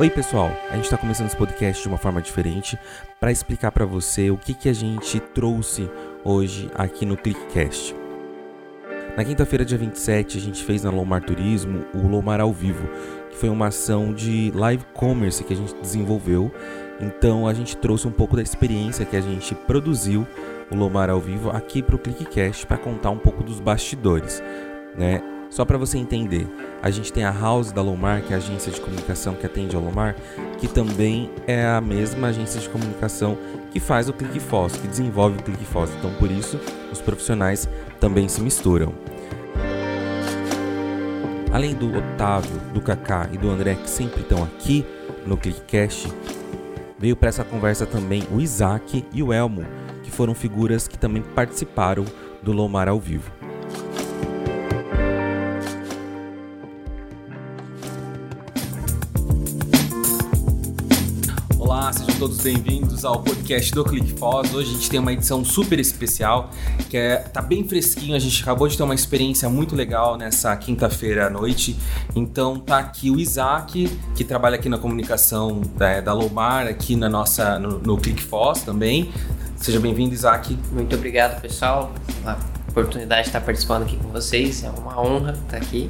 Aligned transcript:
Oi, 0.00 0.08
pessoal. 0.08 0.50
A 0.70 0.76
gente 0.76 0.84
está 0.84 0.96
começando 0.96 1.26
esse 1.26 1.36
podcast 1.36 1.82
de 1.82 1.86
uma 1.86 1.98
forma 1.98 2.22
diferente 2.22 2.78
para 3.20 3.30
explicar 3.30 3.70
para 3.70 3.84
você 3.84 4.30
o 4.30 4.36
que, 4.38 4.54
que 4.54 4.70
a 4.70 4.72
gente 4.72 5.20
trouxe 5.20 5.90
hoje 6.24 6.70
aqui 6.74 7.04
no 7.04 7.18
ClickCast. 7.18 7.94
Na 9.14 9.22
quinta-feira, 9.22 9.62
dia 9.62 9.76
27, 9.76 10.38
a 10.38 10.40
gente 10.40 10.64
fez 10.64 10.84
na 10.84 10.90
Lomar 10.90 11.22
Turismo 11.22 11.84
o 11.92 12.08
Lomar 12.08 12.40
ao 12.40 12.50
Vivo, 12.50 12.88
que 13.28 13.36
foi 13.36 13.50
uma 13.50 13.66
ação 13.66 14.14
de 14.14 14.50
live 14.54 14.86
commerce 14.94 15.44
que 15.44 15.52
a 15.52 15.56
gente 15.56 15.74
desenvolveu. 15.74 16.50
Então, 16.98 17.46
a 17.46 17.52
gente 17.52 17.76
trouxe 17.76 18.08
um 18.08 18.12
pouco 18.12 18.36
da 18.36 18.42
experiência 18.42 19.04
que 19.04 19.16
a 19.18 19.20
gente 19.20 19.54
produziu 19.54 20.26
o 20.70 20.76
Lomar 20.76 21.10
ao 21.10 21.20
Vivo 21.20 21.50
aqui 21.50 21.82
para 21.82 21.96
o 21.96 21.98
ClickCast 21.98 22.66
para 22.66 22.78
contar 22.78 23.10
um 23.10 23.18
pouco 23.18 23.44
dos 23.44 23.60
bastidores, 23.60 24.42
né? 24.96 25.22
Só 25.50 25.64
para 25.64 25.76
você 25.76 25.98
entender, 25.98 26.46
a 26.80 26.90
gente 26.90 27.12
tem 27.12 27.24
a 27.24 27.32
House 27.32 27.72
da 27.72 27.82
Lomar, 27.82 28.22
que 28.22 28.32
é 28.32 28.36
a 28.36 28.38
agência 28.38 28.70
de 28.70 28.80
comunicação 28.80 29.34
que 29.34 29.44
atende 29.44 29.74
a 29.74 29.80
Lomar, 29.80 30.14
que 30.58 30.68
também 30.68 31.28
é 31.44 31.66
a 31.66 31.80
mesma 31.80 32.28
agência 32.28 32.60
de 32.60 32.68
comunicação 32.68 33.36
que 33.72 33.80
faz 33.80 34.08
o 34.08 34.12
ClickFoss, 34.12 34.76
que 34.76 34.86
desenvolve 34.86 35.38
o 35.38 35.42
ClickFoss. 35.42 35.90
Então, 35.98 36.14
por 36.14 36.30
isso, 36.30 36.58
os 36.92 37.00
profissionais 37.00 37.68
também 37.98 38.28
se 38.28 38.40
misturam. 38.40 38.94
Além 41.52 41.74
do 41.74 41.98
Otávio, 41.98 42.60
do 42.72 42.80
Kaká 42.80 43.28
e 43.32 43.36
do 43.36 43.50
André, 43.50 43.74
que 43.74 43.90
sempre 43.90 44.22
estão 44.22 44.44
aqui 44.44 44.86
no 45.26 45.36
ClickCast, 45.36 46.12
veio 46.96 47.16
para 47.16 47.28
essa 47.28 47.44
conversa 47.44 47.84
também 47.84 48.22
o 48.32 48.40
Isaac 48.40 49.04
e 49.12 49.20
o 49.20 49.32
Elmo, 49.32 49.66
que 50.04 50.12
foram 50.12 50.32
figuras 50.32 50.86
que 50.86 50.96
também 50.96 51.22
participaram 51.22 52.04
do 52.40 52.52
Lomar 52.52 52.88
ao 52.88 53.00
vivo. 53.00 53.39
Todos 62.20 62.42
bem-vindos 62.42 63.02
ao 63.02 63.22
podcast 63.22 63.72
do 63.72 63.82
ClickFoz. 63.82 64.52
Hoje 64.52 64.68
a 64.68 64.72
gente 64.74 64.90
tem 64.90 65.00
uma 65.00 65.10
edição 65.10 65.42
super 65.42 65.80
especial, 65.80 66.50
que 66.90 66.94
é, 66.94 67.16
tá 67.16 67.40
bem 67.40 67.66
fresquinho. 67.66 68.14
A 68.14 68.18
gente 68.18 68.42
acabou 68.42 68.68
de 68.68 68.76
ter 68.76 68.82
uma 68.82 68.94
experiência 68.94 69.48
muito 69.48 69.74
legal 69.74 70.18
nessa 70.18 70.54
quinta-feira 70.54 71.28
à 71.28 71.30
noite. 71.30 71.74
Então 72.14 72.58
tá 72.58 72.78
aqui 72.78 73.10
o 73.10 73.18
Isaac, 73.18 73.88
que 74.14 74.22
trabalha 74.22 74.56
aqui 74.56 74.68
na 74.68 74.76
comunicação 74.76 75.62
da, 75.78 76.02
da 76.02 76.12
Lomar, 76.12 76.66
aqui 76.66 76.94
na 76.94 77.08
nossa, 77.08 77.58
no, 77.58 77.78
no 77.78 77.96
ClickFoz 77.96 78.64
também. 78.64 79.10
Seja 79.56 79.80
bem-vindo, 79.80 80.12
Isaac. 80.12 80.58
Muito 80.72 80.94
obrigado, 80.94 81.40
pessoal. 81.40 81.90
A 82.26 82.36
oportunidade 82.68 83.22
de 83.22 83.28
estar 83.28 83.40
participando 83.40 83.84
aqui 83.84 83.96
com 83.96 84.10
vocês. 84.10 84.62
É 84.62 84.68
uma 84.68 85.00
honra 85.00 85.32
estar 85.32 85.56
aqui. 85.56 85.88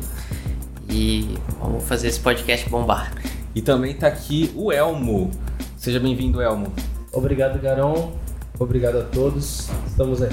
E 0.89 1.37
vamos 1.61 1.83
fazer 1.89 2.06
esse 2.06 2.20
podcast 2.20 2.70
bombar. 2.70 3.12
E 3.53 3.61
também 3.61 3.94
tá 3.94 4.06
aqui 4.06 4.53
o 4.55 4.70
Elmo. 4.70 5.28
Seja 5.81 5.98
bem-vindo, 5.98 6.42
Elmo. 6.42 6.70
Obrigado, 7.11 7.59
Garon. 7.59 8.12
Obrigado 8.59 8.98
a 8.98 9.03
todos. 9.03 9.70
Estamos 9.87 10.20
aí. 10.20 10.28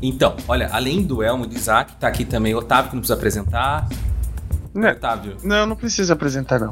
Então, 0.00 0.36
olha, 0.46 0.68
além 0.70 1.02
do 1.02 1.24
Elmo 1.24 1.44
e 1.44 1.48
do 1.48 1.56
Isaac, 1.56 1.96
tá 1.96 2.06
aqui 2.06 2.24
também 2.24 2.54
o 2.54 2.58
Otávio, 2.58 2.90
que 2.90 2.94
não 2.94 3.00
precisa 3.00 3.18
apresentar. 3.18 3.88
Não, 4.72 4.88
Otávio. 4.88 5.36
Não, 5.42 5.66
não 5.66 5.74
precisa 5.74 6.12
apresentar, 6.12 6.60
não. 6.60 6.70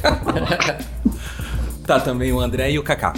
tá 1.86 2.00
também 2.00 2.32
o 2.32 2.40
André 2.40 2.70
e 2.70 2.78
o 2.78 2.82
Kaká. 2.82 3.12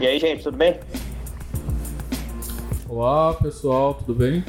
E 0.00 0.06
aí, 0.06 0.18
gente, 0.18 0.42
tudo 0.42 0.56
bem? 0.56 0.80
Olá, 2.88 3.34
pessoal, 3.34 3.92
tudo 3.92 4.14
bem? 4.14 4.42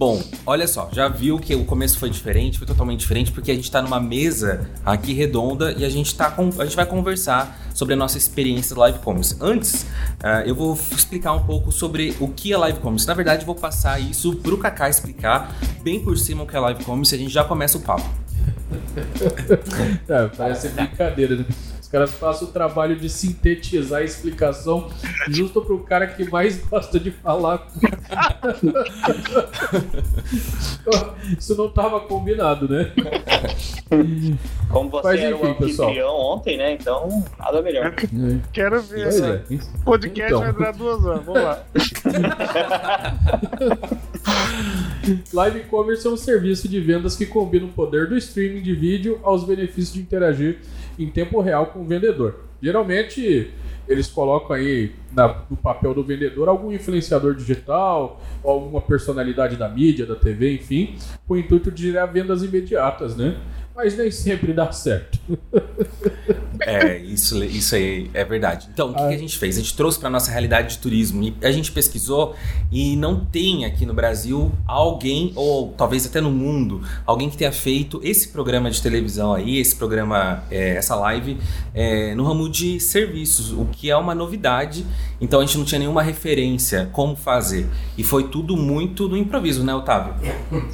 Bom, 0.00 0.18
olha 0.46 0.66
só, 0.66 0.88
já 0.90 1.08
viu 1.08 1.38
que 1.38 1.54
o 1.54 1.66
começo 1.66 1.98
foi 1.98 2.08
diferente, 2.08 2.56
foi 2.56 2.66
totalmente 2.66 3.00
diferente, 3.00 3.30
porque 3.30 3.50
a 3.50 3.54
gente 3.54 3.64
está 3.64 3.82
numa 3.82 4.00
mesa 4.00 4.66
aqui 4.82 5.12
redonda 5.12 5.72
e 5.72 5.84
a 5.84 5.90
gente, 5.90 6.14
tá 6.14 6.30
com, 6.30 6.48
a 6.58 6.64
gente 6.64 6.74
vai 6.74 6.86
conversar 6.86 7.60
sobre 7.74 7.92
a 7.92 7.96
nossa 7.98 8.16
experiência 8.16 8.74
live 8.78 8.98
commerce. 9.00 9.36
Antes, 9.38 9.82
uh, 9.82 10.40
eu 10.46 10.54
vou 10.54 10.72
explicar 10.72 11.34
um 11.34 11.44
pouco 11.44 11.70
sobre 11.70 12.16
o 12.18 12.28
que 12.28 12.50
é 12.50 12.56
live 12.56 12.78
commerce. 12.78 13.06
Na 13.06 13.12
verdade, 13.12 13.44
vou 13.44 13.54
passar 13.54 14.00
isso 14.00 14.36
para 14.36 14.54
o 14.54 14.56
Kaká 14.56 14.88
explicar 14.88 15.54
bem 15.82 16.02
por 16.02 16.16
cima 16.16 16.44
o 16.44 16.46
que 16.46 16.56
é 16.56 16.60
live 16.60 16.82
commerce 16.82 17.14
e 17.14 17.18
a 17.18 17.20
gente 17.20 17.34
já 17.34 17.44
começa 17.44 17.76
o 17.76 17.82
papo. 17.82 18.08
é, 20.08 20.28
parece 20.28 20.70
brincadeira, 20.70 21.36
né? 21.36 21.44
Caras 21.90 22.12
façam 22.12 22.48
o 22.48 22.50
trabalho 22.50 22.96
de 22.96 23.08
sintetizar 23.08 24.00
a 24.00 24.04
explicação 24.04 24.88
justo 25.28 25.60
pro 25.60 25.80
cara 25.80 26.06
que 26.06 26.28
mais 26.30 26.64
gosta 26.64 27.00
de 27.00 27.10
falar. 27.10 27.66
Isso 31.38 31.56
não 31.56 31.66
estava 31.66 32.00
combinado, 32.00 32.68
né? 32.68 32.92
Como 34.68 34.88
você 34.88 35.08
Mas, 35.08 35.20
era 35.20 35.36
o 35.36 35.44
anfitrião 35.44 35.68
pessoal. 35.68 36.34
ontem, 36.34 36.56
né? 36.56 36.72
Então, 36.72 37.24
nada 37.38 37.60
melhor. 37.60 37.86
É. 37.86 37.94
Quero 38.52 38.80
ver. 38.82 39.02
Pois 39.02 39.20
é. 39.20 39.42
Podcast 39.84 40.32
então. 40.32 40.40
vai 40.40 40.52
durar 40.52 40.72
duas 40.72 41.04
horas. 41.04 41.24
Vamos 41.24 41.42
lá. 41.42 41.64
Live 45.32 45.64
Commerce 45.64 46.06
é 46.06 46.10
um 46.10 46.16
serviço 46.16 46.68
de 46.68 46.80
vendas 46.80 47.16
que 47.16 47.26
combina 47.26 47.66
o 47.66 47.68
poder 47.68 48.08
do 48.08 48.16
streaming 48.16 48.62
de 48.62 48.74
vídeo 48.74 49.18
aos 49.22 49.44
benefícios 49.44 49.92
de 49.92 50.00
interagir 50.00 50.60
em 50.98 51.08
tempo 51.08 51.40
real 51.40 51.66
com 51.66 51.80
o 51.80 51.84
vendedor. 51.84 52.44
Geralmente 52.62 53.50
eles 53.88 54.06
colocam 54.06 54.54
aí 54.54 54.92
na, 55.12 55.42
no 55.50 55.56
papel 55.56 55.92
do 55.92 56.04
vendedor 56.04 56.48
algum 56.48 56.70
influenciador 56.70 57.34
digital, 57.34 58.20
alguma 58.44 58.80
personalidade 58.80 59.56
da 59.56 59.68
mídia, 59.68 60.06
da 60.06 60.14
TV, 60.14 60.54
enfim, 60.54 60.94
com 61.26 61.34
o 61.34 61.38
intuito 61.38 61.72
de 61.72 61.90
gerar 61.90 62.06
vendas 62.06 62.42
imediatas, 62.42 63.16
né? 63.16 63.36
Mas 63.82 63.96
nem 63.96 64.10
sempre 64.10 64.52
dá 64.52 64.70
certo. 64.72 65.18
É, 66.60 66.98
isso, 66.98 67.42
isso 67.42 67.74
aí 67.74 68.10
é 68.12 68.22
verdade. 68.22 68.68
Então, 68.70 68.90
o 68.90 68.94
que, 68.94 69.08
que 69.08 69.14
a 69.14 69.18
gente 69.18 69.38
fez? 69.38 69.56
A 69.56 69.60
gente 69.60 69.74
trouxe 69.74 69.98
para 69.98 70.10
nossa 70.10 70.30
realidade 70.30 70.74
de 70.74 70.78
turismo 70.78 71.22
e 71.22 71.34
a 71.42 71.50
gente 71.50 71.72
pesquisou 71.72 72.36
e 72.70 72.94
não 72.96 73.24
tem 73.24 73.64
aqui 73.64 73.86
no 73.86 73.94
Brasil 73.94 74.52
alguém, 74.66 75.32
ou 75.34 75.72
talvez 75.72 76.04
até 76.04 76.20
no 76.20 76.30
mundo, 76.30 76.82
alguém 77.06 77.30
que 77.30 77.38
tenha 77.38 77.50
feito 77.50 77.98
esse 78.04 78.28
programa 78.28 78.70
de 78.70 78.82
televisão 78.82 79.32
aí, 79.32 79.56
esse 79.56 79.74
programa, 79.74 80.44
é, 80.50 80.76
essa 80.76 80.94
live, 80.96 81.38
é, 81.72 82.14
no 82.14 82.24
ramo 82.24 82.50
de 82.50 82.78
serviços, 82.78 83.50
o 83.50 83.64
que 83.64 83.90
é 83.90 83.96
uma 83.96 84.14
novidade. 84.14 84.84
Então, 85.18 85.40
a 85.40 85.46
gente 85.46 85.56
não 85.56 85.64
tinha 85.64 85.78
nenhuma 85.78 86.02
referência 86.02 86.90
como 86.92 87.16
fazer. 87.16 87.66
E 87.96 88.04
foi 88.04 88.28
tudo 88.28 88.58
muito 88.58 89.08
no 89.08 89.16
improviso, 89.16 89.64
né, 89.64 89.74
Otávio? 89.74 90.14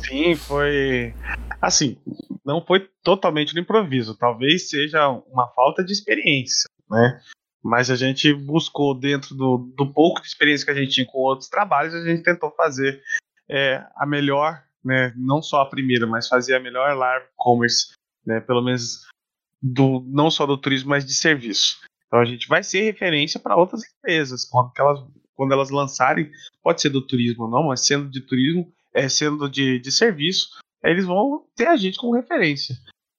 Sim, 0.05 0.35
foi. 0.35 1.15
Assim, 1.63 1.97
não 2.45 2.61
foi 2.61 2.89
totalmente 3.07 3.55
no 3.55 3.61
improviso. 3.61 4.17
Talvez 4.17 4.69
seja 4.69 5.09
uma 5.09 5.47
falta 5.51 5.85
de 5.85 5.93
experiência, 5.93 6.69
né? 6.91 7.21
Mas 7.63 7.89
a 7.89 7.95
gente 7.95 8.35
buscou, 8.35 8.99
dentro 8.99 9.33
do, 9.33 9.59
do 9.77 9.93
pouco 9.93 10.21
de 10.21 10.27
experiência 10.27 10.67
que 10.67 10.73
a 10.73 10.75
gente 10.75 10.93
tinha 10.93 11.07
com 11.07 11.19
outros 11.19 11.49
trabalhos, 11.49 11.95
a 11.95 12.05
gente 12.05 12.25
tentou 12.25 12.51
fazer 12.51 13.01
é, 13.49 13.81
a 13.95 14.05
melhor, 14.05 14.61
né? 14.85 15.13
Não 15.17 15.41
só 15.41 15.61
a 15.61 15.71
primeira, 15.71 16.05
mas 16.05 16.27
fazer 16.27 16.57
a 16.57 16.61
melhor 16.61 16.97
live 16.97 17.27
commerce, 17.37 17.93
né? 18.27 18.41
Pelo 18.41 18.61
menos 18.61 19.07
do, 19.63 20.05
não 20.09 20.29
só 20.29 20.45
do 20.45 20.59
turismo, 20.59 20.91
mas 20.91 21.07
de 21.07 21.15
serviço. 21.15 21.79
Então 22.09 22.19
a 22.19 22.25
gente 22.25 22.49
vai 22.49 22.65
ser 22.65 22.83
referência 22.83 23.39
para 23.39 23.57
outras 23.57 23.83
empresas 23.85 24.45
quando 24.45 24.73
elas, 24.77 25.01
quando 25.37 25.53
elas 25.53 25.71
lançarem, 25.71 26.29
pode 26.61 26.83
ser 26.83 26.91
do 26.91 27.07
turismo 27.07 27.45
ou 27.45 27.51
não, 27.51 27.69
mas 27.69 27.87
sendo 27.87 28.11
de 28.11 28.21
turismo, 28.21 28.73
é, 28.93 29.09
sendo 29.09 29.49
de, 29.49 29.79
de 29.79 29.93
serviço, 29.93 30.59
eles 30.83 31.05
vão 31.05 31.45
ter 31.55 31.69
a 31.69 31.77
gente 31.77 31.99
como 31.99 32.17
referência. 32.17 32.77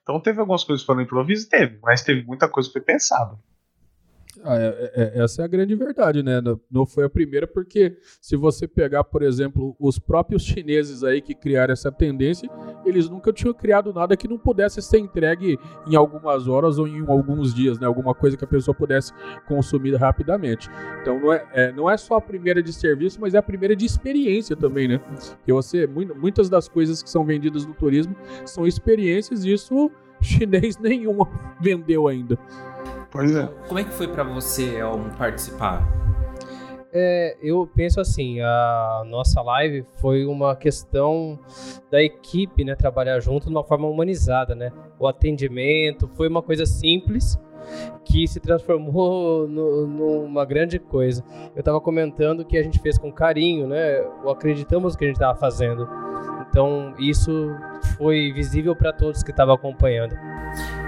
Então 0.08 0.22
teve 0.22 0.40
algumas 0.40 0.64
coisas 0.64 0.86
para 0.86 0.96
no 0.96 1.02
improviso, 1.02 1.50
teve, 1.50 1.80
mas 1.84 2.02
teve 2.02 2.24
muita 2.26 2.48
coisa 2.48 2.70
que 2.70 2.74
foi 2.74 2.82
pensada. 2.82 3.38
Ah, 4.44 4.58
é, 4.58 4.92
é, 4.96 5.24
essa 5.24 5.42
é 5.42 5.46
a 5.46 5.48
grande 5.48 5.76
verdade, 5.76 6.24
né? 6.24 6.42
Não 6.70 6.86
foi 6.86 7.06
a 7.06 7.10
primeira, 7.10 7.48
porque 7.48 7.98
se 8.22 8.36
você 8.36 8.68
pegar, 8.68 9.04
por 9.04 9.22
exemplo, 9.22 9.76
os 9.80 10.00
próprios 10.00 10.44
chineses 10.44 11.04
aí 11.04 11.22
que 11.22 11.34
criaram 11.34 11.74
essa 11.74 11.92
tendência, 11.92 12.50
eles 12.86 13.10
nunca 13.10 13.32
tinham 13.34 13.54
criado 13.54 13.94
nada 13.94 14.16
que 14.16 14.28
não 14.28 14.38
pudesse 14.38 14.82
ser 14.82 15.00
entregue 15.00 15.58
em 15.88 15.96
algumas 15.96 16.48
horas 16.48 16.78
ou 16.78 16.88
em 16.88 17.06
alguns 17.08 17.54
dias, 17.54 17.80
né? 17.80 17.88
Alguma 17.88 18.14
coisa 18.14 18.38
que 18.38 18.44
a 18.44 18.48
pessoa 18.48 18.76
pudesse 18.76 19.12
consumir 19.48 19.96
rapidamente. 19.96 20.70
Então 21.02 21.20
não 21.20 21.34
é, 21.34 21.46
é 21.54 21.72
não 21.72 21.90
é 21.90 21.98
só 21.98 22.16
a 22.16 22.22
primeira 22.22 22.62
de 22.62 22.74
serviço, 22.74 23.20
mas 23.20 23.34
é 23.34 23.38
a 23.38 23.44
primeira 23.44 23.76
de 23.76 23.86
experiência 23.86 24.56
também, 24.56 24.88
né? 24.88 25.02
Que 25.46 25.52
você, 25.52 25.88
muitas 25.88 26.50
das 26.50 26.68
coisas 26.68 27.02
que 27.02 27.10
são 27.10 27.26
vendidas 27.26 27.66
no 27.66 27.74
turismo 27.74 28.16
são 28.46 28.66
experiências 28.66 29.44
e 29.44 29.54
isso 29.54 29.92
chinês 30.22 30.78
nenhum 30.80 31.18
vendeu 31.60 32.08
ainda. 32.08 32.38
Pois 33.12 33.36
é. 33.36 33.48
Como 33.68 33.80
é 33.80 33.84
que 33.84 33.92
foi 33.92 34.08
para 34.08 34.24
você, 34.24 34.78
Elmo, 34.78 35.10
participar? 35.18 35.88
É, 36.92 37.38
eu 37.42 37.70
penso 37.76 38.00
assim, 38.00 38.40
a 38.42 39.04
nossa 39.06 39.42
live 39.42 39.86
foi 40.00 40.26
uma 40.26 40.56
questão 40.56 41.38
da 41.92 42.02
equipe, 42.02 42.64
né, 42.64 42.76
trabalhar 42.76 43.20
junto 43.20 43.48
de 43.48 43.52
uma 43.52 43.64
forma 43.64 43.88
humanizada, 43.88 44.56
né? 44.56 44.72
O 44.98 45.08
atendimento 45.08 46.10
foi 46.16 46.28
uma 46.28 46.42
coisa 46.42 46.66
simples 46.66 47.38
que 48.06 48.28
se 48.28 48.40
transformou 48.40 49.48
no, 49.50 49.86
numa 49.86 50.46
grande 50.46 50.80
coisa. 50.80 51.24
Eu 51.56 51.60
estava 51.60 51.80
comentando 51.82 52.46
que 52.46 52.58
a 52.58 52.64
gente 52.64 52.80
fez 52.80 52.98
com 52.98 53.12
carinho, 53.12 53.68
né? 53.68 54.02
Ou 54.24 54.32
acreditamos 54.32 54.94
no 54.94 55.00
que 55.00 55.06
a 55.06 55.08
gente 55.08 55.18
estava 55.18 55.38
fazendo. 55.38 55.88
Então 56.50 56.94
isso 56.98 57.32
foi 57.98 58.32
visível 58.32 58.76
para 58.76 58.94
todos 58.94 59.24
que 59.24 59.32
estavam 59.32 59.54
acompanhando. 59.54 60.16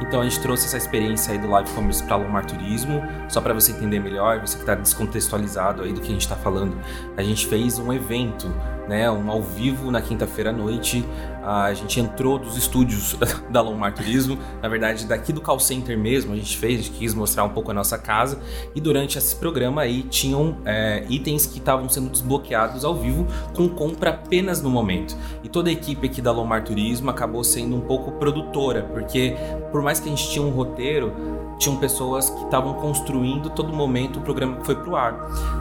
Então 0.01 0.21
a 0.21 0.23
gente 0.23 0.39
trouxe 0.41 0.65
essa 0.65 0.77
experiência 0.77 1.33
aí 1.33 1.37
do 1.37 1.49
Live 1.49 1.69
Commerce 1.71 2.03
para 2.03 2.15
Lomar 2.15 2.45
Turismo, 2.45 3.01
só 3.27 3.41
para 3.41 3.53
você 3.53 3.71
entender 3.71 3.99
melhor, 3.99 4.39
você 4.39 4.55
que 4.55 4.63
está 4.63 4.75
descontextualizado 4.75 5.83
aí 5.83 5.93
do 5.93 6.01
que 6.01 6.07
a 6.07 6.11
gente 6.11 6.21
está 6.21 6.35
falando. 6.35 6.77
A 7.17 7.23
gente 7.23 7.45
fez 7.47 7.77
um 7.79 7.91
evento 7.91 8.47
né, 8.89 9.09
um 9.09 9.29
ao 9.29 9.41
vivo 9.41 9.91
na 9.91 10.01
quinta-feira 10.01 10.49
à 10.49 10.53
noite. 10.53 11.05
A 11.43 11.73
gente 11.73 11.99
entrou 11.99 12.37
dos 12.37 12.57
estúdios 12.57 13.15
da 13.49 13.61
Longmar 13.61 13.93
Turismo, 13.93 14.37
na 14.61 14.67
verdade 14.67 15.05
daqui 15.05 15.31
do 15.31 15.39
call 15.39 15.59
center 15.59 15.97
mesmo 15.97 16.33
a 16.33 16.35
gente 16.35 16.57
fez, 16.57 16.79
a 16.79 16.83
gente 16.83 16.97
quis 16.97 17.13
mostrar 17.13 17.43
um 17.43 17.49
pouco 17.49 17.71
a 17.71 17.73
nossa 17.73 17.97
casa 17.97 18.39
e 18.75 18.81
durante 18.81 19.17
esse 19.17 19.35
programa 19.35 19.81
aí 19.81 20.03
tinham 20.03 20.57
é, 20.65 21.05
itens 21.07 21.45
que 21.45 21.59
estavam 21.59 21.87
sendo 21.87 22.09
desbloqueados 22.09 22.83
ao 22.83 22.95
vivo 22.95 23.25
com 23.55 23.69
compra 23.69 24.09
apenas 24.09 24.61
no 24.61 24.69
momento. 24.69 25.15
E 25.43 25.47
toda 25.47 25.69
a 25.69 25.71
equipe 25.71 26.07
aqui 26.07 26.21
da 26.21 26.31
Longmar 26.31 26.63
Turismo 26.63 27.09
acabou 27.09 27.43
sendo 27.43 27.75
um 27.75 27.81
pouco 27.81 28.11
produtora, 28.13 28.83
porque 28.91 29.35
por 29.71 29.81
mais 29.81 29.88
que 29.97 30.07
a 30.07 30.11
gente 30.11 30.29
tinha 30.29 30.45
um 30.45 30.49
roteiro, 30.49 31.13
tinham 31.57 31.77
pessoas 31.77 32.29
que 32.29 32.43
estavam 32.43 32.73
construindo 32.73 33.49
todo 33.49 33.71
momento 33.71 34.19
o 34.19 34.21
programa 34.21 34.57
que 34.57 34.65
foi 34.65 34.75
pro 34.75 34.95
ar. 34.95 35.13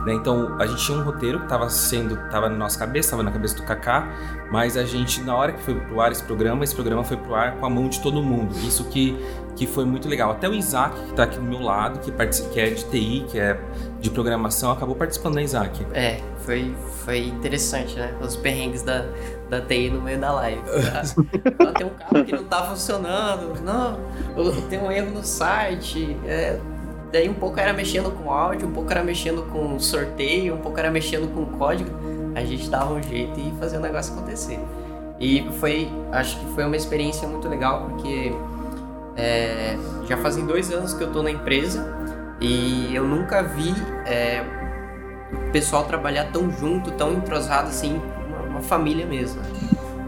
Né? 0.04 0.14
Então 0.14 0.56
a 0.60 0.66
gente 0.66 0.84
tinha 0.84 0.98
um 0.98 1.02
roteiro 1.02 1.38
que 1.38 1.44
estava 1.44 1.70
sendo, 1.70 2.14
estava 2.14 2.48
na 2.48 2.56
nossa 2.56 2.78
cabeça, 2.78 3.08
estava 3.08 3.22
na 3.22 3.30
cabeça 3.30 3.56
do 3.56 3.62
Kaká, 3.62 4.12
mas 4.50 4.76
a 4.76 4.84
gente, 4.84 5.22
na 5.22 5.36
hora 5.36 5.52
que 5.52 5.62
foi 5.62 5.75
pro 5.75 6.00
ar 6.00 6.10
esse 6.10 6.22
programa, 6.25 6.64
esse 6.64 6.75
programa 6.75 7.04
foi 7.04 7.16
pro 7.16 7.34
ar 7.34 7.56
com 7.56 7.66
a 7.66 7.70
mão 7.70 7.88
de 7.88 8.00
todo 8.00 8.22
mundo. 8.22 8.54
Isso 8.66 8.84
que, 8.84 9.16
que 9.56 9.66
foi 9.66 9.84
muito 9.84 10.08
legal. 10.08 10.32
Até 10.32 10.48
o 10.48 10.54
Isaac, 10.54 10.94
que 10.94 11.10
está 11.10 11.22
aqui 11.25 11.36
do 11.36 11.44
meu 11.44 11.60
lado, 11.60 12.00
que, 12.00 12.10
que 12.10 12.60
é 12.60 12.70
de 12.70 12.84
TI, 12.84 13.25
que 13.28 13.38
é 13.38 13.60
de 14.00 14.10
programação, 14.10 14.72
acabou 14.72 14.94
participando, 14.94 15.34
né, 15.34 15.42
Isaac? 15.42 15.86
É, 15.92 16.20
foi, 16.38 16.75
foi 17.04 17.26
interessante, 17.26 17.96
né? 17.96 18.14
Os 18.20 18.36
perrengues 18.36 18.82
da, 18.82 19.04
da 19.48 19.60
TI 19.60 19.90
no 19.90 20.00
meio 20.00 20.18
da 20.18 20.32
live. 20.32 20.62
Tá? 20.62 21.72
tem 21.72 21.86
um 21.86 21.90
carro 21.90 22.24
que 22.24 22.32
não 22.32 22.44
tá 22.44 22.64
funcionando, 22.64 23.60
não, 23.62 23.98
tem 24.68 24.78
um 24.78 24.90
erro 24.90 25.10
no 25.10 25.24
site. 25.24 26.16
É, 26.26 26.58
daí 27.12 27.28
um 27.28 27.34
pouco 27.34 27.58
era 27.58 27.72
mexendo 27.72 28.10
com 28.10 28.30
áudio, 28.30 28.68
um 28.68 28.72
pouco 28.72 28.90
era 28.90 29.02
mexendo 29.02 29.42
com 29.50 29.78
sorteio, 29.78 30.54
um 30.54 30.58
pouco 30.58 30.78
era 30.78 30.90
mexendo 30.90 31.32
com 31.32 31.46
código. 31.58 31.90
A 32.34 32.44
gente 32.44 32.68
dava 32.68 32.92
um 32.92 33.02
jeito 33.02 33.38
e 33.40 33.52
fazia 33.58 33.78
o 33.78 33.82
negócio 33.82 34.14
acontecer. 34.14 34.60
E 35.18 35.44
foi, 35.58 35.88
acho 36.12 36.38
que 36.38 36.46
foi 36.54 36.64
uma 36.64 36.76
experiência 36.76 37.26
muito 37.26 37.48
legal, 37.48 37.86
porque 37.88 38.32
é, 39.16 39.76
já 40.06 40.16
fazem 40.16 40.46
dois 40.46 40.70
anos 40.70 40.94
que 40.94 41.02
eu 41.02 41.10
tô 41.12 41.22
na 41.22 41.30
empresa 41.30 41.84
e 42.40 42.94
eu 42.94 43.04
nunca 43.04 43.42
vi 43.42 43.74
é, 44.06 44.44
o 45.48 45.50
pessoal 45.50 45.84
trabalhar 45.84 46.30
tão 46.30 46.50
junto, 46.52 46.92
tão 46.92 47.12
entrosado 47.14 47.68
assim, 47.68 48.00
uma, 48.58 48.62
família 48.62 49.06
mesmo. 49.06 49.40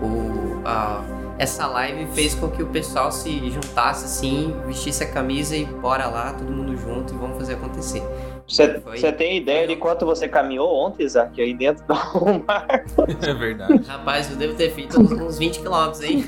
O, 0.02 0.60
a, 0.64 1.02
essa 1.38 1.66
live 1.66 2.06
fez 2.12 2.34
com 2.34 2.50
que 2.50 2.62
o 2.62 2.66
pessoal 2.66 3.10
se 3.10 3.50
juntasse 3.50 4.04
assim, 4.04 4.54
vestisse 4.66 5.02
a 5.02 5.10
camisa 5.10 5.56
e 5.56 5.64
bora 5.64 6.06
lá, 6.06 6.32
todo 6.32 6.52
mundo 6.52 6.76
junto 6.76 7.14
e 7.14 7.16
vamos 7.16 7.38
fazer 7.38 7.54
acontecer. 7.54 8.02
Você, 8.46 9.12
tem 9.12 9.36
ideia 9.36 9.66
de 9.66 9.76
quanto 9.76 10.04
você 10.04 10.26
caminhou 10.26 10.74
ontem, 10.74 11.04
Isaac, 11.04 11.40
aí 11.40 11.54
dentro 11.54 11.84
do 11.86 11.94
mar? 12.46 12.84
É 13.22 13.32
verdade. 13.32 13.84
Rapaz, 13.86 14.30
eu 14.30 14.36
devo 14.36 14.54
ter 14.54 14.70
feito 14.70 15.00
uns, 15.00 15.12
uns 15.12 15.38
20 15.38 15.60
quilômetros, 15.60 16.02
hein? 16.02 16.24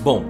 Bom, 0.00 0.24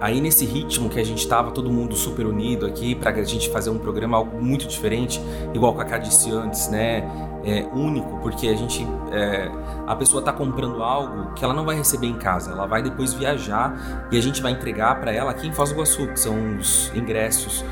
Aí 0.00 0.20
nesse 0.20 0.44
ritmo 0.44 0.88
que 0.88 0.98
a 0.98 1.04
gente 1.04 1.18
estava 1.18 1.50
todo 1.50 1.70
mundo 1.70 1.94
super 1.94 2.26
unido 2.26 2.66
aqui 2.66 2.94
para 2.94 3.10
a 3.10 3.24
gente 3.24 3.48
fazer 3.50 3.70
um 3.70 3.78
programa 3.78 4.22
muito 4.24 4.66
diferente, 4.66 5.20
igual 5.54 5.72
o 5.72 5.76
Kaká 5.76 5.98
disse 5.98 6.30
antes, 6.30 6.68
né? 6.68 7.02
É, 7.44 7.66
único, 7.74 8.18
porque 8.20 8.48
a 8.48 8.56
gente 8.56 8.86
é, 9.12 9.50
a 9.86 9.94
pessoa 9.94 10.20
está 10.20 10.32
comprando 10.32 10.82
algo 10.82 11.34
que 11.34 11.44
ela 11.44 11.52
não 11.52 11.64
vai 11.64 11.76
receber 11.76 12.06
em 12.06 12.16
casa, 12.16 12.52
ela 12.52 12.66
vai 12.66 12.82
depois 12.82 13.12
viajar 13.12 14.08
e 14.10 14.16
a 14.16 14.20
gente 14.22 14.40
vai 14.40 14.52
entregar 14.52 14.98
para 14.98 15.12
ela 15.12 15.30
aqui 15.30 15.46
em 15.46 15.52
Foz 15.52 15.68
do 15.68 15.74
Iguaçu, 15.74 16.06
que 16.08 16.18
são 16.18 16.56
os 16.56 16.90
ingressos, 16.94 17.62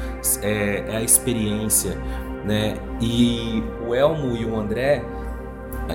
é, 0.43 0.85
é 0.89 0.97
a 0.97 1.03
experiência, 1.03 1.99
né? 2.45 2.77
E 3.01 3.63
o 3.87 3.95
Elmo 3.95 4.37
e 4.37 4.45
o 4.45 4.59
André 4.59 5.03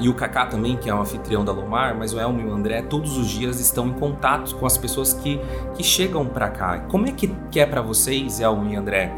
e 0.02 0.10
o 0.10 0.14
Kaká 0.14 0.46
também, 0.46 0.76
que 0.78 0.90
é 0.90 0.94
um 0.94 1.02
anfitrião 1.02 1.44
da 1.44 1.52
Lomar, 1.52 1.96
mas 1.98 2.14
o 2.14 2.20
Elmo 2.20 2.42
e 2.42 2.46
o 2.46 2.54
André 2.54 2.82
todos 2.82 3.18
os 3.18 3.28
dias 3.28 3.60
estão 3.60 3.88
em 3.88 3.94
contato 3.94 4.56
com 4.56 4.66
as 4.66 4.78
pessoas 4.78 5.14
que, 5.14 5.40
que 5.76 5.84
chegam 5.84 6.26
para 6.26 6.50
cá. 6.50 6.80
Como 6.90 7.08
é 7.08 7.12
que, 7.12 7.28
que 7.52 7.60
é 7.60 7.66
para 7.66 7.82
vocês, 7.82 8.40
Elmo 8.40 8.70
e 8.70 8.76
André, 8.76 9.14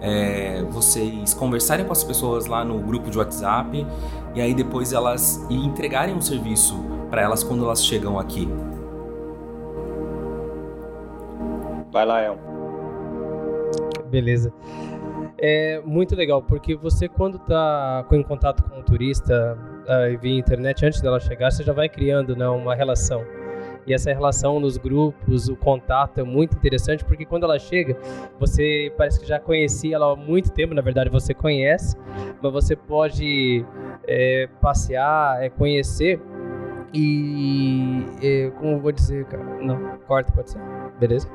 é, 0.00 0.62
vocês 0.70 1.34
conversarem 1.34 1.84
com 1.84 1.92
as 1.92 2.04
pessoas 2.04 2.46
lá 2.46 2.64
no 2.64 2.78
grupo 2.78 3.10
de 3.10 3.18
WhatsApp 3.18 3.86
e 4.34 4.40
aí 4.40 4.54
depois 4.54 4.92
elas 4.92 5.44
entregarem 5.50 6.14
um 6.14 6.20
serviço 6.20 6.76
para 7.10 7.22
elas 7.22 7.42
quando 7.42 7.64
elas 7.64 7.84
chegam 7.84 8.18
aqui? 8.18 8.48
Vai 11.90 12.04
lá, 12.04 12.20
Elmo. 12.20 12.40
Beleza. 14.10 14.52
É 15.38 15.80
muito 15.84 16.14
legal, 16.14 16.42
porque 16.42 16.74
você 16.74 17.08
quando 17.08 17.36
está 17.36 18.04
em 18.12 18.22
contato 18.22 18.62
com 18.62 18.78
um 18.78 18.82
turista 18.82 19.58
uh, 19.86 20.18
via 20.20 20.38
internet, 20.38 20.84
antes 20.84 21.00
dela 21.00 21.18
chegar, 21.20 21.50
você 21.50 21.62
já 21.62 21.72
vai 21.72 21.88
criando 21.88 22.36
né, 22.36 22.48
uma 22.48 22.74
relação. 22.74 23.24
E 23.86 23.94
essa 23.94 24.12
relação 24.12 24.58
nos 24.58 24.76
grupos, 24.76 25.48
o 25.48 25.54
contato 25.54 26.18
é 26.18 26.24
muito 26.24 26.56
interessante, 26.56 27.04
porque 27.04 27.24
quando 27.24 27.44
ela 27.44 27.56
chega, 27.58 27.96
você 28.38 28.92
parece 28.96 29.20
que 29.20 29.26
já 29.26 29.38
conhecia 29.38 29.94
ela 29.94 30.12
há 30.12 30.16
muito 30.16 30.50
tempo, 30.50 30.74
na 30.74 30.82
verdade 30.82 31.08
você 31.08 31.32
conhece, 31.32 31.96
mas 32.42 32.52
você 32.52 32.74
pode 32.74 33.64
é, 34.06 34.48
passear, 34.60 35.40
é, 35.40 35.48
conhecer 35.48 36.20
e, 36.92 38.04
é, 38.20 38.50
como 38.58 38.80
vou 38.80 38.90
dizer, 38.90 39.24
cara? 39.26 39.44
Não, 39.62 39.98
corta, 40.06 40.32
pode 40.32 40.50
ser, 40.50 40.60
beleza? 40.98 41.28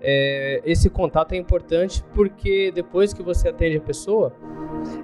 É, 0.00 0.60
esse 0.64 0.90
contato 0.90 1.32
é 1.32 1.36
importante 1.36 2.04
porque 2.14 2.70
depois 2.70 3.14
que 3.14 3.22
você 3.22 3.48
atende 3.48 3.78
a 3.78 3.80
pessoa, 3.80 4.32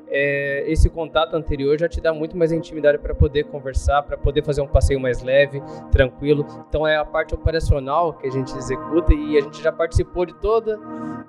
é, 0.09 0.65
esse 0.67 0.89
contato 0.89 1.35
anterior 1.35 1.79
já 1.79 1.89
te 1.89 2.01
dá 2.01 2.13
muito 2.13 2.37
mais 2.37 2.53
intimidade 2.53 2.99
para 2.99 3.15
poder 3.15 3.45
conversar, 3.45 4.03
para 4.03 4.17
poder 4.17 4.45
fazer 4.45 4.61
um 4.61 4.67
passeio 4.67 5.01
mais 5.01 5.23
leve, 5.23 5.63
tranquilo. 5.91 6.47
Então 6.69 6.87
é 6.87 6.97
a 6.97 7.05
parte 7.05 7.35
operacional 7.35 8.13
que 8.15 8.27
a 8.27 8.31
gente 8.31 8.57
executa 8.57 9.13
e 9.15 9.37
a 9.37 9.41
gente 9.41 9.63
já 9.63 9.73
participou 9.73 10.27
de 10.27 10.35
toda 10.35 10.79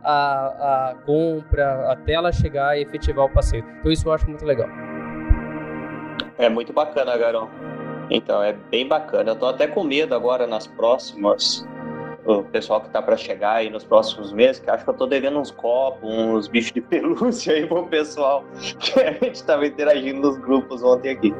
a, 0.04 0.92
a 0.92 0.96
compra 1.06 1.92
até 1.92 2.14
ela 2.14 2.32
chegar 2.32 2.78
e 2.78 2.82
efetivar 2.82 3.26
o 3.26 3.30
passeio. 3.30 3.64
Então 3.80 3.92
isso 3.92 4.08
eu 4.08 4.14
acho 4.14 4.28
muito 4.28 4.46
legal. 4.46 4.68
É 6.38 6.50
muito 6.50 6.74
bacana, 6.74 7.18
Garão. 7.18 7.50
Então, 8.10 8.44
é 8.44 8.54
bem 8.54 8.88
bacana. 8.88 9.32
Eu 9.32 9.36
tô 9.36 9.46
até 9.46 9.68
com 9.68 9.84
medo 9.84 10.14
agora 10.14 10.46
nas 10.46 10.68
próximas 10.68 11.66
o 12.26 12.44
pessoal 12.44 12.82
que 12.82 12.90
tá 12.90 13.02
para 13.02 13.18
chegar 13.18 13.56
aí 13.56 13.70
nos 13.70 13.84
próximos 13.84 14.32
meses, 14.32 14.60
que 14.60 14.70
acho 14.70 14.84
que 14.84 14.90
eu 14.90 14.94
tô 14.94 15.06
devendo 15.06 15.40
uns 15.40 15.52
copos, 15.52 16.10
uns 16.10 16.48
bichos 16.48 16.72
de 16.72 16.82
pelúcia 16.82 17.54
aí 17.54 17.66
pro 17.66 17.86
pessoal 17.88 18.44
que 18.80 19.00
a 19.00 19.12
gente 19.14 19.44
tava 19.44 19.68
interagindo 19.68 20.22
nos 20.22 20.38
grupos 20.38 20.84
ontem 20.84 21.12
aqui. 21.12 21.34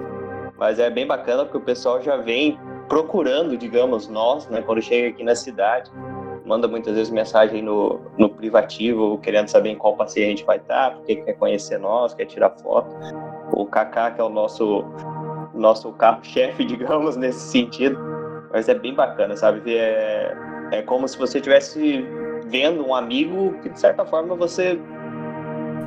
Mas 0.58 0.80
é 0.80 0.90
bem 0.90 1.08
bacana 1.08 1.46
porque 1.46 1.58
o 1.58 1.62
pessoal 1.62 2.02
já 2.02 2.18
vem 2.18 2.60
procurando, 2.88 3.58
digamos, 3.58 4.08
nós, 4.08 4.48
né, 4.48 4.62
quando 4.62 4.82
chega 4.82 5.10
aqui 5.10 5.24
na 5.24 5.36
cidade, 5.36 5.90
manda 6.46 6.68
muitas 6.68 6.94
vezes 6.94 7.12
mensagem 7.12 7.62
no, 7.62 8.00
no 8.18 8.30
privativo, 8.30 9.18
querendo 9.20 9.48
saber 9.48 9.70
em 9.70 9.78
qual 9.78 9.96
passeio 9.96 10.28
a 10.28 10.30
gente 10.30 10.44
vai 10.44 10.58
estar, 10.58 10.92
tá, 10.92 10.98
porque 10.98 11.16
quer 11.16 11.34
conhecer 11.34 11.78
nós, 11.78 12.14
quer 12.14 12.26
tirar 12.26 12.50
foto. 12.52 12.94
O 13.54 13.66
Kaká, 13.66 14.12
que 14.12 14.20
é 14.20 14.24
o 14.24 14.30
nosso, 14.30 14.84
nosso 15.54 15.92
carro-chefe, 15.94 16.64
digamos, 16.66 17.16
nesse 17.16 17.40
sentido. 17.40 17.98
Mas 18.54 18.70
é 18.70 18.76
bem 18.76 18.94
bacana, 18.94 19.36
sabe? 19.36 19.76
É, 19.76 20.32
é 20.72 20.82
como 20.84 21.08
se 21.08 21.18
você 21.18 21.40
estivesse 21.40 22.06
vendo 22.46 22.88
um 22.88 22.94
amigo 22.94 23.60
que, 23.64 23.70
de 23.70 23.80
certa 23.80 24.06
forma, 24.06 24.36
você 24.36 24.80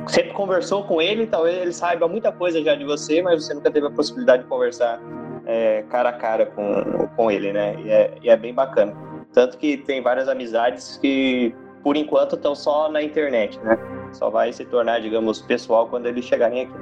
sempre 0.07 0.33
conversou 0.33 0.83
com 0.83 1.01
ele, 1.01 1.25
talvez 1.27 1.55
ele 1.55 1.71
saiba 1.71 2.07
muita 2.07 2.31
coisa 2.31 2.61
já 2.61 2.75
de 2.75 2.83
você, 2.83 3.21
mas 3.21 3.45
você 3.45 3.53
nunca 3.53 3.71
teve 3.71 3.87
a 3.87 3.91
possibilidade 3.91 4.43
de 4.43 4.49
conversar 4.49 4.99
é, 5.45 5.83
cara 5.89 6.09
a 6.09 6.13
cara 6.13 6.45
com, 6.45 7.07
com 7.15 7.31
ele, 7.31 7.53
né? 7.53 7.75
E 7.79 7.89
é, 7.89 8.13
e 8.21 8.29
é 8.29 8.35
bem 8.35 8.53
bacana. 8.53 8.93
Tanto 9.33 9.57
que 9.57 9.77
tem 9.77 10.01
várias 10.01 10.27
amizades 10.27 10.97
que, 10.97 11.55
por 11.83 11.95
enquanto, 11.95 12.35
estão 12.35 12.53
só 12.53 12.89
na 12.91 13.01
internet, 13.01 13.57
né? 13.59 13.77
Só 14.11 14.29
vai 14.29 14.51
se 14.51 14.65
tornar, 14.65 14.99
digamos, 14.99 15.41
pessoal 15.41 15.87
quando 15.87 16.05
eles 16.07 16.25
chegarem 16.25 16.63
aqui. 16.63 16.73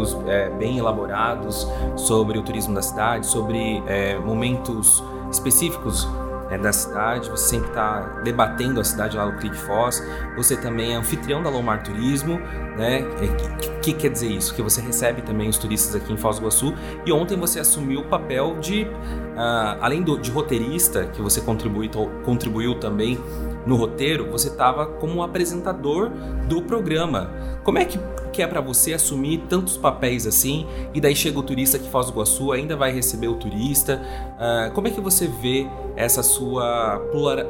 Artigos 0.00 0.16
é, 0.26 0.48
bem 0.50 0.78
elaborados 0.78 1.66
sobre 1.96 2.38
o 2.38 2.42
turismo 2.42 2.74
da 2.74 2.82
cidade, 2.82 3.26
sobre 3.26 3.82
é, 3.86 4.18
momentos 4.18 5.02
específicos 5.30 6.08
é, 6.50 6.58
da 6.58 6.72
cidade, 6.72 7.30
você 7.30 7.50
sempre 7.50 7.68
está 7.68 8.00
debatendo 8.24 8.80
a 8.80 8.84
cidade 8.84 9.16
lá 9.16 9.26
no 9.26 9.38
Clique 9.38 9.56
Foz, 9.56 10.02
você 10.36 10.56
também 10.56 10.94
é 10.94 10.96
anfitrião 10.96 11.42
da 11.42 11.50
Lomar 11.50 11.82
Turismo, 11.84 12.40
né? 12.76 13.02
O 13.02 13.24
é, 13.24 13.28
que, 13.28 13.70
que, 13.80 13.92
quer 13.94 14.10
dizer 14.10 14.28
isso? 14.28 14.54
Que 14.54 14.62
você 14.62 14.80
recebe 14.80 15.22
também 15.22 15.48
os 15.48 15.58
turistas 15.58 15.94
aqui 15.94 16.12
em 16.12 16.16
Foz 16.16 16.36
do 16.36 16.42
Iguaçu 16.42 16.74
e 17.06 17.12
ontem 17.12 17.38
você 17.38 17.60
assumiu 17.60 18.00
o 18.00 18.04
papel 18.04 18.56
de, 18.58 18.82
uh, 18.82 19.78
além 19.80 20.02
do, 20.02 20.18
de 20.18 20.30
roteirista, 20.30 21.04
que 21.04 21.22
você 21.22 21.40
contribui, 21.40 21.88
contribuiu 22.24 22.74
também 22.80 23.18
no 23.66 23.76
roteiro, 23.76 24.30
você 24.30 24.48
estava 24.48 24.86
como 24.86 25.22
apresentador 25.22 26.10
do 26.48 26.62
programa. 26.62 27.30
Como 27.62 27.78
é 27.78 27.84
que, 27.84 27.98
que 28.32 28.42
é 28.42 28.46
para 28.46 28.60
você 28.60 28.94
assumir 28.94 29.44
tantos 29.48 29.76
papéis 29.76 30.26
assim? 30.26 30.66
E 30.94 31.00
daí 31.00 31.14
chega 31.14 31.38
o 31.38 31.42
turista 31.42 31.78
que 31.78 31.88
faz 31.88 32.08
o 32.08 32.10
Iguaçu, 32.10 32.52
ainda 32.52 32.76
vai 32.76 32.90
receber 32.90 33.28
o 33.28 33.34
turista. 33.34 34.00
Uh, 34.36 34.72
como 34.72 34.88
é 34.88 34.90
que 34.90 35.00
você 35.00 35.26
vê 35.26 35.66
essa 35.94 36.22
sua 36.22 36.98
plural, 37.12 37.46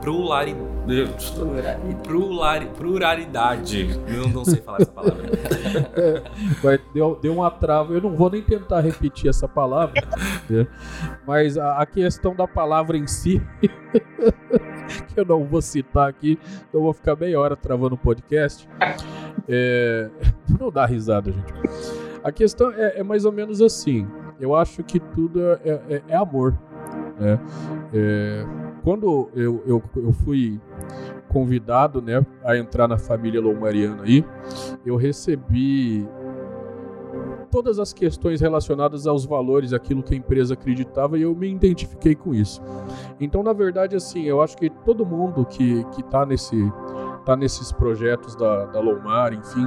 pluralidade? 0.00 0.74
Pluralidade. 2.76 4.00
Eu 4.08 4.28
não 4.28 4.44
sei 4.44 4.60
falar 4.60 4.78
essa 4.80 4.92
palavra. 4.92 5.24
É, 6.64 6.78
deu, 6.92 7.18
deu 7.20 7.32
uma 7.32 7.50
trava. 7.50 7.92
Eu 7.92 8.00
não 8.00 8.14
vou 8.14 8.30
nem 8.30 8.42
tentar 8.42 8.80
repetir 8.80 9.28
essa 9.28 9.48
palavra, 9.48 10.02
mas 11.26 11.58
a, 11.58 11.78
a 11.78 11.86
questão 11.86 12.34
da 12.34 12.46
palavra 12.46 12.96
em 12.96 13.06
si. 13.06 13.42
que 15.08 15.18
eu 15.20 15.24
não 15.24 15.44
vou 15.44 15.62
citar 15.62 16.08
aqui, 16.08 16.38
então 16.68 16.82
vou 16.82 16.92
ficar 16.92 17.16
meia 17.16 17.38
hora 17.38 17.56
travando 17.56 17.94
o 17.94 17.98
podcast. 17.98 18.68
É... 19.48 20.10
Não 20.60 20.70
dá 20.70 20.86
risada, 20.86 21.32
gente. 21.32 21.52
A 22.22 22.30
questão 22.30 22.70
é, 22.70 23.00
é, 23.00 23.02
mais 23.02 23.24
ou 23.24 23.32
menos 23.32 23.60
assim. 23.60 24.06
Eu 24.40 24.54
acho 24.54 24.82
que 24.82 24.98
tudo 24.98 25.40
é, 25.42 25.58
é, 25.64 26.02
é 26.08 26.16
amor. 26.16 26.56
Né? 27.18 27.38
É, 27.92 28.46
quando 28.82 29.30
eu, 29.34 29.62
eu, 29.66 29.82
eu 29.96 30.12
fui 30.12 30.60
convidado 31.28 32.00
né, 32.00 32.24
a 32.44 32.56
entrar 32.56 32.88
na 32.88 32.96
família 32.96 33.40
Loumariana 33.40 34.04
aí, 34.04 34.24
eu 34.84 34.96
recebi 34.96 36.06
todas 37.54 37.78
as 37.78 37.92
questões 37.92 38.40
relacionadas 38.40 39.06
aos 39.06 39.24
valores, 39.24 39.72
aquilo 39.72 40.02
que 40.02 40.12
a 40.12 40.16
empresa 40.16 40.54
acreditava, 40.54 41.16
e 41.16 41.22
eu 41.22 41.32
me 41.36 41.48
identifiquei 41.48 42.12
com 42.12 42.34
isso. 42.34 42.60
Então, 43.20 43.44
na 43.44 43.52
verdade, 43.52 43.94
assim, 43.94 44.24
eu 44.24 44.42
acho 44.42 44.56
que 44.56 44.68
todo 44.68 45.06
mundo 45.06 45.46
que 45.46 45.86
está 45.96 46.26
nesse 46.26 46.56
tá 47.24 47.36
nesses 47.36 47.72
projetos 47.72 48.34
da, 48.36 48.66
da 48.66 48.80
Lomar, 48.80 49.32
enfim, 49.32 49.66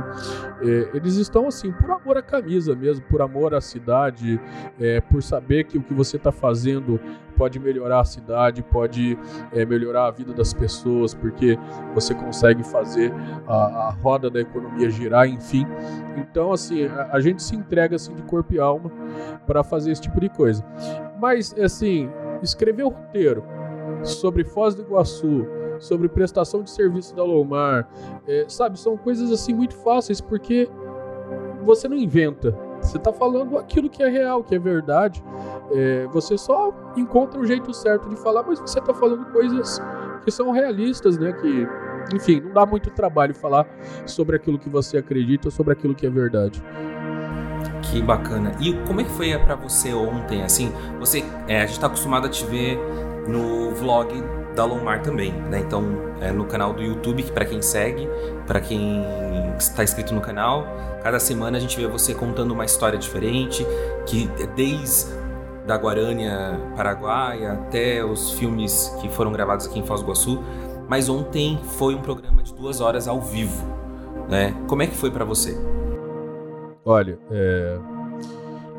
é, 0.61 0.91
eles 0.93 1.15
estão 1.15 1.47
assim 1.47 1.71
por 1.71 1.91
amor 1.91 2.17
à 2.17 2.21
camisa 2.21 2.75
mesmo, 2.75 3.05
por 3.05 3.21
amor 3.21 3.53
à 3.53 3.61
cidade, 3.61 4.39
é, 4.79 5.01
por 5.01 5.23
saber 5.23 5.65
que 5.65 5.77
o 5.77 5.81
que 5.81 5.93
você 5.93 6.17
está 6.17 6.31
fazendo 6.31 6.99
pode 7.37 7.59
melhorar 7.59 7.99
a 7.99 8.05
cidade, 8.05 8.63
pode 8.63 9.17
é, 9.53 9.63
melhorar 9.63 10.07
a 10.07 10.11
vida 10.11 10.33
das 10.33 10.53
pessoas, 10.53 11.13
porque 11.13 11.57
você 11.93 12.13
consegue 12.15 12.63
fazer 12.63 13.13
a, 13.47 13.53
a 13.53 13.89
roda 13.91 14.29
da 14.29 14.41
economia 14.41 14.89
girar, 14.89 15.27
enfim. 15.27 15.65
Então, 16.17 16.51
assim, 16.51 16.85
a, 16.85 17.09
a 17.13 17.19
gente 17.19 17.43
se 17.43 17.55
entrega 17.55 17.95
assim 17.95 18.13
de 18.15 18.23
corpo 18.23 18.53
e 18.53 18.59
alma 18.59 18.91
para 19.45 19.63
fazer 19.63 19.91
esse 19.91 20.01
tipo 20.01 20.19
de 20.19 20.29
coisa. 20.29 20.65
Mas, 21.21 21.53
assim, 21.59 22.09
escrever 22.41 22.83
o 22.83 22.89
roteiro 22.89 23.43
sobre 24.03 24.43
Foz 24.43 24.73
do 24.75 24.81
Iguaçu, 24.81 25.47
sobre 25.79 26.07
prestação 26.07 26.61
de 26.63 26.71
serviço 26.71 27.15
da 27.15 27.23
Lomar, 27.23 27.87
é, 28.27 28.45
sabe, 28.47 28.79
são 28.79 28.97
coisas 28.97 29.31
assim 29.31 29.53
muito 29.53 29.75
fáceis 29.75 30.21
porque 30.21 30.69
você 31.63 31.87
não 31.87 31.97
inventa, 31.97 32.55
você 32.81 32.97
está 32.97 33.11
falando 33.11 33.57
aquilo 33.57 33.89
que 33.89 34.01
é 34.01 34.07
real, 34.07 34.43
que 34.43 34.55
é 34.55 34.59
verdade. 34.59 35.23
É, 35.71 36.07
você 36.07 36.37
só 36.37 36.73
encontra 36.95 37.39
o 37.39 37.45
jeito 37.45 37.73
certo 37.73 38.07
de 38.07 38.15
falar, 38.15 38.43
mas 38.43 38.59
você 38.59 38.79
está 38.79 38.93
falando 38.93 39.25
coisas 39.31 39.81
que 40.23 40.31
são 40.31 40.51
realistas, 40.51 41.17
né? 41.17 41.33
Que, 41.33 41.67
enfim, 42.15 42.39
não 42.39 42.53
dá 42.53 42.65
muito 42.65 42.89
trabalho 42.91 43.35
falar 43.35 43.67
sobre 44.05 44.35
aquilo 44.35 44.57
que 44.57 44.69
você 44.69 44.97
acredita, 44.97 45.49
sobre 45.49 45.73
aquilo 45.73 45.93
que 45.93 46.05
é 46.05 46.09
verdade. 46.09 46.63
Que 47.91 48.01
bacana. 48.01 48.51
E 48.59 48.73
como 48.85 49.01
é 49.01 49.03
que 49.03 49.11
foi 49.11 49.37
para 49.37 49.55
você 49.55 49.93
ontem? 49.93 50.43
Assim, 50.43 50.71
você, 50.99 51.23
é, 51.47 51.57
a 51.57 51.65
gente 51.65 51.75
está 51.75 51.87
acostumado 51.87 52.27
a 52.27 52.29
te 52.29 52.45
ver 52.45 52.77
no 53.27 53.71
vlog 53.71 54.07
da 54.57 54.65
Lomar 54.65 55.03
também, 55.03 55.31
né? 55.31 55.59
Então, 55.59 55.83
é 56.19 56.31
no 56.31 56.43
canal 56.45 56.73
do 56.73 56.81
YouTube, 56.81 57.21
que 57.21 57.31
para 57.31 57.45
quem 57.45 57.61
segue, 57.61 58.09
para 58.47 58.59
quem 58.59 59.03
está 59.55 59.83
inscrito 59.83 60.15
no 60.15 60.19
canal, 60.19 60.65
cada 61.03 61.19
semana 61.19 61.57
a 61.57 61.61
gente 61.61 61.77
vê 61.77 61.85
você 61.85 62.13
contando 62.13 62.51
uma 62.51 62.65
história 62.65 62.97
diferente, 62.97 63.65
que 64.07 64.27
desde 64.55 65.15
da 65.67 65.75
Guarânia 65.75 66.59
Paraguaia 66.75 67.51
até 67.51 68.03
os 68.03 68.31
filmes 68.31 68.97
que 68.99 69.09
foram 69.09 69.31
gravados 69.31 69.67
aqui 69.67 69.77
em 69.77 69.85
Foz 69.85 70.01
do 70.01 70.05
Iguaçu. 70.05 70.43
Mas 70.87 71.07
ontem 71.07 71.59
foi 71.77 71.93
um 71.93 72.01
programa 72.01 72.41
de 72.41 72.53
duas 72.53 72.81
horas 72.81 73.07
ao 73.07 73.21
vivo, 73.21 73.63
né? 74.27 74.55
Como 74.67 74.81
é 74.81 74.87
que 74.87 74.95
foi 74.95 75.11
para 75.11 75.25
você? 75.25 75.55
Olha, 76.83 77.19
é 77.29 77.77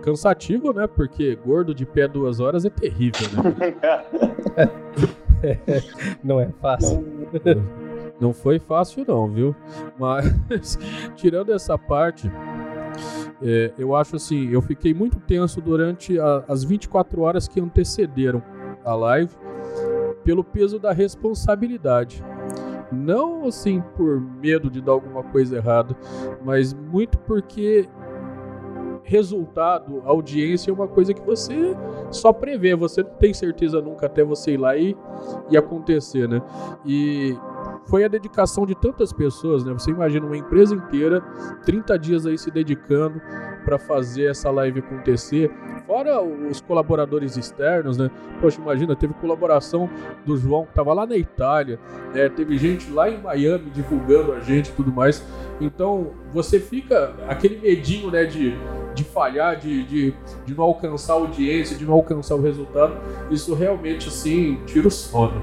cansativo, 0.02 0.72
né? 0.72 0.86
Porque 0.86 1.36
gordo 1.36 1.74
de 1.74 1.84
pé 1.84 2.08
duas 2.08 2.40
horas 2.40 2.64
é 2.64 2.70
terrível, 2.70 3.28
né? 3.34 5.14
não 6.22 6.40
é 6.40 6.48
fácil. 6.60 7.04
Não 8.20 8.32
foi 8.32 8.58
fácil, 8.58 9.04
não, 9.06 9.28
viu? 9.28 9.54
Mas, 9.98 10.78
tirando 11.16 11.52
essa 11.52 11.78
parte, 11.78 12.30
é, 13.42 13.72
eu 13.78 13.94
acho 13.94 14.16
assim, 14.16 14.48
eu 14.48 14.60
fiquei 14.60 14.92
muito 14.92 15.20
tenso 15.20 15.60
durante 15.60 16.18
a, 16.18 16.44
as 16.48 16.64
24 16.64 17.20
horas 17.20 17.46
que 17.46 17.60
antecederam 17.60 18.42
a 18.84 18.94
live, 18.94 19.34
pelo 20.24 20.42
peso 20.42 20.78
da 20.78 20.92
responsabilidade. 20.92 22.22
Não 22.90 23.46
assim 23.46 23.82
por 23.96 24.20
medo 24.20 24.70
de 24.70 24.80
dar 24.80 24.92
alguma 24.92 25.22
coisa 25.22 25.56
errada, 25.56 25.96
mas 26.44 26.72
muito 26.72 27.18
porque 27.18 27.86
resultado, 29.08 30.02
audiência 30.04 30.70
é 30.70 30.74
uma 30.74 30.86
coisa 30.86 31.14
que 31.14 31.22
você 31.22 31.74
só 32.10 32.30
prevê, 32.30 32.76
você 32.76 33.02
não 33.02 33.10
tem 33.10 33.32
certeza 33.32 33.80
nunca 33.80 34.04
até 34.04 34.22
você 34.22 34.52
ir 34.52 34.58
lá 34.58 34.76
e, 34.76 34.94
e 35.50 35.56
acontecer, 35.56 36.28
né? 36.28 36.42
E 36.84 37.34
foi 37.86 38.04
a 38.04 38.08
dedicação 38.08 38.66
de 38.66 38.74
tantas 38.74 39.10
pessoas, 39.10 39.64
né? 39.64 39.72
Você 39.72 39.90
imagina 39.90 40.26
uma 40.26 40.36
empresa 40.36 40.74
inteira, 40.74 41.22
30 41.64 41.98
dias 41.98 42.26
aí 42.26 42.36
se 42.36 42.50
dedicando 42.50 43.18
para 43.64 43.78
fazer 43.78 44.30
essa 44.30 44.50
live 44.50 44.80
acontecer, 44.80 45.50
fora 45.86 46.22
os 46.22 46.60
colaboradores 46.60 47.38
externos, 47.38 47.96
né? 47.96 48.10
Poxa, 48.42 48.60
imagina, 48.60 48.94
teve 48.94 49.14
colaboração 49.14 49.88
do 50.26 50.36
João 50.36 50.64
que 50.64 50.70
estava 50.70 50.92
lá 50.92 51.06
na 51.06 51.16
Itália, 51.16 51.80
né? 52.14 52.28
teve 52.28 52.58
gente 52.58 52.90
lá 52.90 53.10
em 53.10 53.22
Miami 53.22 53.70
divulgando 53.70 54.32
a 54.32 54.40
gente 54.40 54.68
e 54.68 54.72
tudo 54.72 54.92
mais. 54.92 55.24
Então, 55.60 56.12
você 56.32 56.60
fica 56.60 57.14
aquele 57.28 57.58
medinho, 57.60 58.10
né, 58.10 58.24
de 58.24 58.56
de 58.98 59.04
falhar, 59.04 59.56
de, 59.56 59.84
de, 59.84 60.14
de 60.44 60.54
não 60.54 60.64
alcançar 60.64 61.12
a 61.12 61.16
audiência, 61.16 61.76
de 61.76 61.84
não 61.84 61.94
alcançar 61.94 62.34
o 62.34 62.42
resultado, 62.42 62.96
isso 63.30 63.54
realmente 63.54 64.08
assim 64.08 64.58
tira 64.66 64.88
o 64.88 64.90
sono. 64.90 65.40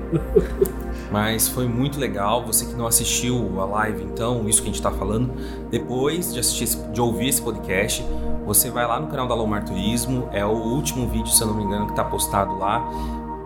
Mas 1.12 1.48
foi 1.48 1.68
muito 1.68 2.00
legal. 2.00 2.46
Você 2.46 2.66
que 2.66 2.74
não 2.74 2.86
assistiu 2.86 3.60
a 3.62 3.66
live, 3.66 4.04
então, 4.04 4.48
isso 4.50 4.62
que 4.62 4.66
a 4.66 4.72
gente 4.72 4.76
está 4.76 4.92
falando, 4.92 5.32
depois 5.70 6.34
de 6.34 6.40
assistir, 6.40 6.78
de 6.92 7.00
ouvir 7.00 7.30
esse 7.30 7.42
podcast, 7.42 8.06
você 8.46 8.70
vai 8.70 8.86
lá 8.86 9.00
no 9.00 9.08
canal 9.08 9.28
da 9.28 9.36
Lomar 9.36 9.64
Turismo. 9.64 10.28
É 10.34 10.46
o 10.46 10.52
último 10.52 11.08
vídeo, 11.08 11.30
se 11.30 11.42
eu 11.42 11.48
não 11.48 11.56
me 11.56 11.64
engano, 11.64 11.86
que 11.86 11.94
está 11.94 12.04
postado 12.04 12.58
lá. 12.58 12.86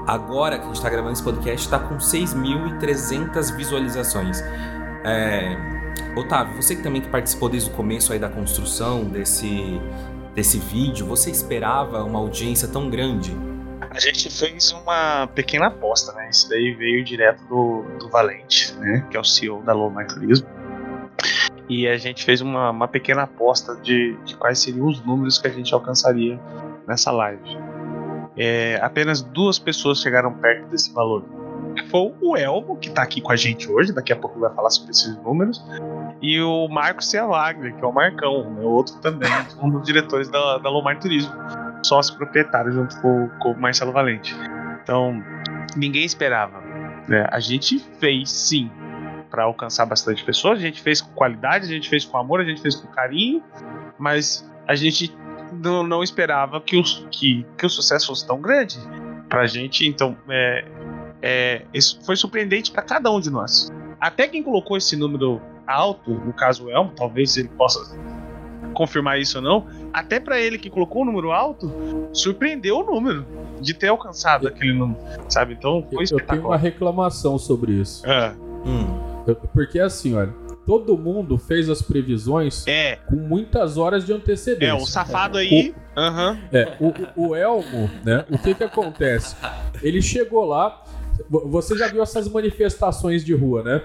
Agora 0.08 0.58
que 0.58 0.64
a 0.64 0.68
gente 0.68 0.78
está 0.78 0.90
gravando 0.90 1.14
esse 1.14 1.24
podcast, 1.24 1.68
está 1.68 1.78
com 1.78 1.98
6.300 1.98 3.56
visualizações. 3.56 4.42
É, 5.04 5.79
Otávio, 6.16 6.56
você 6.56 6.76
que 6.76 6.84
também 6.84 7.02
que 7.02 7.10
participou 7.10 7.50
desde 7.50 7.70
o 7.70 7.74
começo 7.74 8.12
aí 8.14 8.20
da 8.20 8.30
construção 8.30 9.06
desse, 9.06 9.80
desse 10.34 10.58
vídeo, 10.58 11.06
você 11.06 11.30
esperava 11.30 12.04
uma 12.04 12.20
audiência 12.20 12.68
tão 12.68 12.90
grande? 12.90 13.36
A 13.90 14.00
gente 14.00 14.30
fez 14.30 14.72
uma 14.72 15.28
pequena 15.28 15.68
aposta, 15.68 16.14
né? 16.14 16.30
Isso 16.30 16.48
daí 16.50 16.74
veio 16.74 17.04
direto 17.04 17.44
do, 17.46 17.84
do 18.00 18.10
Valente, 18.10 18.74
né? 18.76 19.06
Que 19.10 19.18
é 19.18 19.20
o 19.20 19.24
CEO 19.24 19.64
da 19.64 19.74
Lomar 19.74 20.08
Turismo. 20.08 20.48
E 21.68 21.88
a 21.88 21.98
gente 21.98 22.24
fez 22.24 22.42
uma, 22.42 22.72
uma 22.72 22.88
pequena 22.88 23.24
aposta 23.24 23.76
de, 23.76 24.16
de 24.26 24.36
quais 24.36 24.60
seriam 24.60 24.88
os 24.88 25.04
números 25.04 25.38
que 25.38 25.48
a 25.48 25.52
gente 25.52 25.74
alcançaria 25.74 26.40
nessa 26.88 27.12
live. 27.12 27.58
É, 28.38 28.80
apenas 28.82 29.22
duas 29.22 29.60
pessoas 29.60 30.00
chegaram 30.00 30.34
perto 30.34 30.68
desse 30.68 30.94
valor 30.94 31.24
foi 31.88 32.14
o 32.22 32.38
Elmo, 32.38 32.78
que 32.78 32.90
tá 32.90 33.04
aqui 33.04 33.22
com 33.22 33.32
a 33.32 33.36
gente 33.36 33.70
hoje, 33.70 33.94
daqui 33.94 34.12
a 34.14 34.16
pouco 34.16 34.40
vai 34.40 34.54
falar 34.54 34.70
sobre 34.70 34.92
esses 34.92 35.16
números, 35.18 35.64
e 36.22 36.42
o 36.42 36.68
Marcos 36.68 37.10
Cialagre, 37.10 37.74
que 37.74 37.84
é 37.84 37.88
o 37.88 37.92
Marcão, 37.92 38.50
né, 38.52 38.62
outro 38.62 38.96
também, 39.00 39.30
um 39.62 39.70
dos 39.70 39.84
diretores 39.84 40.30
da, 40.30 40.58
da 40.58 40.70
Lomar 40.70 41.00
Turismo, 41.00 41.34
sócio 41.84 42.16
proprietário 42.18 42.72
junto 42.72 43.00
com, 43.02 43.30
com 43.40 43.52
o 43.52 43.60
Marcelo 43.60 43.92
Valente. 43.92 44.36
Então, 44.82 45.24
ninguém 45.76 46.04
esperava. 46.04 46.60
Né? 47.08 47.28
A 47.32 47.40
gente 47.40 47.80
fez 48.00 48.30
sim 48.30 48.70
para 49.30 49.44
alcançar 49.44 49.86
bastante 49.86 50.24
pessoas, 50.24 50.60
a 50.60 50.62
gente 50.62 50.82
fez 50.82 51.02
com 51.02 51.12
qualidade, 51.14 51.66
a 51.66 51.70
gente 51.70 51.88
fez 51.88 52.04
com 52.04 52.18
amor, 52.18 52.42
a 52.42 52.44
gente 52.44 52.62
fez 52.62 52.76
com 52.76 52.88
carinho, 52.88 53.44
mas 53.98 54.50
a 54.68 54.76
gente 54.76 55.16
não, 55.54 55.84
não 55.84 56.04
esperava 56.04 56.60
que, 56.62 56.78
os, 56.78 57.08
que, 57.12 57.46
que 57.58 57.66
o 57.66 57.70
sucesso 57.70 58.08
fosse 58.08 58.26
tão 58.26 58.42
grande 58.42 58.78
pra 59.28 59.46
gente. 59.46 59.88
Então, 59.88 60.18
é, 60.30 60.66
é, 61.22 61.64
isso 61.74 62.00
foi 62.06 62.16
surpreendente 62.16 62.72
para 62.72 62.82
cada 62.82 63.12
um 63.12 63.20
de 63.20 63.30
nós. 63.30 63.70
Até 64.00 64.28
quem 64.28 64.42
colocou 64.44 64.78
esse 64.78 64.96
número 64.96 65.42
alto, 65.68 66.12
no 66.12 66.34
caso 66.34 66.66
o 66.66 66.70
Elmo, 66.72 66.92
talvez 66.96 67.36
ele 67.38 67.50
possa 67.50 67.80
confirmar 68.74 69.20
isso 69.20 69.38
ou 69.40 69.44
não, 69.44 69.68
até 69.92 70.20
para 70.20 70.40
ele 70.40 70.58
que 70.58 70.70
colocou 70.70 71.02
o 71.02 71.06
número 71.06 71.32
alto, 71.32 71.72
surpreendeu 72.14 72.78
o 72.80 72.84
número 72.84 73.26
de 73.60 73.74
ter 73.74 73.88
alcançado 73.88 74.48
aquele 74.48 74.74
número, 74.74 75.00
sabe? 75.28 75.54
Então 75.54 75.86
foi 75.92 76.06
Eu, 76.06 76.18
eu 76.20 76.26
tenho 76.26 76.46
uma 76.46 76.58
reclamação 76.58 77.38
sobre 77.38 77.74
isso. 77.74 78.06
É, 78.06 78.34
Hum, 78.66 78.88
Eu- 79.28 79.36
porque 79.36 79.80
assim, 79.80 80.16
olha, 80.16 80.34
todo 80.66 80.98
mundo 80.98 81.38
fez 81.38 81.70
as 81.70 81.82
previsões 81.82 82.66
é, 82.68 82.98
com 83.08 83.16
muitas 83.16 83.78
horas 83.78 84.06
de 84.06 84.14
antecedência. 84.14 84.72
é, 84.72 84.74
o 84.74 84.86
safado 84.86 85.38
aí. 85.38 85.74
Aham. 85.98 86.38
É, 86.54 86.78
o, 86.80 87.28
o 87.30 87.36
Elmo, 87.36 87.90
né? 88.06 88.26
O 88.30 88.38
que 88.38 88.54
que 88.54 88.64
acontece? 88.64 89.36
Ele 89.82 90.02
chegou 90.02 90.46
lá. 90.46 90.84
Vo- 91.30 91.48
Você 91.48 91.78
já 91.78 91.88
viu 91.88 92.02
essas 92.04 92.28
manifestações 92.28 93.24
de 93.26 93.34
rua, 93.34 93.64
né? 93.64 93.82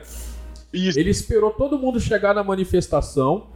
Isso. 0.73 0.99
Ele 0.99 1.11
esperou 1.11 1.50
todo 1.50 1.79
mundo 1.79 2.00
chegar 2.00 2.35
na 2.35 2.43
manifestação, 2.43 3.47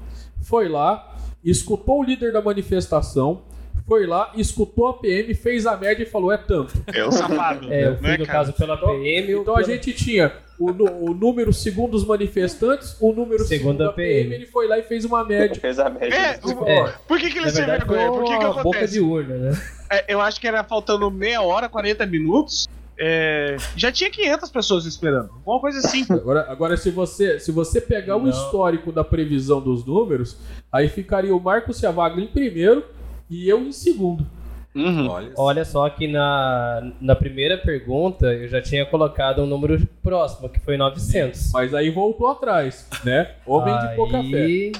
foi 0.42 0.68
lá, 0.68 1.16
escutou 1.44 2.00
o 2.00 2.04
líder 2.04 2.32
da 2.32 2.40
manifestação, 2.40 3.42
foi 3.86 4.06
lá, 4.06 4.32
escutou 4.36 4.86
a 4.88 4.94
PM, 4.94 5.34
fez 5.34 5.66
a 5.66 5.76
média 5.76 6.02
e 6.02 6.06
falou: 6.06 6.30
é 6.30 6.36
tanto. 6.36 6.74
É 6.94 7.04
o 7.04 7.10
safado. 7.10 7.72
É, 7.72 7.88
eu 7.88 7.96
fui 7.96 8.06
né, 8.08 8.18
no 8.18 8.26
cara? 8.26 8.38
caso 8.38 8.52
pela 8.52 8.74
Então- 8.74 8.88
PM. 9.00 9.32
Então 9.32 9.54
a 9.54 9.56
pela- 9.62 9.66
gente 9.66 9.92
tinha 9.94 10.32
o, 10.58 10.66
o 11.10 11.14
número 11.14 11.52
segundo 11.52 11.94
os 11.94 12.04
manifestantes, 12.04 12.96
o 13.00 13.12
número 13.12 13.44
Segundo 13.44 13.48
segundo 13.78 13.82
a 13.84 13.88
a 13.88 13.92
PM, 13.92 14.22
PM. 14.24 14.34
ele 14.34 14.46
foi 14.46 14.68
lá 14.68 14.78
e 14.78 14.82
fez 14.82 15.04
uma 15.04 15.24
média. 15.24 15.58
Fez 15.60 15.78
a 15.78 15.88
média. 15.88 16.14
É, 16.14 16.38
o- 16.46 16.68
É. 16.68 16.94
por 17.08 17.18
que, 17.18 17.30
que 17.30 17.38
ele 17.38 17.50
verdade, 17.50 17.84
vergonha? 17.86 18.08
Por 18.12 18.24
que, 18.24 18.30
que 18.30 18.44
uma 18.44 18.48
boca 18.48 18.60
acontece? 18.60 18.92
de 18.92 19.00
urna, 19.00 19.34
né? 19.36 19.62
É, 19.90 20.04
eu 20.12 20.20
acho 20.20 20.38
que 20.40 20.46
era 20.46 20.62
faltando 20.62 21.10
meia 21.10 21.40
hora, 21.42 21.68
40 21.68 22.04
minutos. 22.06 22.68
É, 22.98 23.56
já 23.76 23.90
tinha 23.92 24.10
500 24.10 24.50
pessoas 24.50 24.84
esperando. 24.86 25.30
Alguma 25.30 25.60
coisa 25.60 25.78
assim. 25.78 26.04
Agora, 26.10 26.46
agora 26.50 26.76
se, 26.76 26.90
você, 26.90 27.38
se 27.38 27.52
você 27.52 27.80
pegar 27.80 28.16
o 28.16 28.22
Não. 28.22 28.30
histórico 28.30 28.90
da 28.92 29.04
previsão 29.04 29.60
dos 29.60 29.84
números, 29.84 30.36
aí 30.72 30.88
ficaria 30.88 31.34
o 31.34 31.40
Marcos 31.40 31.76
Ciavago 31.78 32.20
em 32.20 32.26
primeiro 32.26 32.84
e 33.30 33.48
eu 33.48 33.60
em 33.60 33.72
segundo. 33.72 34.26
Uhum. 34.74 35.08
olha. 35.08 35.32
Olha 35.36 35.64
só 35.64 35.88
que 35.90 36.06
na, 36.06 36.92
na 37.00 37.16
primeira 37.16 37.58
pergunta 37.58 38.26
eu 38.32 38.46
já 38.48 38.60
tinha 38.62 38.86
colocado 38.86 39.42
um 39.42 39.46
número 39.46 39.84
próximo, 40.02 40.48
que 40.48 40.60
foi 40.60 40.76
900. 40.76 41.50
Mas 41.52 41.74
aí 41.74 41.90
voltou 41.90 42.28
atrás, 42.28 42.88
né? 43.02 43.30
Homem 43.46 43.76
de 43.76 43.96
pouca 43.96 44.22
fé. 44.22 44.36
Aí- 44.44 44.72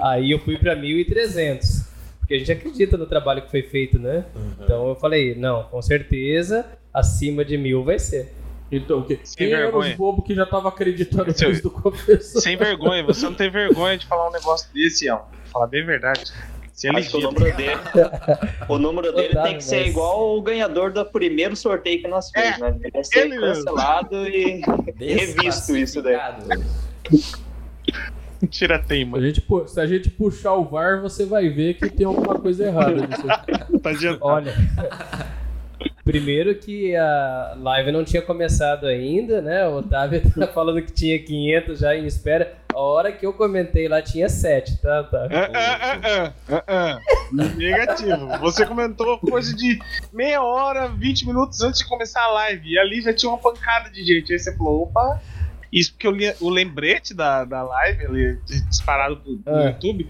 Aí 0.00 0.30
eu 0.30 0.38
fui 0.38 0.56
pra 0.58 0.76
1.300. 0.76 1.86
Porque 2.20 2.34
a 2.34 2.38
gente 2.38 2.52
acredita 2.52 2.96
no 2.96 3.06
trabalho 3.06 3.42
que 3.42 3.50
foi 3.50 3.62
feito, 3.62 3.98
né? 3.98 4.24
Então 4.62 4.88
eu 4.88 4.94
falei, 4.94 5.34
não, 5.34 5.62
com 5.64 5.80
certeza, 5.80 6.64
acima 6.98 7.44
de 7.44 7.56
mil 7.56 7.84
vai 7.84 7.98
ser. 7.98 8.34
Então, 8.70 9.02
que, 9.02 9.18
Sem 9.24 9.48
quem 9.48 9.56
vergonha. 9.56 9.90
os 9.92 9.96
bobos 9.96 10.26
que 10.26 10.34
já 10.34 10.44
tava 10.44 10.68
acreditando 10.68 11.32
Seu- 11.36 11.48
desde 11.48 11.66
o 11.66 11.70
começo? 11.70 12.40
Sem 12.40 12.56
vergonha, 12.56 13.02
você 13.02 13.24
não 13.24 13.34
tem 13.34 13.50
vergonha 13.50 13.96
de 13.96 14.04
falar 14.06 14.28
um 14.28 14.32
negócio 14.32 14.68
desse, 14.74 15.06
Ian. 15.06 15.20
Falar 15.46 15.66
bem 15.68 15.82
a 15.82 15.86
verdade. 15.86 16.24
É 16.84 16.90
Acho 16.90 17.10
que 17.10 17.16
o 17.16 17.20
número 17.22 17.56
dele, 17.56 17.72
o 18.68 18.78
número 18.78 19.12
dele 19.12 19.34
tem 19.42 19.56
que 19.56 19.64
ser 19.64 19.80
mas- 19.80 19.88
igual 19.88 20.36
o 20.36 20.40
ganhador 20.42 20.92
do 20.92 21.04
primeiro 21.06 21.56
sorteio 21.56 22.00
que 22.00 22.06
nós 22.06 22.30
fez, 22.30 22.56
É, 22.56 22.58
né? 22.60 22.76
Ele 22.80 22.90
vai 22.92 23.02
ser 23.02 23.18
ele 23.20 23.38
mesmo. 23.38 23.64
cancelado 23.64 24.28
e 24.28 24.60
revisto 25.00 25.76
isso 25.76 26.00
daí. 26.02 26.16
Tira 28.48 28.76
Se 28.76 28.80
a, 28.82 28.86
teima. 28.86 29.20
gente, 29.20 29.44
se 29.66 29.80
a 29.80 29.86
gente 29.86 30.10
puxar 30.10 30.54
o 30.54 30.64
VAR, 30.64 31.00
você 31.02 31.24
vai 31.26 31.48
ver 31.48 31.74
que 31.74 31.90
tem 31.90 32.06
alguma 32.06 32.38
coisa 32.38 32.66
errada 32.66 32.94
nisso. 33.06 33.26
Tá 33.82 33.90
adiantado. 33.90 34.24
Olha. 34.24 34.54
Primeiro 36.08 36.54
que 36.54 36.96
a 36.96 37.54
live 37.58 37.92
não 37.92 38.02
tinha 38.02 38.22
começado 38.22 38.86
ainda, 38.86 39.42
né? 39.42 39.68
O 39.68 39.80
Otávio 39.80 40.22
tá 40.34 40.46
falando 40.46 40.80
que 40.80 40.90
tinha 40.90 41.22
500 41.22 41.80
já 41.80 41.94
em 41.94 42.06
espera. 42.06 42.56
A 42.72 42.80
hora 42.80 43.12
que 43.12 43.26
eu 43.26 43.32
comentei 43.34 43.88
lá 43.88 44.00
tinha 44.00 44.26
7, 44.26 44.78
tá? 44.80 45.04
tá. 45.04 45.28
Ah, 45.30 45.50
ah, 45.52 45.78
ah, 45.82 46.32
ah, 46.48 46.54
ah, 46.56 46.64
ah. 46.66 47.00
Negativo. 47.58 48.26
Você 48.38 48.64
comentou 48.64 49.18
coisa 49.18 49.54
de 49.54 49.78
meia 50.10 50.42
hora, 50.42 50.88
20 50.88 51.26
minutos 51.26 51.60
antes 51.60 51.80
de 51.80 51.86
começar 51.86 52.22
a 52.22 52.32
live. 52.32 52.70
E 52.70 52.78
ali 52.78 53.02
já 53.02 53.12
tinha 53.12 53.28
uma 53.28 53.36
pancada 53.36 53.90
de 53.90 54.02
gente. 54.02 54.32
Aí 54.32 54.38
você 54.38 54.56
falou, 54.56 54.84
opa. 54.84 55.20
Isso 55.70 55.92
porque 55.92 56.06
eu 56.06 56.12
li 56.12 56.34
o 56.40 56.48
lembrete 56.48 57.12
da, 57.12 57.44
da 57.44 57.62
live, 57.62 58.06
ali, 58.06 58.38
disparado 58.70 59.20
no 59.26 59.58
É. 59.58 59.66
YouTube, 59.66 60.08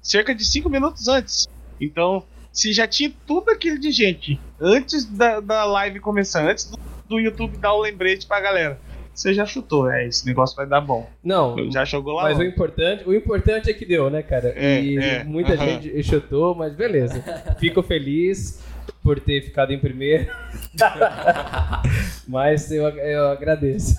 cerca 0.00 0.32
de 0.32 0.44
5 0.44 0.70
minutos 0.70 1.08
antes. 1.08 1.48
Então, 1.80 2.24
se 2.52 2.72
já 2.72 2.86
tinha 2.86 3.12
tudo 3.26 3.50
aquilo 3.50 3.78
de 3.78 3.90
gente 3.90 4.40
antes 4.60 5.04
da, 5.04 5.40
da 5.40 5.64
live 5.64 6.00
começar, 6.00 6.48
antes 6.48 6.70
do, 6.70 6.78
do 7.08 7.20
YouTube 7.20 7.56
dar 7.58 7.72
o 7.74 7.80
lembrete 7.80 8.26
pra 8.26 8.40
galera, 8.40 8.78
você 9.14 9.34
já 9.34 9.44
chutou. 9.44 9.90
É, 9.90 10.06
esse 10.06 10.24
negócio 10.26 10.56
vai 10.56 10.66
dar 10.66 10.80
bom. 10.80 11.08
Não, 11.22 11.70
Já 11.70 11.84
jogou 11.84 12.14
lá. 12.14 12.22
mas 12.22 12.38
o 12.38 12.42
importante, 12.42 13.06
o 13.06 13.14
importante 13.14 13.70
é 13.70 13.74
que 13.74 13.84
deu, 13.84 14.08
né, 14.08 14.22
cara? 14.22 14.52
É, 14.56 14.80
e 14.80 14.98
é, 14.98 15.24
muita 15.24 15.54
aham. 15.54 15.66
gente 15.66 16.02
chutou, 16.02 16.54
mas 16.54 16.74
beleza. 16.74 17.22
Fico 17.58 17.82
feliz 17.82 18.62
por 19.02 19.20
ter 19.20 19.42
ficado 19.42 19.72
em 19.72 19.78
primeiro. 19.78 20.32
mas 22.26 22.70
eu, 22.70 22.84
eu 22.88 23.28
agradeço. 23.28 23.96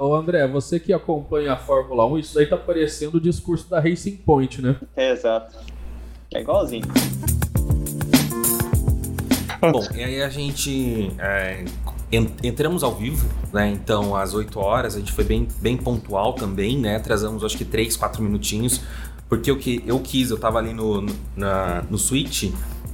Ô 0.00 0.14
André, 0.14 0.46
você 0.46 0.78
que 0.78 0.92
acompanha 0.92 1.54
a 1.54 1.56
Fórmula 1.56 2.04
1, 2.06 2.18
isso 2.18 2.38
aí 2.38 2.46
tá 2.46 2.58
parecendo 2.58 3.16
o 3.16 3.20
discurso 3.20 3.70
da 3.70 3.80
Racing 3.80 4.16
Point, 4.18 4.60
né? 4.60 4.76
Exato. 4.94 5.56
É 6.34 6.40
igualzinho. 6.40 6.84
Bom, 9.72 9.86
e 9.94 10.02
aí 10.02 10.22
a 10.22 10.28
gente 10.28 11.12
é, 11.18 11.64
en- 12.12 12.30
entramos 12.42 12.82
ao 12.82 12.94
vivo, 12.94 13.26
né? 13.52 13.68
Então, 13.70 14.14
às 14.16 14.34
8 14.34 14.58
horas, 14.58 14.94
a 14.94 14.98
gente 14.98 15.12
foi 15.12 15.24
bem, 15.24 15.46
bem 15.60 15.76
pontual 15.76 16.32
também, 16.34 16.78
né? 16.78 16.96
Atrasamos 16.96 17.44
acho 17.44 17.56
que 17.56 17.64
3, 17.64 17.96
4 17.96 18.22
minutinhos. 18.22 18.80
Porque 19.28 19.50
o 19.50 19.56
que 19.58 19.82
eu 19.86 19.98
quis, 20.00 20.30
eu 20.30 20.38
tava 20.38 20.58
ali 20.58 20.72
no, 20.72 21.00
no, 21.02 21.10
no 21.90 21.98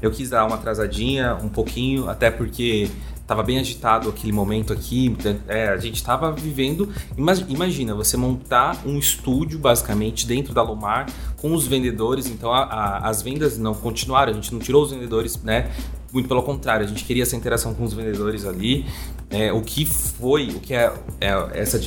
eu 0.00 0.10
quis 0.10 0.30
dar 0.30 0.44
uma 0.46 0.56
atrasadinha 0.56 1.36
um 1.42 1.48
pouquinho, 1.48 2.08
até 2.08 2.30
porque 2.30 2.90
tava 3.26 3.42
bem 3.42 3.58
agitado 3.58 4.08
aquele 4.08 4.32
momento 4.32 4.72
aqui. 4.72 5.14
É, 5.46 5.68
a 5.68 5.76
gente 5.76 6.02
tava 6.02 6.32
vivendo. 6.32 6.88
ima- 7.16 7.34
Imagina, 7.48 7.94
você 7.94 8.16
montar 8.16 8.82
um 8.84 8.98
estúdio 8.98 9.58
basicamente 9.58 10.26
dentro 10.26 10.52
da 10.52 10.62
Lomar 10.62 11.06
com 11.36 11.54
os 11.54 11.66
vendedores. 11.66 12.26
Então 12.26 12.52
a- 12.52 12.64
a- 12.64 13.08
as 13.08 13.22
vendas 13.22 13.58
não 13.58 13.74
continuaram, 13.74 14.32
a 14.32 14.34
gente 14.34 14.52
não 14.52 14.58
tirou 14.58 14.82
os 14.82 14.90
vendedores, 14.90 15.40
né? 15.42 15.70
Muito 16.12 16.28
pelo 16.28 16.42
contrário, 16.42 16.84
a 16.84 16.88
gente 16.88 17.04
queria 17.04 17.22
essa 17.22 17.34
interação 17.34 17.72
com 17.72 17.84
os 17.84 17.94
vendedores 17.94 18.44
ali. 18.44 18.84
É, 19.30 19.50
o 19.50 19.62
que 19.62 19.86
foi, 19.86 20.48
o 20.48 20.60
que 20.60 20.74
é, 20.74 20.92
é 21.18 21.30
essa 21.54 21.80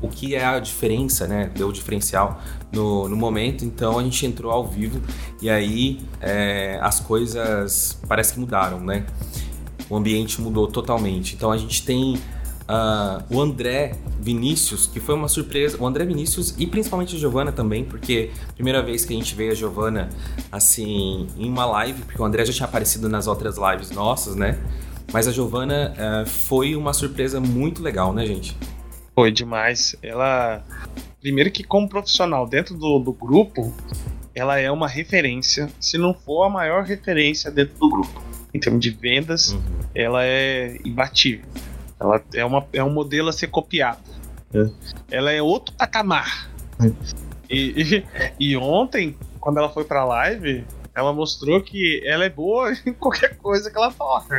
o 0.00 0.08
que 0.08 0.36
é 0.36 0.44
a 0.44 0.60
diferença, 0.60 1.26
né? 1.26 1.50
Deu 1.52 1.68
o 1.68 1.72
diferencial 1.72 2.40
no, 2.70 3.08
no 3.08 3.16
momento. 3.16 3.64
Então 3.64 3.98
a 3.98 4.04
gente 4.04 4.24
entrou 4.24 4.52
ao 4.52 4.64
vivo 4.64 5.02
e 5.42 5.50
aí 5.50 6.00
é, 6.20 6.78
as 6.80 7.00
coisas 7.00 7.98
parece 8.06 8.34
que 8.34 8.38
mudaram, 8.38 8.78
né? 8.78 9.04
O 9.90 9.96
ambiente 9.96 10.40
mudou 10.40 10.68
totalmente. 10.68 11.34
Então 11.34 11.50
a 11.50 11.56
gente 11.56 11.84
tem 11.84 12.20
ah, 12.68 13.22
o 13.30 13.40
André 13.40 13.94
Vinícius, 14.20 14.86
que 14.86 14.98
foi 15.00 15.14
uma 15.14 15.28
surpresa. 15.28 15.76
O 15.80 15.86
André 15.86 16.04
Vinícius 16.04 16.54
e 16.58 16.66
principalmente 16.66 17.14
a 17.16 17.18
Giovana 17.18 17.52
também, 17.52 17.84
porque 17.84 18.30
primeira 18.54 18.82
vez 18.82 19.04
que 19.04 19.12
a 19.14 19.16
gente 19.16 19.34
veio 19.34 19.52
a 19.52 19.54
Giovana 19.54 20.08
assim 20.50 21.26
em 21.36 21.48
uma 21.48 21.64
live, 21.66 22.02
porque 22.02 22.20
o 22.20 22.24
André 22.24 22.44
já 22.44 22.52
tinha 22.52 22.66
aparecido 22.66 23.08
nas 23.08 23.26
outras 23.26 23.56
lives 23.56 23.90
nossas, 23.90 24.34
né? 24.34 24.58
Mas 25.12 25.28
a 25.28 25.32
Giovana 25.32 25.94
ah, 25.96 26.24
foi 26.26 26.74
uma 26.74 26.92
surpresa 26.92 27.40
muito 27.40 27.82
legal, 27.82 28.12
né, 28.12 28.26
gente? 28.26 28.56
Foi 29.14 29.30
demais. 29.30 29.94
Ela. 30.02 30.62
Primeiro 31.20 31.50
que 31.50 31.64
como 31.64 31.88
profissional 31.88 32.46
dentro 32.46 32.76
do, 32.76 32.98
do 32.98 33.12
grupo, 33.12 33.74
ela 34.34 34.58
é 34.58 34.70
uma 34.70 34.86
referência, 34.86 35.68
se 35.80 35.96
não 35.98 36.12
for 36.12 36.44
a 36.44 36.50
maior 36.50 36.84
referência 36.84 37.50
dentro 37.50 37.74
do 37.78 37.88
grupo. 37.88 38.22
Em 38.52 38.60
termos 38.60 38.80
de 38.80 38.90
vendas, 38.90 39.52
Uhum. 39.52 39.60
ela 39.94 40.24
é 40.24 40.78
imbatível. 40.84 41.44
Ela 41.98 42.22
é, 42.34 42.44
uma, 42.44 42.66
é 42.72 42.84
um 42.84 42.90
modelo 42.90 43.28
a 43.28 43.32
ser 43.32 43.48
copiado. 43.48 44.02
Ela 45.10 45.32
é 45.32 45.42
outro 45.42 45.74
patamar. 45.74 46.50
E, 47.48 48.04
e, 48.38 48.50
e 48.50 48.56
ontem, 48.56 49.16
quando 49.40 49.58
ela 49.58 49.68
foi 49.68 49.84
pra 49.84 50.04
live, 50.04 50.64
ela 50.94 51.12
mostrou 51.12 51.60
que 51.62 52.02
ela 52.04 52.24
é 52.24 52.30
boa 52.30 52.72
em 52.86 52.92
qualquer 52.92 53.36
coisa 53.36 53.70
que 53.70 53.76
ela 53.76 53.92
toca. 53.92 54.36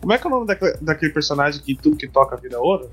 Como 0.00 0.12
é 0.12 0.18
que 0.18 0.26
é 0.26 0.28
o 0.28 0.30
nome 0.30 0.46
daquele, 0.46 0.76
daquele 0.80 1.12
personagem 1.12 1.62
que 1.62 1.74
tudo 1.74 1.96
que 1.96 2.08
toca 2.08 2.36
vira 2.36 2.60
ouro? 2.60 2.90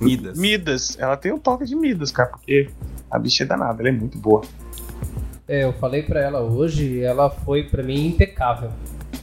Midas. 0.00 0.38
Midas. 0.38 0.96
Ela 0.98 1.16
tem 1.16 1.32
o 1.32 1.38
toque 1.38 1.64
de 1.64 1.74
Midas, 1.74 2.10
cara, 2.10 2.30
porque 2.30 2.70
a 3.10 3.18
bicha 3.18 3.44
é 3.44 3.46
danada, 3.46 3.82
ela 3.82 3.88
é 3.88 3.92
muito 3.92 4.18
boa. 4.18 4.42
É, 5.46 5.64
eu 5.64 5.72
falei 5.72 6.02
pra 6.02 6.20
ela 6.20 6.40
hoje, 6.40 7.00
ela 7.00 7.30
foi 7.30 7.62
pra 7.62 7.82
mim 7.82 8.06
impecável. 8.06 8.70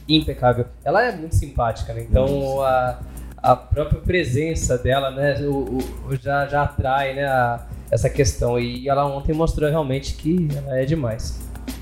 Impecável. 0.08 0.66
Ela 0.84 1.04
é 1.04 1.16
muito 1.16 1.36
simpática, 1.36 1.92
né? 1.92 2.06
Então 2.08 2.62
a, 2.62 2.98
a 3.52 3.56
própria 3.56 4.00
presença 4.00 4.76
dela, 4.78 5.10
né, 5.10 5.36
o, 5.42 5.78
o- 6.08 6.16
já, 6.20 6.46
já 6.46 6.62
atrai, 6.62 7.14
né, 7.14 7.24
a- 7.26 7.66
essa 7.90 8.10
questão. 8.10 8.58
E 8.58 8.88
ela 8.88 9.06
ontem 9.06 9.32
mostrou 9.32 9.68
realmente 9.70 10.14
que 10.14 10.48
ela 10.56 10.78
é 10.78 10.84
demais. 10.84 11.38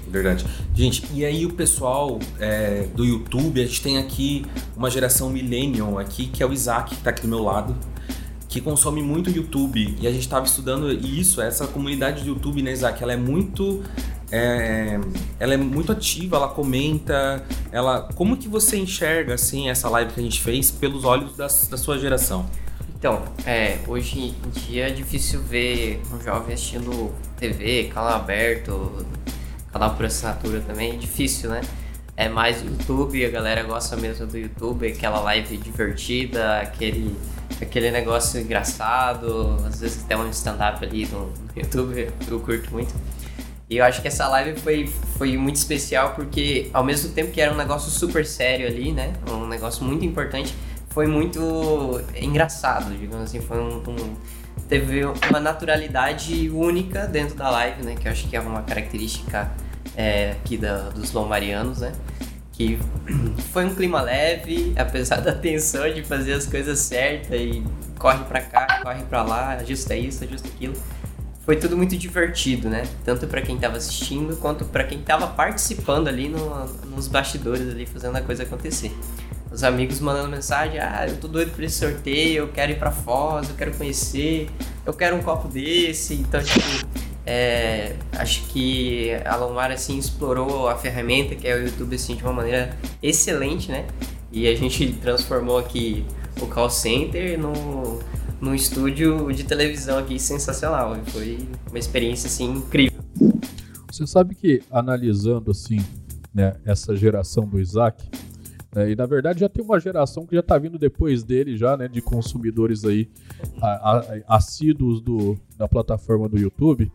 Verdade. 0.06 0.44
Gente, 0.74 1.04
e 1.12 1.24
aí 1.24 1.44
o 1.46 1.52
pessoal 1.54 2.18
é, 2.38 2.86
do 2.94 3.04
YouTube, 3.04 3.60
a 3.62 3.66
gente 3.66 3.82
tem 3.82 3.98
aqui 3.98 4.44
uma 4.76 4.90
geração 4.90 5.28
millennial 5.30 5.98
aqui, 5.98 6.26
que 6.26 6.42
é 6.42 6.46
o 6.46 6.52
Isaac, 6.52 6.94
que 6.94 7.02
tá 7.02 7.10
aqui 7.10 7.22
do 7.22 7.28
meu 7.28 7.42
lado, 7.42 7.74
que 8.48 8.60
consome 8.60 9.02
muito 9.02 9.30
YouTube. 9.30 9.96
E 10.00 10.06
a 10.06 10.12
gente 10.12 10.28
tava 10.28 10.44
estudando 10.46 10.92
isso, 10.92 11.40
essa 11.40 11.66
comunidade 11.66 12.22
do 12.22 12.28
YouTube, 12.28 12.62
né, 12.62 12.70
Isaac? 12.72 13.02
Ela 13.02 13.14
é 13.14 13.16
muito 13.16 13.82
é, 14.30 14.98
ela 15.38 15.54
é 15.54 15.56
muito 15.56 15.92
ativa, 15.92 16.36
ela 16.36 16.48
comenta, 16.48 17.44
ela. 17.70 18.08
Como 18.14 18.36
que 18.36 18.48
você 18.48 18.76
enxerga 18.76 19.34
assim 19.34 19.68
essa 19.68 19.88
live 19.88 20.12
que 20.12 20.20
a 20.20 20.22
gente 20.22 20.40
fez 20.40 20.70
pelos 20.70 21.04
olhos 21.04 21.36
das, 21.36 21.68
da 21.68 21.76
sua 21.76 21.98
geração? 21.98 22.46
Então, 22.96 23.22
é, 23.44 23.80
hoje 23.86 24.18
em 24.18 24.50
dia 24.50 24.88
é 24.88 24.90
difícil 24.90 25.42
ver 25.42 26.00
um 26.10 26.18
jovem 26.22 26.54
assistindo 26.54 27.12
TV, 27.38 27.90
canal 27.92 28.14
aberto, 28.14 29.06
canal 29.70 29.94
por 29.94 30.06
assinatura 30.06 30.62
também, 30.62 30.94
é 30.94 30.96
difícil, 30.96 31.50
né? 31.50 31.60
É 32.16 32.28
mais 32.30 32.62
YouTube, 32.62 33.22
a 33.26 33.28
galera 33.28 33.62
gosta 33.62 33.94
mesmo 33.96 34.26
do 34.26 34.38
YouTube, 34.38 34.86
aquela 34.86 35.20
live 35.20 35.56
divertida, 35.58 36.60
aquele, 36.60 37.14
aquele 37.60 37.90
negócio 37.90 38.40
engraçado, 38.40 39.58
às 39.66 39.80
vezes 39.80 40.02
até 40.04 40.16
um 40.16 40.30
stand-up 40.30 40.82
ali 40.82 41.06
no 41.06 41.30
YouTube, 41.54 42.08
eu 42.26 42.40
curto 42.40 42.70
muito. 42.72 42.94
E 43.74 43.78
eu 43.78 43.84
acho 43.84 44.00
que 44.00 44.06
essa 44.06 44.28
live 44.28 44.60
foi, 44.60 44.86
foi 45.18 45.36
muito 45.36 45.56
especial 45.56 46.14
porque, 46.14 46.70
ao 46.72 46.84
mesmo 46.84 47.12
tempo 47.12 47.32
que 47.32 47.40
era 47.40 47.52
um 47.52 47.56
negócio 47.56 47.90
super 47.90 48.24
sério 48.24 48.68
ali, 48.68 48.92
né? 48.92 49.14
Um 49.28 49.48
negócio 49.48 49.84
muito 49.84 50.04
importante, 50.04 50.54
foi 50.90 51.08
muito 51.08 52.00
engraçado, 52.14 52.96
digamos 52.96 53.24
assim. 53.24 53.40
Foi 53.40 53.58
um, 53.58 53.78
um, 53.78 54.16
teve 54.68 55.04
uma 55.04 55.40
naturalidade 55.40 56.48
única 56.50 57.08
dentro 57.08 57.34
da 57.34 57.50
live, 57.50 57.82
né? 57.82 57.96
Que 57.96 58.06
eu 58.06 58.12
acho 58.12 58.28
que 58.28 58.36
é 58.36 58.40
uma 58.40 58.62
característica 58.62 59.50
é, 59.96 60.30
aqui 60.30 60.56
da, 60.56 60.90
dos 60.90 61.10
lomarianos, 61.10 61.80
né? 61.80 61.90
Que 62.52 62.78
foi 63.52 63.64
um 63.64 63.74
clima 63.74 64.00
leve, 64.02 64.72
apesar 64.76 65.16
da 65.20 65.32
tensão 65.32 65.92
de 65.92 66.04
fazer 66.04 66.34
as 66.34 66.46
coisas 66.46 66.78
certas 66.78 67.40
e 67.40 67.64
corre 67.98 68.22
para 68.22 68.40
cá, 68.40 68.82
corre 68.84 69.02
para 69.02 69.24
lá, 69.24 69.48
ajusta 69.54 69.96
isso, 69.96 70.22
ajusta 70.22 70.46
aquilo 70.46 70.74
foi 71.44 71.56
tudo 71.56 71.76
muito 71.76 71.96
divertido, 71.96 72.68
né? 72.68 72.84
Tanto 73.04 73.26
para 73.26 73.42
quem 73.42 73.58
tava 73.58 73.76
assistindo 73.76 74.36
quanto 74.36 74.64
para 74.64 74.84
quem 74.84 74.98
tava 75.00 75.26
participando 75.26 76.08
ali 76.08 76.28
no, 76.28 76.66
nos 76.94 77.06
bastidores 77.06 77.68
ali 77.68 77.84
fazendo 77.84 78.16
a 78.16 78.22
coisa 78.22 78.44
acontecer. 78.44 78.92
Os 79.52 79.62
amigos 79.62 80.00
mandando 80.00 80.30
mensagem: 80.30 80.80
"Ah, 80.80 81.06
eu 81.06 81.16
tô 81.18 81.28
doido 81.28 81.52
por 81.52 81.62
esse 81.62 81.78
sorteio, 81.78 82.44
eu 82.44 82.48
quero 82.48 82.72
ir 82.72 82.78
para 82.78 82.90
Foz, 82.90 83.48
eu 83.50 83.54
quero 83.54 83.72
conhecer, 83.74 84.48
eu 84.86 84.94
quero 84.94 85.16
um 85.16 85.22
copo 85.22 85.46
desse". 85.46 86.14
Então, 86.14 86.42
tipo, 86.42 86.66
é, 87.26 87.94
acho 88.12 88.42
que 88.46 89.12
a 89.24 89.36
Lomar 89.36 89.70
assim 89.70 89.98
explorou 89.98 90.68
a 90.68 90.76
ferramenta 90.76 91.34
que 91.34 91.46
é 91.46 91.54
o 91.54 91.62
YouTube 91.62 91.94
assim 91.94 92.16
de 92.16 92.22
uma 92.22 92.32
maneira 92.32 92.74
excelente, 93.02 93.70
né? 93.70 93.86
E 94.32 94.48
a 94.48 94.56
gente 94.56 94.94
transformou 94.94 95.58
aqui 95.58 96.04
o 96.40 96.46
call 96.46 96.70
center 96.70 97.38
no 97.38 98.00
num 98.44 98.54
estúdio 98.54 99.32
de 99.32 99.42
televisão 99.42 99.98
aqui 99.98 100.18
sensacional. 100.18 100.94
Foi 101.06 101.38
uma 101.68 101.78
experiência 101.78 102.26
assim 102.26 102.50
incrível. 102.50 103.00
Você 103.90 104.06
sabe 104.06 104.34
que 104.34 104.62
analisando 104.70 105.50
assim, 105.50 105.80
né, 106.32 106.54
essa 106.64 106.94
geração 106.94 107.48
do 107.48 107.58
Isaac, 107.58 108.04
né, 108.74 108.90
e 108.90 108.96
na 108.96 109.06
verdade 109.06 109.40
já 109.40 109.48
tem 109.48 109.64
uma 109.64 109.80
geração 109.80 110.26
que 110.26 110.34
já 110.34 110.40
está 110.40 110.58
vindo 110.58 110.78
depois 110.78 111.24
dele 111.24 111.56
já, 111.56 111.76
né, 111.76 111.88
de 111.88 112.02
consumidores 112.02 112.84
aí 112.84 113.08
a, 113.62 113.68
a, 113.68 114.36
assíduos 114.36 115.00
do, 115.00 115.38
da 115.56 115.66
plataforma 115.66 116.28
do 116.28 116.38
YouTube. 116.38 116.92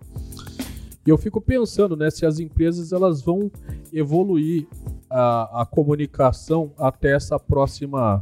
E 1.06 1.10
eu 1.10 1.18
fico 1.18 1.42
pensando, 1.42 1.96
né, 1.96 2.12
se 2.12 2.26
as 2.26 2.40
empresas 2.40 2.92
elas 2.92 3.22
vão 3.22 3.50
evoluir 3.92 4.68
a, 5.10 5.62
a 5.62 5.66
comunicação 5.66 6.72
até 6.78 7.16
essa 7.16 7.40
próxima 7.40 8.22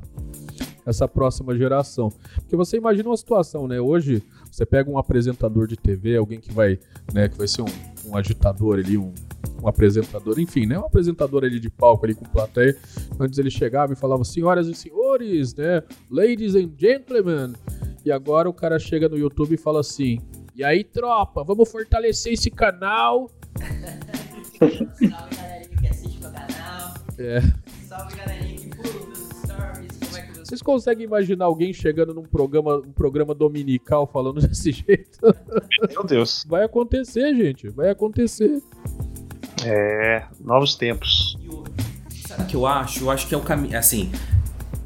essa 0.87 1.07
próxima 1.07 1.55
geração. 1.55 2.11
Porque 2.35 2.55
você 2.55 2.77
imagina 2.77 3.09
uma 3.09 3.17
situação, 3.17 3.67
né? 3.67 3.79
Hoje 3.79 4.23
você 4.49 4.65
pega 4.65 4.89
um 4.89 4.97
apresentador 4.97 5.67
de 5.67 5.75
TV, 5.75 6.15
alguém 6.15 6.39
que 6.39 6.51
vai, 6.51 6.79
né, 7.13 7.27
que 7.27 7.37
vai 7.37 7.47
ser 7.47 7.61
um, 7.61 7.65
um 8.05 8.15
agitador 8.15 8.79
ali, 8.79 8.97
um, 8.97 9.13
um 9.61 9.67
apresentador, 9.67 10.39
enfim, 10.39 10.65
né? 10.65 10.79
Um 10.79 10.85
apresentador 10.85 11.43
ali 11.43 11.59
de 11.59 11.69
palco 11.69 12.05
ali 12.05 12.15
com 12.15 12.23
plateia. 12.23 12.75
Antes 13.19 13.37
ele 13.37 13.51
chegava 13.51 13.91
e 13.91 13.95
falava, 13.97 14.23
senhoras 14.23 14.67
e 14.67 14.73
senhores, 14.73 15.53
né? 15.53 15.83
Ladies 16.09 16.55
and 16.55 16.71
gentlemen. 16.77 17.53
E 18.05 18.11
agora 18.11 18.49
o 18.49 18.53
cara 18.53 18.79
chega 18.79 19.09
no 19.09 19.17
YouTube 19.17 19.55
e 19.55 19.57
fala 19.57 19.81
assim: 19.81 20.19
E 20.55 20.63
aí, 20.63 20.85
tropa, 20.85 21.43
vamos 21.43 21.69
fortalecer 21.69 22.31
esse 22.31 22.49
canal. 22.49 23.29
Salve 24.57 25.35
galerinha 25.35 25.77
que 25.81 25.87
assiste 25.87 26.19
meu 26.21 26.31
canal. 26.31 26.93
É. 27.19 27.41
Salve 27.85 28.15
galerinha 28.15 28.56
Vocês 30.47 30.61
conseguem 30.61 31.05
imaginar 31.05 31.43
alguém 31.45 31.73
chegando 31.73 32.13
num 32.13 32.23
programa, 32.23 32.77
um 32.77 32.91
programa 32.93 33.35
dominical 33.35 34.07
falando 34.07 34.39
desse 34.47 34.71
jeito? 34.71 35.19
Meu 35.89 36.03
Deus. 36.05 36.45
Vai 36.47 36.63
acontecer, 36.63 37.35
gente. 37.35 37.67
Vai 37.69 37.89
acontecer. 37.89 38.61
É, 39.65 40.23
novos 40.39 40.75
tempos. 40.75 41.37
E 41.41 41.49
o- 41.49 41.63
Sabe 42.27 42.43
o 42.43 42.45
que 42.45 42.55
eu 42.55 42.65
acho? 42.65 43.03
Eu 43.03 43.11
acho 43.11 43.27
que 43.27 43.35
é 43.35 43.37
o 43.37 43.41
caminho. 43.41 43.77
Assim, 43.77 44.09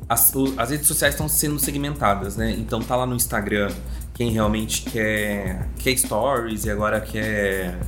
as, 0.10 0.34
o- 0.34 0.54
as 0.58 0.72
redes 0.72 0.88
sociais 0.88 1.14
estão 1.14 1.28
sendo 1.30 1.60
segmentadas, 1.60 2.36
né? 2.36 2.52
Então 2.58 2.80
tá 2.82 2.96
lá 2.96 3.06
no 3.06 3.16
Instagram 3.16 3.70
quem 4.16 4.32
realmente 4.32 4.84
quer, 4.84 5.70
quer 5.78 5.96
stories 5.98 6.66
e 6.66 6.72
agora 6.72 7.00
quer 7.00 7.80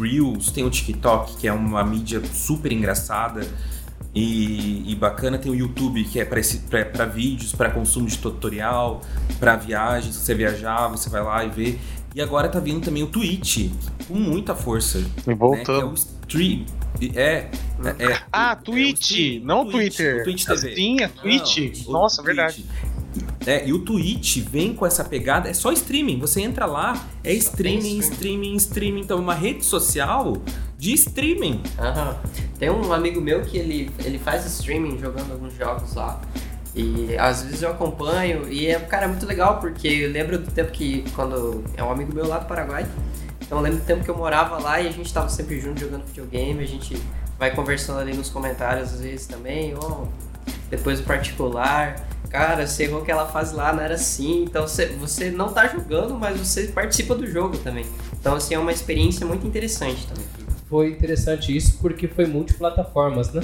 Reels. 0.00 0.50
Tem 0.52 0.64
o 0.64 0.70
TikTok, 0.70 1.36
que 1.38 1.48
é 1.48 1.52
uma 1.52 1.82
mídia 1.84 2.22
super 2.32 2.70
engraçada 2.70 3.40
e, 4.14 4.90
e 4.90 4.94
bacana. 4.94 5.38
Tem 5.38 5.50
o 5.50 5.54
YouTube, 5.54 6.02
que 6.04 6.20
é 6.20 6.24
para 6.24 7.04
vídeos, 7.06 7.52
para 7.52 7.70
consumo 7.70 8.06
de 8.06 8.18
tutorial, 8.18 9.00
para 9.38 9.56
viagens. 9.56 10.14
Se 10.14 10.20
você 10.22 10.34
viajar, 10.34 10.88
você 10.88 11.08
vai 11.08 11.22
lá 11.22 11.44
e 11.44 11.50
vê. 11.50 11.78
E 12.14 12.20
agora 12.20 12.48
tá 12.48 12.58
vindo 12.58 12.84
também 12.84 13.04
o 13.04 13.06
Twitch, 13.06 13.70
com 14.08 14.14
muita 14.14 14.54
força. 14.54 14.98
E 14.98 15.02
né? 15.02 15.08
Que 15.24 15.30
é 15.30 15.34
o 15.34 15.36
voltando. 15.36 15.94
stream. 15.94 16.66
É, 17.14 17.22
é, 17.22 17.50
é- 18.12 18.20
Ah, 18.32 18.50
é 18.50 18.60
o 18.60 18.64
Twitch, 18.64 19.00
stream, 19.10 19.44
não 19.44 19.60
o 19.62 19.70
Twitch, 19.70 19.96
Twitter. 19.96 20.20
o 20.20 20.24
Twitch 20.24 20.44
TV. 20.44 20.74
Sim, 20.74 21.00
é 21.00 21.06
Não, 21.06 21.14
Twitch. 21.14 21.86
o 21.86 21.92
Nossa, 21.92 22.16
Twitch. 22.22 22.26
verdade. 22.36 22.64
É, 23.46 23.66
e 23.66 23.72
o 23.72 23.80
Twitch 23.80 24.38
vem 24.38 24.74
com 24.74 24.86
essa 24.86 25.04
pegada, 25.04 25.48
é 25.48 25.54
só 25.54 25.72
streaming. 25.72 26.18
Você 26.20 26.40
entra 26.40 26.66
lá, 26.66 27.06
é 27.24 27.32
streaming, 27.32 27.98
streaming. 27.98 28.56
streaming. 28.56 29.00
Então, 29.00 29.18
é 29.18 29.20
uma 29.20 29.34
rede 29.34 29.64
social 29.64 30.36
de 30.78 30.92
streaming. 30.94 31.62
Aham. 31.78 32.16
Tem 32.58 32.70
um 32.70 32.92
amigo 32.92 33.20
meu 33.20 33.42
que 33.42 33.56
ele, 33.56 33.90
ele 34.04 34.18
faz 34.18 34.44
streaming 34.46 34.98
jogando 34.98 35.32
alguns 35.32 35.56
jogos 35.56 35.94
lá. 35.94 36.20
E 36.74 37.16
às 37.18 37.42
vezes 37.42 37.62
eu 37.62 37.70
acompanho 37.70 38.48
e 38.48 38.68
é, 38.68 38.78
cara, 38.78 39.06
é 39.06 39.08
muito 39.08 39.26
legal 39.26 39.58
porque 39.58 39.88
eu 39.88 40.10
lembro 40.10 40.38
do 40.38 40.50
tempo 40.52 40.70
que 40.70 41.04
quando 41.16 41.64
é 41.76 41.82
um 41.82 41.90
amigo 41.90 42.14
meu 42.14 42.28
lá 42.28 42.38
do 42.38 42.46
Paraguai. 42.46 42.86
Então 43.40 43.58
eu 43.58 43.64
lembro 43.64 43.80
do 43.80 43.84
tempo 43.84 44.04
que 44.04 44.10
eu 44.10 44.16
morava 44.16 44.58
lá 44.58 44.80
e 44.80 44.86
a 44.86 44.92
gente 44.92 45.12
tava 45.12 45.28
sempre 45.28 45.60
junto 45.60 45.80
jogando 45.80 46.04
videogame, 46.06 46.62
a 46.62 46.66
gente 46.66 46.96
vai 47.38 47.52
conversando 47.52 47.98
ali 47.98 48.14
nos 48.14 48.28
comentários 48.28 48.94
às 48.94 49.00
vezes 49.00 49.26
também, 49.26 49.74
ou 49.74 50.08
depois 50.70 51.00
o 51.00 51.02
particular. 51.02 52.08
Cara, 52.30 52.64
você 52.64 52.84
errou 52.84 53.02
que 53.02 53.10
ela 53.10 53.26
faz 53.26 53.50
lá, 53.52 53.72
não 53.72 53.82
era 53.82 53.94
assim. 53.94 54.44
Então 54.44 54.66
você, 54.66 54.86
você 54.86 55.30
não 55.30 55.52
tá 55.52 55.66
jogando, 55.66 56.14
mas 56.14 56.38
você 56.38 56.68
participa 56.68 57.14
do 57.14 57.26
jogo 57.26 57.58
também. 57.58 57.84
Então 58.18 58.36
assim, 58.36 58.54
é 58.54 58.58
uma 58.58 58.72
experiência 58.72 59.26
muito 59.26 59.44
interessante 59.46 60.06
também. 60.06 60.39
Foi 60.70 60.88
interessante 60.90 61.54
isso 61.54 61.78
porque 61.82 62.06
foi 62.06 62.26
multiplataformas, 62.26 63.32
né? 63.32 63.42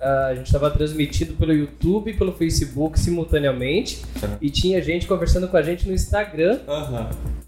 Ah, 0.00 0.26
a 0.30 0.34
gente 0.34 0.46
estava 0.46 0.68
transmitindo 0.70 1.34
pelo 1.34 1.52
YouTube 1.52 2.10
e 2.10 2.14
pelo 2.14 2.32
Facebook 2.32 2.98
simultaneamente 2.98 4.02
Uhum. 4.22 4.36
e 4.40 4.50
tinha 4.50 4.82
gente 4.82 5.06
conversando 5.06 5.46
com 5.48 5.56
a 5.56 5.62
gente 5.62 5.86
no 5.86 5.94
Instagram, 5.94 6.58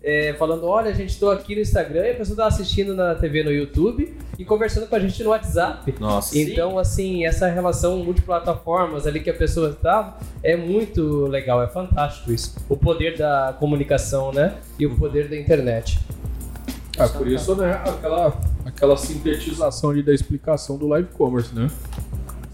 é, 0.02 0.32
falando: 0.34 0.64
Olha, 0.66 0.90
a 0.90 0.94
gente 0.94 1.10
estou 1.10 1.30
aqui 1.30 1.54
no 1.56 1.60
Instagram 1.60 2.06
e 2.06 2.10
a 2.12 2.14
pessoa 2.14 2.34
estava 2.34 2.48
assistindo 2.48 2.94
na 2.94 3.14
TV 3.16 3.42
no 3.42 3.50
YouTube 3.50 4.14
e 4.38 4.44
conversando 4.44 4.86
com 4.86 4.94
a 4.94 5.00
gente 5.00 5.22
no 5.24 5.30
WhatsApp. 5.30 5.92
Nossa. 5.98 6.38
Então, 6.38 6.78
assim, 6.78 7.24
essa 7.26 7.48
relação 7.48 7.98
multiplataformas 8.04 9.06
ali 9.06 9.20
que 9.20 9.30
a 9.30 9.34
pessoa 9.34 9.70
está 9.70 10.18
é 10.42 10.54
muito 10.56 11.26
legal, 11.26 11.62
é 11.62 11.66
fantástico 11.66 12.32
isso. 12.32 12.54
O 12.68 12.76
poder 12.76 13.16
da 13.16 13.56
comunicação, 13.58 14.32
né? 14.32 14.54
E 14.78 14.86
o 14.86 14.94
poder 14.96 15.28
da 15.28 15.36
internet. 15.36 15.98
Ah, 16.98 17.08
por 17.08 17.26
isso, 17.26 17.54
né, 17.54 17.72
aquela, 17.72 18.40
aquela 18.64 18.96
sintetização 18.96 19.90
ali 19.90 20.02
da 20.02 20.14
explicação 20.14 20.76
do 20.76 20.86
live 20.88 21.08
commerce, 21.12 21.54
né? 21.54 21.70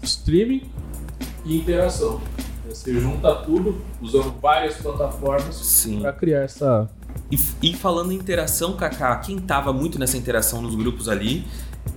Streaming 0.01 0.63
e 1.45 1.57
interação. 1.57 2.21
Você 2.67 2.99
junta 2.99 3.35
tudo 3.35 3.79
usando 4.01 4.33
várias 4.41 4.75
plataformas 4.75 5.87
para 6.01 6.13
criar 6.13 6.41
essa. 6.41 6.89
E, 7.31 7.37
e 7.61 7.73
falando 7.73 8.11
em 8.11 8.15
interação, 8.15 8.75
Kaká, 8.75 9.15
quem 9.17 9.37
tava 9.39 9.71
muito 9.71 9.99
nessa 9.99 10.17
interação 10.17 10.61
nos 10.61 10.75
grupos 10.75 11.07
ali 11.07 11.45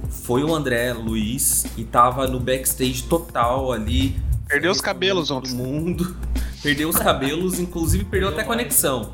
foi 0.09 0.43
o 0.43 0.55
André 0.55 0.93
Luiz 0.93 1.65
e 1.77 1.85
tava 1.85 2.27
no 2.27 2.39
backstage 2.41 3.05
total 3.05 3.73
ali. 3.73 4.17
Perdeu 4.49 4.71
os 4.71 4.81
cabelos 4.81 5.31
ontem. 5.31 5.55
mundo. 5.55 6.17
Perdeu 6.63 6.89
os 6.89 6.97
cabelos, 6.97 7.61
inclusive 7.61 8.05
perdeu 8.07 8.31
até 8.31 8.41
a 8.41 8.45
conexão. 8.45 9.13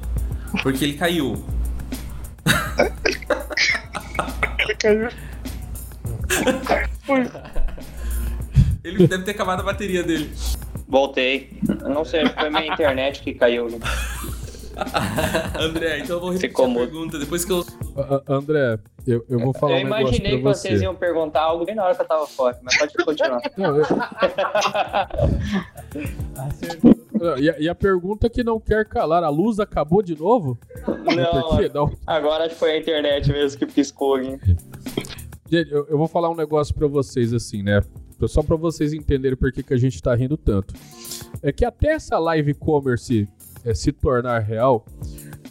Porque 0.62 0.84
ele 0.84 0.94
caiu. 0.94 1.44
Ele 4.58 4.74
caiu. 4.76 5.08
Ele 8.84 9.06
deve 9.06 9.24
ter 9.24 9.30
acabado 9.32 9.60
a 9.60 9.62
bateria 9.62 10.02
dele. 10.02 10.32
Voltei. 10.88 11.50
Não 11.88 12.04
sei, 12.04 12.28
foi 12.28 12.50
minha 12.50 12.66
internet 12.66 13.22
que 13.22 13.34
caiu. 13.34 13.68
André, 15.58 15.98
então 15.98 16.16
eu 16.16 16.20
vou 16.20 16.30
repetir 16.30 16.50
Ficou 16.50 16.66
a 16.66 16.74
pergunta. 16.74 17.18
Depois 17.18 17.44
que 17.44 17.52
eu. 17.52 17.60
Uh, 17.60 18.22
André, 18.26 18.78
eu, 19.06 19.24
eu 19.28 19.38
vou 19.38 19.52
falar 19.52 19.80
eu 19.80 19.86
um 19.86 19.90
negócio 19.90 20.00
pra 20.00 20.00
você. 20.00 20.08
Eu 20.08 20.12
imaginei 20.30 20.36
que 20.38 20.42
vocês 20.42 20.82
iam 20.82 20.94
perguntar 20.94 21.42
algo 21.42 21.64
bem 21.64 21.74
na 21.74 21.84
hora 21.84 21.94
que 21.94 22.02
eu 22.02 22.06
tava 22.06 22.26
fora, 22.26 22.58
mas 22.62 22.78
pode 22.78 22.94
continuar. 22.94 23.40
Não, 23.56 23.76
eu... 23.76 23.84
e, 27.38 27.50
a, 27.50 27.60
e, 27.60 27.68
a, 27.68 27.74
pergunta 27.74 28.28
que 28.28 28.42
não 28.42 28.58
quer 28.58 28.86
calar, 28.86 29.22
a 29.22 29.28
luz 29.28 29.58
acabou 29.58 30.02
de 30.02 30.18
novo? 30.18 30.58
Não, 30.86 31.86
não. 31.86 31.96
agora 32.06 32.48
foi 32.50 32.72
a 32.72 32.78
internet 32.78 33.30
mesmo 33.30 33.58
que 33.58 33.66
piscou. 33.66 34.20
Hein? 34.20 34.38
Gente, 35.48 35.70
eu, 35.70 35.86
eu, 35.88 35.98
vou 35.98 36.08
falar 36.08 36.30
um 36.30 36.34
negócio 36.34 36.74
para 36.74 36.86
vocês 36.86 37.32
assim, 37.32 37.62
né? 37.62 37.82
Só 38.26 38.42
para 38.42 38.56
vocês 38.56 38.92
entenderem 38.92 39.36
por 39.36 39.52
que, 39.52 39.62
que 39.62 39.74
a 39.74 39.76
gente 39.76 40.00
tá 40.00 40.14
rindo 40.14 40.36
tanto. 40.36 40.74
É 41.42 41.52
que 41.52 41.64
até 41.64 41.88
essa 41.88 42.18
live 42.18 42.54
commerce 42.54 43.28
é, 43.64 43.74
se 43.74 43.92
tornar 43.92 44.38
real, 44.38 44.84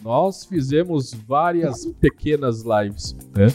nós 0.02 0.44
fizemos 0.44 1.12
várias 1.12 1.86
pequenas 2.00 2.62
lives, 2.62 3.14
né? 3.36 3.48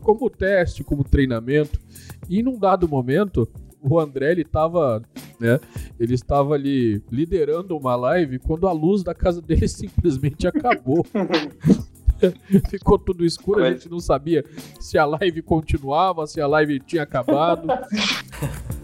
Como 0.00 0.30
teste, 0.30 0.84
como 0.84 1.02
treinamento. 1.02 1.80
E 2.28 2.42
num 2.42 2.58
dado 2.58 2.88
momento, 2.88 3.48
o 3.80 3.98
André 3.98 4.32
ele 4.32 4.42
estava, 4.42 5.02
né? 5.42 5.58
Ele 5.98 6.14
estava 6.14 6.54
ali 6.54 7.02
liderando 7.10 7.76
uma 7.76 7.96
live 7.96 8.38
quando 8.38 8.68
a 8.68 8.72
luz 8.72 9.02
da 9.02 9.12
casa 9.14 9.42
dele 9.42 9.66
simplesmente 9.68 10.46
acabou. 10.46 11.04
Ficou 12.70 12.96
tudo 12.96 13.24
escuro, 13.24 13.64
a 13.64 13.72
gente 13.72 13.90
não 13.90 13.98
sabia 13.98 14.44
se 14.78 14.96
a 14.96 15.04
live 15.04 15.42
continuava, 15.42 16.24
se 16.24 16.40
a 16.40 16.46
live 16.46 16.78
tinha 16.78 17.02
acabado. 17.02 17.66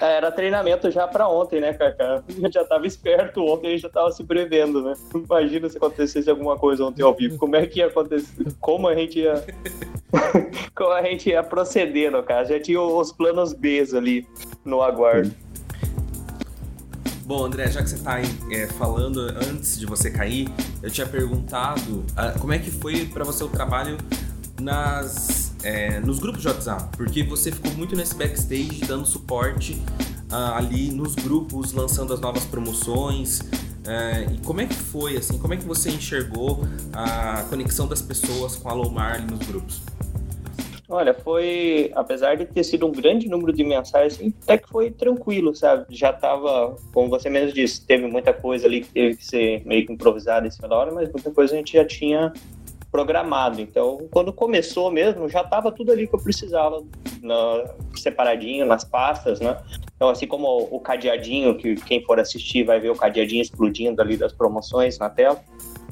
É, 0.00 0.16
era 0.16 0.30
treinamento 0.30 0.90
já 0.90 1.08
para 1.08 1.28
ontem, 1.28 1.60
né, 1.60 1.72
Kaká? 1.72 2.22
A 2.28 2.32
gente 2.32 2.52
já 2.52 2.64
tava 2.64 2.86
esperto 2.86 3.44
ontem, 3.44 3.66
a 3.66 3.70
gente 3.70 3.80
já 3.80 3.88
tava 3.88 4.12
se 4.12 4.22
prevendo, 4.22 4.80
né? 4.80 4.94
Imagina 5.12 5.68
se 5.68 5.76
acontecesse 5.76 6.30
alguma 6.30 6.56
coisa 6.56 6.84
ontem 6.84 7.02
ao 7.02 7.12
vivo. 7.14 7.36
Como 7.36 7.56
é 7.56 7.66
que 7.66 7.80
ia 7.80 7.86
acontecer? 7.86 8.46
Como 8.60 8.86
a 8.86 8.94
gente 8.94 9.18
ia. 9.18 9.44
Como 10.74 10.92
a 10.92 11.02
gente 11.02 11.30
ia 11.30 11.42
proceder, 11.42 12.12
no 12.12 12.22
caso? 12.22 12.50
Já 12.52 12.60
tinha 12.60 12.80
os 12.80 13.10
planos 13.10 13.52
B 13.52 13.84
ali 13.96 14.24
no 14.64 14.82
aguardo. 14.82 15.32
Bom, 17.28 17.44
André, 17.44 17.70
já 17.70 17.82
que 17.82 17.90
você 17.90 17.96
está 17.96 18.18
é, 18.50 18.66
falando 18.78 19.20
antes 19.20 19.78
de 19.78 19.84
você 19.84 20.10
cair, 20.10 20.48
eu 20.82 20.90
tinha 20.90 21.06
perguntado 21.06 21.96
uh, 21.96 22.38
como 22.40 22.54
é 22.54 22.58
que 22.58 22.70
foi 22.70 23.04
para 23.04 23.22
você 23.22 23.44
o 23.44 23.48
trabalho 23.50 23.98
nas, 24.58 25.52
é, 25.62 26.00
nos 26.00 26.20
grupos 26.20 26.40
de 26.40 26.48
WhatsApp, 26.48 26.96
porque 26.96 27.22
você 27.22 27.52
ficou 27.52 27.70
muito 27.74 27.94
nesse 27.94 28.14
backstage 28.14 28.80
dando 28.88 29.04
suporte 29.04 29.74
uh, 30.32 30.54
ali 30.54 30.90
nos 30.90 31.14
grupos, 31.16 31.74
lançando 31.74 32.14
as 32.14 32.20
novas 32.20 32.46
promoções. 32.46 33.40
Uh, 33.40 34.32
e 34.32 34.38
como 34.38 34.62
é 34.62 34.66
que 34.66 34.74
foi, 34.74 35.18
assim, 35.18 35.36
como 35.36 35.52
é 35.52 35.58
que 35.58 35.66
você 35.66 35.90
enxergou 35.90 36.66
a 36.94 37.42
conexão 37.50 37.86
das 37.86 38.00
pessoas 38.00 38.56
com 38.56 38.70
a 38.70 38.72
Lomar 38.72 39.20
nos 39.30 39.46
grupos? 39.46 39.82
Olha, 40.90 41.12
foi, 41.12 41.92
apesar 41.94 42.36
de 42.36 42.46
ter 42.46 42.64
sido 42.64 42.86
um 42.86 42.92
grande 42.92 43.28
número 43.28 43.52
de 43.52 43.62
mensagens, 43.62 44.14
assim, 44.14 44.32
até 44.42 44.56
que 44.56 44.68
foi 44.70 44.90
tranquilo, 44.90 45.54
sabe? 45.54 45.84
Já 45.90 46.14
tava, 46.14 46.76
como 46.94 47.10
você 47.10 47.28
mesmo 47.28 47.52
disse, 47.52 47.84
teve 47.86 48.06
muita 48.06 48.32
coisa 48.32 48.66
ali 48.66 48.80
que 48.80 48.88
teve 48.88 49.16
que 49.16 49.26
ser 49.26 49.62
meio 49.66 49.86
que 49.86 49.92
improvisada 49.92 50.46
em 50.46 50.50
cima 50.50 50.66
da 50.66 50.76
hora, 50.76 50.90
mas 50.90 51.12
muita 51.12 51.30
coisa 51.30 51.52
a 51.52 51.58
gente 51.58 51.74
já 51.74 51.84
tinha 51.84 52.32
programado. 52.90 53.60
Então, 53.60 54.08
quando 54.10 54.32
começou 54.32 54.90
mesmo, 54.90 55.28
já 55.28 55.42
estava 55.42 55.70
tudo 55.70 55.92
ali 55.92 56.06
que 56.06 56.14
eu 56.14 56.22
precisava, 56.22 56.82
na, 57.20 57.64
separadinho, 57.94 58.64
nas 58.64 58.82
pastas, 58.82 59.40
né? 59.40 59.58
Então, 59.94 60.08
assim 60.08 60.26
como 60.26 60.46
o, 60.46 60.76
o 60.76 60.80
cadeadinho, 60.80 61.54
que 61.56 61.74
quem 61.74 62.02
for 62.02 62.18
assistir 62.18 62.64
vai 62.64 62.80
ver 62.80 62.90
o 62.90 62.96
cadeadinho 62.96 63.42
explodindo 63.42 64.00
ali 64.00 64.16
das 64.16 64.32
promoções 64.32 64.98
na 64.98 65.10
tela, 65.10 65.38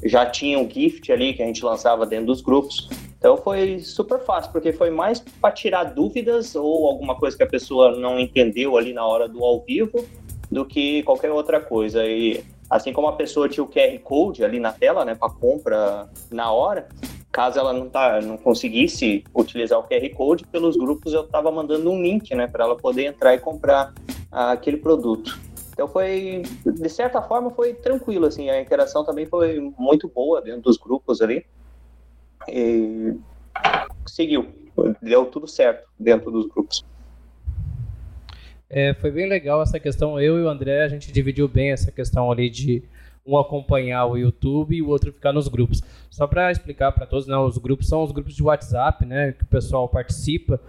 já 0.03 0.25
tinha 0.25 0.57
um 0.57 0.67
gift 0.67 1.11
ali 1.11 1.33
que 1.33 1.43
a 1.43 1.45
gente 1.45 1.63
lançava 1.63 2.03
dentro 2.03 2.27
dos 2.27 2.41
grupos. 2.41 2.89
Então 3.17 3.35
foi 3.37 3.79
super 3.79 4.19
fácil, 4.19 4.51
porque 4.51 4.71
foi 4.71 4.89
mais 4.89 5.19
para 5.19 5.51
tirar 5.51 5.85
dúvidas 5.85 6.55
ou 6.55 6.87
alguma 6.87 7.15
coisa 7.15 7.35
que 7.35 7.43
a 7.43 7.47
pessoa 7.47 7.97
não 7.97 8.19
entendeu 8.19 8.77
ali 8.77 8.93
na 8.93 9.05
hora 9.05 9.27
do 9.27 9.43
ao 9.43 9.61
vivo 9.61 10.05
do 10.51 10.65
que 10.65 11.03
qualquer 11.03 11.31
outra 11.31 11.59
coisa. 11.59 12.05
E 12.05 12.43
assim 12.69 12.93
como 12.93 13.07
a 13.07 13.13
pessoa 13.13 13.49
tinha 13.49 13.63
o 13.63 13.67
QR 13.67 13.97
Code 14.03 14.43
ali 14.43 14.59
na 14.59 14.71
tela, 14.71 15.03
né, 15.03 15.15
para 15.15 15.29
compra 15.29 16.09
na 16.29 16.51
hora, 16.51 16.87
caso 17.31 17.59
ela 17.59 17.73
não, 17.73 17.89
tá, 17.89 18.21
não 18.21 18.37
conseguisse 18.37 19.23
utilizar 19.33 19.79
o 19.79 19.83
QR 19.83 20.09
Code, 20.15 20.45
pelos 20.47 20.75
grupos 20.75 21.13
eu 21.13 21.21
estava 21.21 21.51
mandando 21.51 21.89
um 21.89 22.01
link, 22.01 22.33
né, 22.35 22.47
para 22.47 22.65
ela 22.65 22.75
poder 22.75 23.05
entrar 23.05 23.33
e 23.33 23.39
comprar 23.39 23.93
ah, 24.31 24.51
aquele 24.51 24.77
produto. 24.77 25.37
Então 25.71 25.87
foi, 25.87 26.41
de 26.65 26.89
certa 26.89 27.21
forma, 27.21 27.51
foi 27.51 27.73
tranquilo, 27.73 28.25
assim, 28.25 28.49
a 28.49 28.59
interação 28.59 29.05
também 29.05 29.27
foi 29.27 29.59
muito 29.77 30.07
boa 30.07 30.41
dentro 30.41 30.61
dos 30.61 30.77
grupos 30.77 31.21
ali. 31.21 31.45
E 32.47 33.15
seguiu, 34.05 34.47
deu 35.01 35.25
tudo 35.25 35.47
certo 35.47 35.87
dentro 35.99 36.31
dos 36.31 36.47
grupos. 36.47 36.85
É, 38.69 38.93
foi 38.95 39.11
bem 39.11 39.27
legal 39.27 39.61
essa 39.61 39.79
questão. 39.79 40.19
Eu 40.19 40.37
e 40.37 40.43
o 40.43 40.49
André, 40.49 40.83
a 40.83 40.87
gente 40.87 41.11
dividiu 41.11 41.47
bem 41.47 41.71
essa 41.71 41.91
questão 41.91 42.31
ali 42.31 42.49
de 42.49 42.83
um 43.25 43.37
acompanhar 43.37 44.05
o 44.05 44.17
YouTube 44.17 44.75
e 44.75 44.81
o 44.81 44.87
outro 44.87 45.11
ficar 45.11 45.33
nos 45.33 45.47
grupos. 45.47 45.81
Só 46.09 46.25
para 46.25 46.51
explicar 46.51 46.91
para 46.93 47.05
todos, 47.05 47.27
né, 47.27 47.37
os 47.37 47.57
grupos 47.57 47.87
são 47.87 48.03
os 48.03 48.11
grupos 48.11 48.33
de 48.33 48.41
WhatsApp, 48.41 49.05
né, 49.05 49.33
que 49.33 49.43
o 49.43 49.47
pessoal 49.47 49.87
participa, 49.89 50.59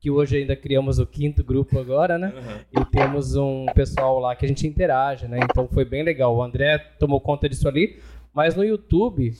que 0.00 0.10
hoje 0.10 0.38
ainda 0.38 0.56
criamos 0.56 0.98
o 0.98 1.06
quinto 1.06 1.44
grupo 1.44 1.78
agora, 1.78 2.16
né? 2.18 2.32
Uhum. 2.34 2.82
E 2.82 2.84
temos 2.86 3.34
um 3.36 3.66
pessoal 3.74 4.18
lá 4.18 4.34
que 4.36 4.44
a 4.44 4.48
gente 4.48 4.66
interage, 4.66 5.26
né? 5.26 5.38
Então 5.42 5.66
foi 5.68 5.84
bem 5.84 6.02
legal. 6.02 6.34
O 6.34 6.42
André 6.42 6.78
tomou 6.98 7.20
conta 7.20 7.48
disso 7.48 7.66
ali, 7.66 7.98
mas 8.32 8.54
no 8.54 8.62
YouTube 8.62 9.34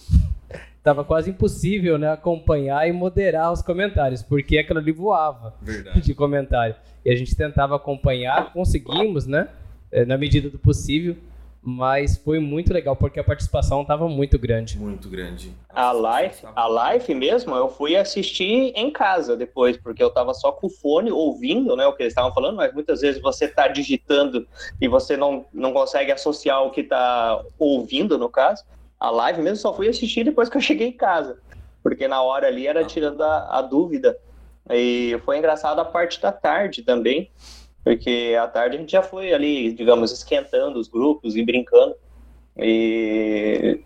tava 0.86 1.02
quase 1.02 1.30
impossível, 1.30 1.98
né, 1.98 2.12
acompanhar 2.12 2.88
e 2.88 2.92
moderar 2.92 3.52
os 3.52 3.60
comentários, 3.60 4.22
porque 4.22 4.56
aquilo 4.56 4.78
ali 4.78 4.92
voava 4.92 5.52
Verdade. 5.60 6.00
de 6.00 6.14
comentário. 6.14 6.76
E 7.04 7.10
a 7.10 7.16
gente 7.16 7.34
tentava 7.34 7.74
acompanhar, 7.74 8.52
conseguimos, 8.52 9.26
né, 9.26 9.48
eh, 9.90 10.04
na 10.04 10.16
medida 10.16 10.48
do 10.48 10.60
possível, 10.60 11.16
mas 11.60 12.16
foi 12.16 12.38
muito 12.38 12.72
legal 12.72 12.94
porque 12.94 13.18
a 13.18 13.24
participação 13.24 13.82
estava 13.82 14.08
muito 14.08 14.38
grande. 14.38 14.78
Muito 14.78 15.08
grande. 15.08 15.52
A 15.68 15.90
live, 15.90 16.36
a 16.54 16.68
live 16.68 17.14
mesmo, 17.16 17.56
eu 17.56 17.68
fui 17.68 17.96
assistir 17.96 18.72
em 18.76 18.88
casa 18.92 19.36
depois, 19.36 19.76
porque 19.76 20.00
eu 20.00 20.06
estava 20.06 20.32
só 20.34 20.52
com 20.52 20.68
o 20.68 20.70
fone 20.70 21.10
ouvindo, 21.10 21.74
né, 21.74 21.84
o 21.84 21.94
que 21.94 22.04
eles 22.04 22.12
estavam 22.12 22.32
falando, 22.32 22.58
mas 22.58 22.72
muitas 22.72 23.00
vezes 23.00 23.20
você 23.20 23.46
está 23.46 23.66
digitando 23.66 24.46
e 24.80 24.86
você 24.86 25.16
não, 25.16 25.46
não 25.52 25.72
consegue 25.72 26.12
associar 26.12 26.62
o 26.62 26.70
que 26.70 26.82
está 26.82 27.42
ouvindo, 27.58 28.16
no 28.16 28.28
caso. 28.28 28.62
A 28.98 29.10
live 29.10 29.42
mesmo 29.42 29.58
só 29.58 29.74
fui 29.74 29.88
assistir 29.88 30.24
depois 30.24 30.48
que 30.48 30.56
eu 30.56 30.60
cheguei 30.60 30.88
em 30.88 30.96
casa, 30.96 31.38
porque 31.82 32.08
na 32.08 32.22
hora 32.22 32.46
ali 32.46 32.66
era 32.66 32.84
tirando 32.84 33.22
a, 33.22 33.58
a 33.58 33.62
dúvida. 33.62 34.18
E 34.70 35.20
foi 35.24 35.38
engraçado 35.38 35.78
a 35.78 35.84
parte 35.84 36.20
da 36.20 36.32
tarde 36.32 36.82
também, 36.82 37.30
porque 37.84 38.36
à 38.40 38.48
tarde 38.48 38.76
a 38.76 38.80
gente 38.80 38.92
já 38.92 39.02
foi 39.02 39.32
ali, 39.32 39.72
digamos, 39.72 40.10
esquentando 40.10 40.78
os 40.78 40.88
grupos 40.88 41.36
e 41.36 41.44
brincando. 41.44 41.94
E 42.56 43.80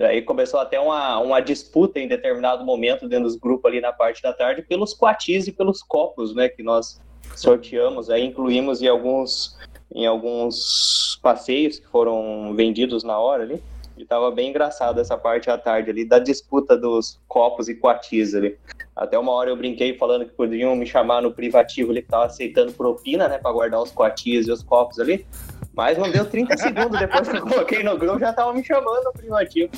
aí 0.00 0.20
começou 0.22 0.60
até 0.60 0.78
uma, 0.78 1.18
uma 1.20 1.40
disputa 1.40 1.98
em 1.98 2.08
determinado 2.08 2.64
momento 2.64 3.08
dentro 3.08 3.24
dos 3.24 3.36
grupos 3.36 3.70
ali 3.70 3.80
na 3.80 3.92
parte 3.92 4.22
da 4.22 4.32
tarde 4.32 4.62
pelos 4.62 4.92
quatis 4.92 5.46
e 5.46 5.52
pelos 5.52 5.82
copos, 5.82 6.34
né, 6.34 6.48
que 6.48 6.62
nós 6.62 7.00
sorteamos, 7.34 8.10
aí 8.10 8.24
incluímos 8.24 8.82
em 8.82 8.88
alguns 8.88 9.56
em 9.94 10.06
alguns 10.06 11.18
passeios 11.22 11.78
que 11.78 11.86
foram 11.86 12.52
vendidos 12.54 13.04
na 13.04 13.18
hora 13.18 13.44
ali. 13.44 13.62
E 13.96 14.04
tava 14.04 14.30
bem 14.30 14.50
engraçado 14.50 15.00
essa 15.00 15.16
parte 15.16 15.48
à 15.48 15.56
tarde 15.56 15.90
ali, 15.90 16.04
da 16.04 16.18
disputa 16.18 16.76
dos 16.76 17.20
copos 17.28 17.68
e 17.68 17.74
coatis 17.74 18.34
ali. 18.34 18.56
Até 18.94 19.18
uma 19.18 19.32
hora 19.32 19.50
eu 19.50 19.56
brinquei 19.56 19.96
falando 19.96 20.24
que 20.24 20.32
poderiam 20.32 20.74
me 20.74 20.86
chamar 20.86 21.22
no 21.22 21.32
privativo 21.32 21.90
ali, 21.90 22.02
que 22.02 22.08
tava 22.08 22.26
aceitando 22.26 22.72
propina, 22.72 23.28
né, 23.28 23.38
pra 23.38 23.52
guardar 23.52 23.80
os 23.80 23.90
coatis 23.90 24.48
e 24.48 24.52
os 24.52 24.62
copos 24.62 24.98
ali. 24.98 25.24
Mas 25.72 25.98
não 25.98 26.10
deu 26.10 26.24
30 26.24 26.56
segundos 26.56 26.98
depois 26.98 27.28
que 27.28 27.36
eu 27.36 27.42
coloquei 27.42 27.82
no 27.82 27.96
grupo, 27.96 28.18
já 28.18 28.32
tava 28.32 28.52
me 28.52 28.64
chamando 28.64 29.04
no 29.04 29.12
privativo. 29.12 29.70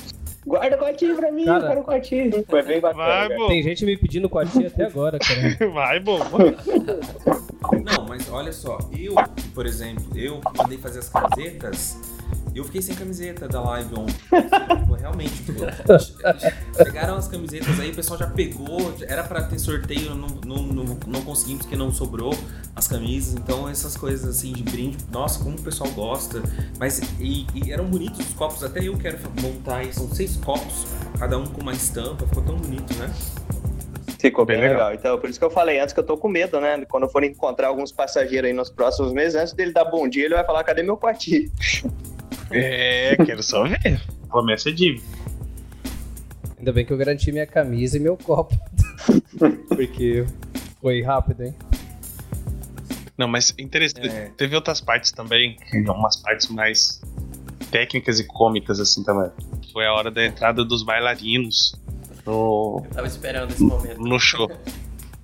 Guarda 0.45 0.77
coatinho 0.77 1.15
pra 1.17 1.29
mim, 1.31 1.43
cara, 1.43 1.63
eu 1.63 1.67
quero 1.67 1.83
coatinho. 1.83 2.45
Foi 2.47 2.63
bem 2.63 2.79
bacana. 2.79 3.27
Vai, 3.27 3.47
Tem 3.47 3.61
gente 3.61 3.85
me 3.85 3.97
pedindo 3.97 4.29
coatinho 4.29 4.67
até 4.67 4.85
agora, 4.85 5.19
cara. 5.19 5.71
Vai, 5.73 5.99
bom. 5.99 6.19
Não, 7.83 8.05
mas 8.07 8.31
olha 8.31 8.53
só, 8.53 8.77
eu, 8.97 9.13
por 9.53 9.65
exemplo, 9.65 10.05
eu 10.15 10.39
mandei 10.57 10.77
fazer 10.77 10.99
as 10.99 11.09
camisetas 11.09 12.16
eu 12.57 12.63
fiquei 12.63 12.81
sem 12.81 12.95
camiseta 12.95 13.47
da 13.47 13.61
live 13.61 13.93
ontem. 13.95 14.13
Tipo, 14.13 14.93
realmente, 14.99 15.43
tipo, 15.43 15.61
pegaram 16.75 17.15
as 17.15 17.27
camisetas 17.27 17.79
aí, 17.79 17.91
o 17.91 17.95
pessoal 17.95 18.19
já 18.19 18.27
pegou, 18.27 18.95
era 19.07 19.23
para 19.23 19.43
ter 19.43 19.59
sorteio, 19.59 20.15
não, 20.15 20.27
não, 20.45 20.63
não, 20.63 20.97
não, 21.07 21.21
conseguimos 21.21 21.63
porque 21.63 21.75
não 21.75 21.91
sobrou 21.91 22.33
as 22.75 22.87
camisas. 22.87 23.35
Então, 23.35 23.69
essas 23.69 23.95
coisas 23.95 24.27
assim 24.27 24.53
de 24.53 24.63
brinde, 24.63 24.97
nossa, 25.11 25.43
como 25.43 25.57
o 25.57 25.61
pessoal 25.61 25.89
gosta. 25.91 26.41
Mas, 26.79 26.99
e, 27.19 27.45
e 27.53 27.71
eram 27.71 27.85
bonitos 27.85 28.19
os 28.19 28.33
copos, 28.33 28.63
até 28.63 28.87
eu 28.87 28.97
quero 28.97 29.17
montar 29.41 29.77
aí, 29.77 29.93
são 29.93 30.09
seis 30.09 30.35
copos, 30.37 30.87
cada 31.19 31.37
um 31.37 31.45
com 31.45 31.61
uma 31.61 31.73
estampa, 31.73 32.25
ficou 32.27 32.43
tão 32.43 32.55
bonito, 32.57 32.93
né? 32.95 33.13
Ficou 34.19 34.45
bem, 34.45 34.57
bem 34.57 34.69
legal. 34.69 34.89
legal. 34.89 34.93
Então, 34.95 35.19
por 35.19 35.29
isso 35.29 35.37
que 35.37 35.45
eu 35.45 35.51
falei 35.51 35.79
antes 35.79 35.93
que 35.93 35.99
eu 35.99 36.03
tô 36.03 36.17
com 36.17 36.27
medo, 36.27 36.59
né? 36.59 36.83
Quando 36.85 37.03
eu 37.03 37.09
for 37.09 37.23
encontrar 37.23 37.67
alguns 37.67 37.91
passageiros 37.91 38.47
aí 38.47 38.53
nos 38.53 38.69
próximos 38.69 39.13
meses, 39.13 39.35
antes 39.35 39.53
dele 39.53 39.71
dar 39.71 39.85
bom 39.85 40.07
dia, 40.07 40.25
ele 40.25 40.33
vai 40.33 40.43
falar: 40.43 40.63
cadê 40.63 40.81
meu 40.81 40.97
quartinho? 40.97 41.51
É, 42.51 43.15
quero 43.25 43.43
só 43.43 43.63
ver. 43.63 44.01
Promessa 44.29 44.69
é 44.69 44.71
dívida. 44.71 45.05
Ainda 46.57 46.71
bem 46.71 46.85
que 46.85 46.91
eu 46.91 46.97
garanti 46.97 47.31
minha 47.31 47.45
camisa 47.45 47.97
e 47.97 47.99
meu 47.99 48.17
copo. 48.17 48.57
Porque 49.69 50.25
foi 50.81 51.01
rápido, 51.01 51.43
hein? 51.43 51.55
Não, 53.17 53.27
mas 53.27 53.53
interessante. 53.57 54.09
É. 54.09 54.31
Teve 54.37 54.55
outras 54.55 54.79
partes 54.79 55.11
também, 55.11 55.57
umas 55.87 56.15
partes 56.17 56.49
mais 56.49 57.01
técnicas 57.71 58.19
e 58.19 58.23
cômicas 58.23 58.79
assim 58.79 59.03
também. 59.03 59.31
Foi 59.73 59.85
a 59.85 59.93
hora 59.93 60.11
da 60.11 60.25
entrada 60.25 60.63
dos 60.63 60.83
bailarinos 60.83 61.75
no, 62.25 62.83
Eu 62.85 62.91
tava 62.91 63.07
esperando 63.07 63.51
esse 63.51 63.63
momento. 63.63 63.99
no 63.99 64.19
show. 64.19 64.51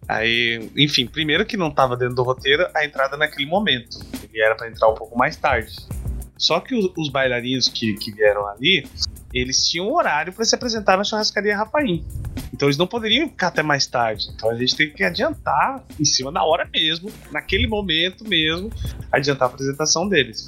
Aí, 0.08 0.70
enfim, 0.76 1.06
primeiro 1.06 1.46
que 1.46 1.58
não 1.58 1.70
tava 1.70 1.96
dentro 1.96 2.16
do 2.16 2.24
roteiro 2.24 2.68
a 2.74 2.86
entrada 2.86 3.18
naquele 3.18 3.46
momento. 3.46 4.00
Ele 4.24 4.42
era 4.42 4.56
pra 4.56 4.68
entrar 4.68 4.90
um 4.90 4.96
pouco 4.96 5.18
mais 5.18 5.36
tarde. 5.36 5.76
Só 6.38 6.60
que 6.60 6.76
os, 6.76 6.91
os 6.98 7.10
bailarinos 7.10 7.67
que, 7.67 7.93
que 7.93 8.12
vieram 8.12 8.48
ali, 8.48 8.86
eles 9.34 9.67
tinham 9.67 9.88
um 9.88 9.96
horário 9.96 10.32
pra 10.34 10.46
se 10.46 10.54
apresentar 10.56 10.98
na 10.98 11.04
churrascaria 11.04 11.56
Rafaim. 11.56 12.06
Então 12.54 12.67
eles 12.67 12.78
não 12.78 12.86
poderiam 12.86 13.28
ficar 13.28 13.48
até 13.48 13.63
mais 13.63 13.88
tarde. 13.88 14.30
Então 14.34 14.50
a 14.50 14.56
gente 14.56 14.76
tem 14.76 14.89
que 14.91 15.04
adiantar 15.04 15.84
em 16.00 16.06
cima 16.06 16.32
da 16.32 16.43
hora 16.43 16.69
mesmo, 16.72 17.12
naquele 17.32 17.67
momento 17.67 18.28
mesmo, 18.28 18.72
adiantar 19.12 19.50
a 19.50 19.52
apresentação 19.52 20.08
deles. 20.08 20.48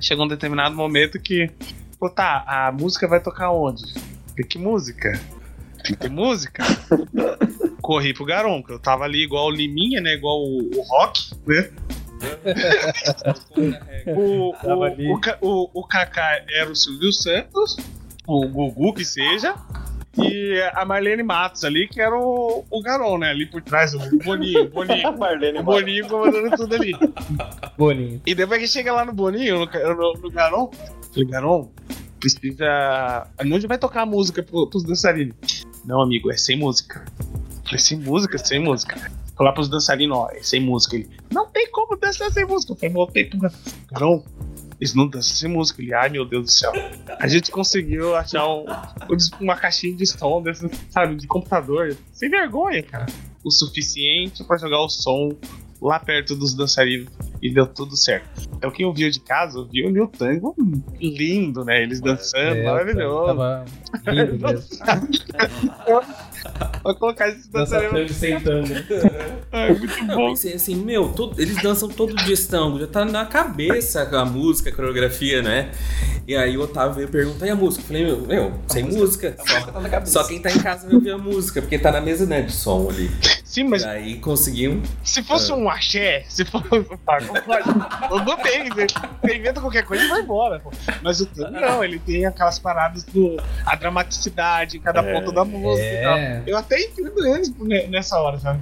Chegou 0.00 0.24
um 0.24 0.28
determinado 0.28 0.76
momento 0.76 1.18
que, 1.18 1.50
pô, 1.98 2.08
tá, 2.08 2.44
a 2.46 2.72
música 2.72 3.08
vai 3.08 3.20
tocar 3.20 3.50
onde? 3.50 3.82
Que, 4.36 4.44
que 4.44 4.58
música? 4.58 5.20
Tem 5.82 5.94
que 5.94 5.96
ter 5.96 6.10
música? 6.10 6.62
Corri 7.82 8.12
pro 8.12 8.24
Garon, 8.24 8.62
que 8.62 8.72
eu 8.72 8.78
tava 8.78 9.04
ali 9.04 9.22
igual 9.22 9.46
o 9.46 9.50
Liminha, 9.50 10.00
né? 10.00 10.14
Igual 10.14 10.40
o, 10.40 10.70
o 10.76 10.82
Rock, 10.82 11.34
né? 11.46 11.70
O, 14.06 14.50
o, 14.50 15.10
o, 15.12 15.20
o, 15.40 15.70
o 15.80 15.86
Kaká 15.86 16.42
era 16.48 16.70
o 16.70 16.76
Silvio 16.76 17.12
Santos, 17.12 17.76
o 18.26 18.46
Gugu 18.48 18.94
que 18.94 19.04
seja, 19.04 19.54
e 20.16 20.60
a 20.74 20.84
Marlene 20.84 21.22
Matos 21.22 21.64
ali, 21.64 21.86
que 21.86 22.00
era 22.00 22.16
o, 22.16 22.64
o 22.68 22.82
Garon, 22.82 23.18
né? 23.18 23.30
Ali 23.30 23.46
por 23.46 23.62
trás, 23.62 23.94
o 23.94 23.98
Boninho, 24.24 24.64
o 24.64 24.70
Boninho. 24.70 25.12
Marlene 25.16 25.58
O 25.58 25.62
Boninho 25.62 26.08
comandando 26.08 26.56
tudo 26.56 26.74
ali. 26.74 26.92
Boninho. 27.76 28.20
E 28.26 28.34
depois 28.34 28.60
que 28.60 28.66
chega 28.66 28.92
lá 28.92 29.04
no 29.04 29.12
Boninho, 29.12 29.60
no, 29.60 29.94
no, 29.94 30.12
no 30.14 30.30
Garon, 30.30 30.70
falei, 31.12 31.28
Garon, 31.28 31.70
precisa. 32.18 33.28
Onde 33.40 33.66
vai 33.66 33.78
tocar 33.78 34.02
a 34.02 34.06
música 34.06 34.42
pro, 34.42 34.68
pros 34.68 34.82
dançarinos? 34.82 35.66
Não, 35.84 36.00
amigo, 36.00 36.30
é 36.32 36.36
sem 36.36 36.58
música. 36.58 37.04
Falei, 37.64 37.78
sem 37.78 37.98
música, 37.98 38.38
sem 38.38 38.58
música. 38.58 39.10
Falar 39.38 39.52
pros 39.52 39.68
dançarinos, 39.68 40.18
ó, 40.18 40.28
é 40.32 40.42
sem 40.42 40.60
música. 40.60 40.96
Ele, 40.96 41.08
não 41.32 41.46
tem 41.46 41.70
como 41.70 41.96
dançar 41.96 42.30
sem 42.32 42.44
música. 42.44 42.72
Eu 42.72 42.76
falei, 42.76 42.92
voltei 42.92 43.24
pro. 43.24 43.38
Garon, 43.92 44.24
eles 44.80 44.94
não 44.94 45.06
dançam 45.06 45.36
sem 45.36 45.48
música. 45.48 45.80
Ele, 45.80 45.94
ai 45.94 46.08
meu 46.08 46.24
Deus 46.24 46.44
do 46.46 46.50
céu. 46.50 46.72
A 47.20 47.28
gente 47.28 47.50
conseguiu 47.52 48.16
achar 48.16 48.46
um- 48.48 48.66
uma 49.40 49.54
caixinha 49.54 49.94
de 49.96 50.04
som, 50.06 50.42
desse, 50.42 50.68
sabe, 50.90 51.14
de 51.14 51.26
computador. 51.28 51.96
Sem 52.12 52.28
vergonha, 52.28 52.82
cara. 52.82 53.06
O 53.44 53.50
suficiente 53.52 54.42
pra 54.42 54.58
jogar 54.58 54.80
o 54.80 54.88
som 54.88 55.30
lá 55.80 56.00
perto 56.00 56.34
dos 56.34 56.54
dançarinos 56.54 57.08
e 57.40 57.48
deu 57.54 57.64
tudo 57.64 57.96
certo. 57.96 58.28
Então 58.56 58.68
quem 58.68 58.84
ouviu 58.84 59.08
de 59.08 59.20
casa, 59.20 59.60
ouviu 59.60 59.86
o 60.04 60.08
tango 60.08 60.52
lindo, 61.00 61.64
né? 61.64 61.80
Eles 61.84 62.00
dançando, 62.00 62.56
É, 62.56 62.64
maravilhoso. 62.64 63.26
Tava 63.26 63.64
lindo 64.08 64.38
mesmo. 64.44 64.68
Vou 66.82 66.94
colocar 66.94 67.28
esses 67.28 67.46
dançarinos. 67.48 68.12
sentando. 68.12 68.68
Ai, 69.52 69.74
muito 69.74 69.98
Eu 69.98 70.16
bom. 70.16 70.28
pensei 70.30 70.54
assim, 70.54 70.74
meu, 70.76 71.08
todo- 71.10 71.40
eles 71.40 71.60
dançam 71.62 71.88
todo 71.88 72.14
dia 72.14 72.34
esse 72.34 72.48
tango, 72.48 72.78
já 72.78 72.86
tá 72.86 73.04
na 73.04 73.26
cabeça 73.26 74.02
a 74.12 74.24
música, 74.24 74.70
a 74.70 74.72
coreografia, 74.72 75.42
né? 75.42 75.70
E 76.26 76.36
aí 76.36 76.56
o 76.56 76.62
Otávio 76.62 76.94
veio 76.96 77.08
perguntar, 77.08 77.46
e 77.46 77.50
a 77.50 77.54
música? 77.56 77.82
Eu 77.82 77.86
falei, 77.86 78.04
meu, 78.06 78.20
meu 78.26 78.52
sem 78.68 78.84
música. 78.84 79.32
Tá 79.32 79.80
na 79.80 79.88
cabeça. 79.88 80.12
Só 80.12 80.24
quem 80.24 80.40
tá 80.40 80.50
em 80.50 80.58
casa 80.60 80.86
vai 80.86 80.94
ouvir 80.94 81.10
a 81.10 81.18
música, 81.18 81.60
porque 81.60 81.78
tá 81.78 81.90
na 81.92 82.00
mesa, 82.00 82.26
né, 82.26 82.42
de 82.42 82.52
som 82.52 82.88
ali. 82.90 83.10
Sim, 83.48 83.64
mas 83.64 83.82
E 83.82 83.86
aí 83.86 84.18
conseguimos. 84.18 84.86
se 85.02 85.22
fosse 85.22 85.50
um 85.52 85.70
axé, 85.70 86.22
se 86.28 86.44
fosse 86.44 86.66
um 86.70 86.84
pagode, 86.98 87.30
eu 88.12 88.20
botei. 88.20 88.68
Você 88.68 89.36
inventa 89.36 89.58
qualquer 89.58 89.84
coisa 89.84 90.04
e 90.04 90.08
vai 90.08 90.20
embora. 90.20 90.60
pô. 90.60 90.70
Mas 91.02 91.18
o 91.22 91.26
tango 91.26 91.52
não, 91.58 91.82
ele 91.82 91.98
tem 91.98 92.26
aquelas 92.26 92.58
paradas 92.58 93.04
do. 93.04 93.38
a 93.64 93.74
dramaticidade 93.74 94.76
em 94.76 94.80
cada 94.80 95.02
ponto 95.02 95.32
da 95.32 95.46
música 95.46 95.86
e 95.88 96.02
tal. 96.02 96.16
É. 96.18 96.42
Eu 96.46 96.58
até 96.58 96.78
entendo 96.78 97.26
eles 97.26 97.50
ne- 97.58 97.86
nessa 97.86 98.20
hora, 98.20 98.38
sabe? 98.38 98.60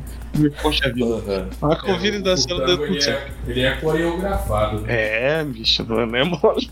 Poxa 0.62 0.92
vida. 0.92 1.48
Mas 1.60 1.82
que 1.82 1.90
ouviram 1.90 2.20
dançando 2.22 2.62
o 2.62 2.66
deu 2.66 2.76
tango, 2.78 2.86
tudo 2.86 2.96
ele, 2.96 3.10
é, 3.10 3.28
ele 3.48 3.60
é 3.62 3.76
coreografado. 3.78 4.80
né? 4.82 5.40
É, 5.40 5.44
bicho, 5.44 5.82
não 5.84 6.00
é 6.00 6.06
mole. 6.24 6.70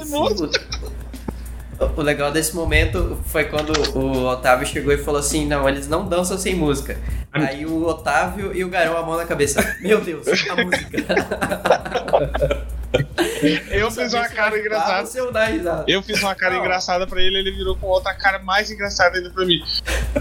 É 0.00 0.04
mole. 0.04 0.50
O 1.96 2.02
legal 2.02 2.30
desse 2.30 2.54
momento 2.54 3.18
foi 3.26 3.44
quando 3.44 3.72
o 3.96 4.26
Otávio 4.26 4.66
chegou 4.66 4.92
e 4.92 4.98
falou 4.98 5.20
assim: 5.20 5.46
Não, 5.46 5.68
eles 5.68 5.88
não 5.88 6.06
dançam 6.06 6.38
sem 6.38 6.54
música. 6.54 6.96
Aí 7.32 7.64
o 7.64 7.84
Otávio 7.86 8.54
e 8.54 8.64
o 8.64 8.68
Garão 8.68 8.96
a 8.96 9.02
mão 9.02 9.16
na 9.16 9.24
cabeça. 9.24 9.76
Meu 9.80 10.00
Deus, 10.00 10.26
a 10.28 10.56
música. 10.56 10.98
Eu 13.70 13.90
fiz 13.90 14.12
uma 14.12 14.28
cara 14.28 14.58
engraçada. 14.58 15.08
Eu 15.86 16.02
fiz 16.02 16.22
uma 16.22 16.34
cara 16.34 16.56
engraçada 16.56 17.06
pra 17.06 17.20
ele, 17.20 17.38
ele 17.38 17.50
virou 17.50 17.76
com 17.76 17.86
outra 17.86 18.14
cara 18.14 18.38
mais 18.38 18.70
engraçada 18.70 19.16
ainda 19.16 19.30
pra 19.30 19.44
mim. 19.44 19.62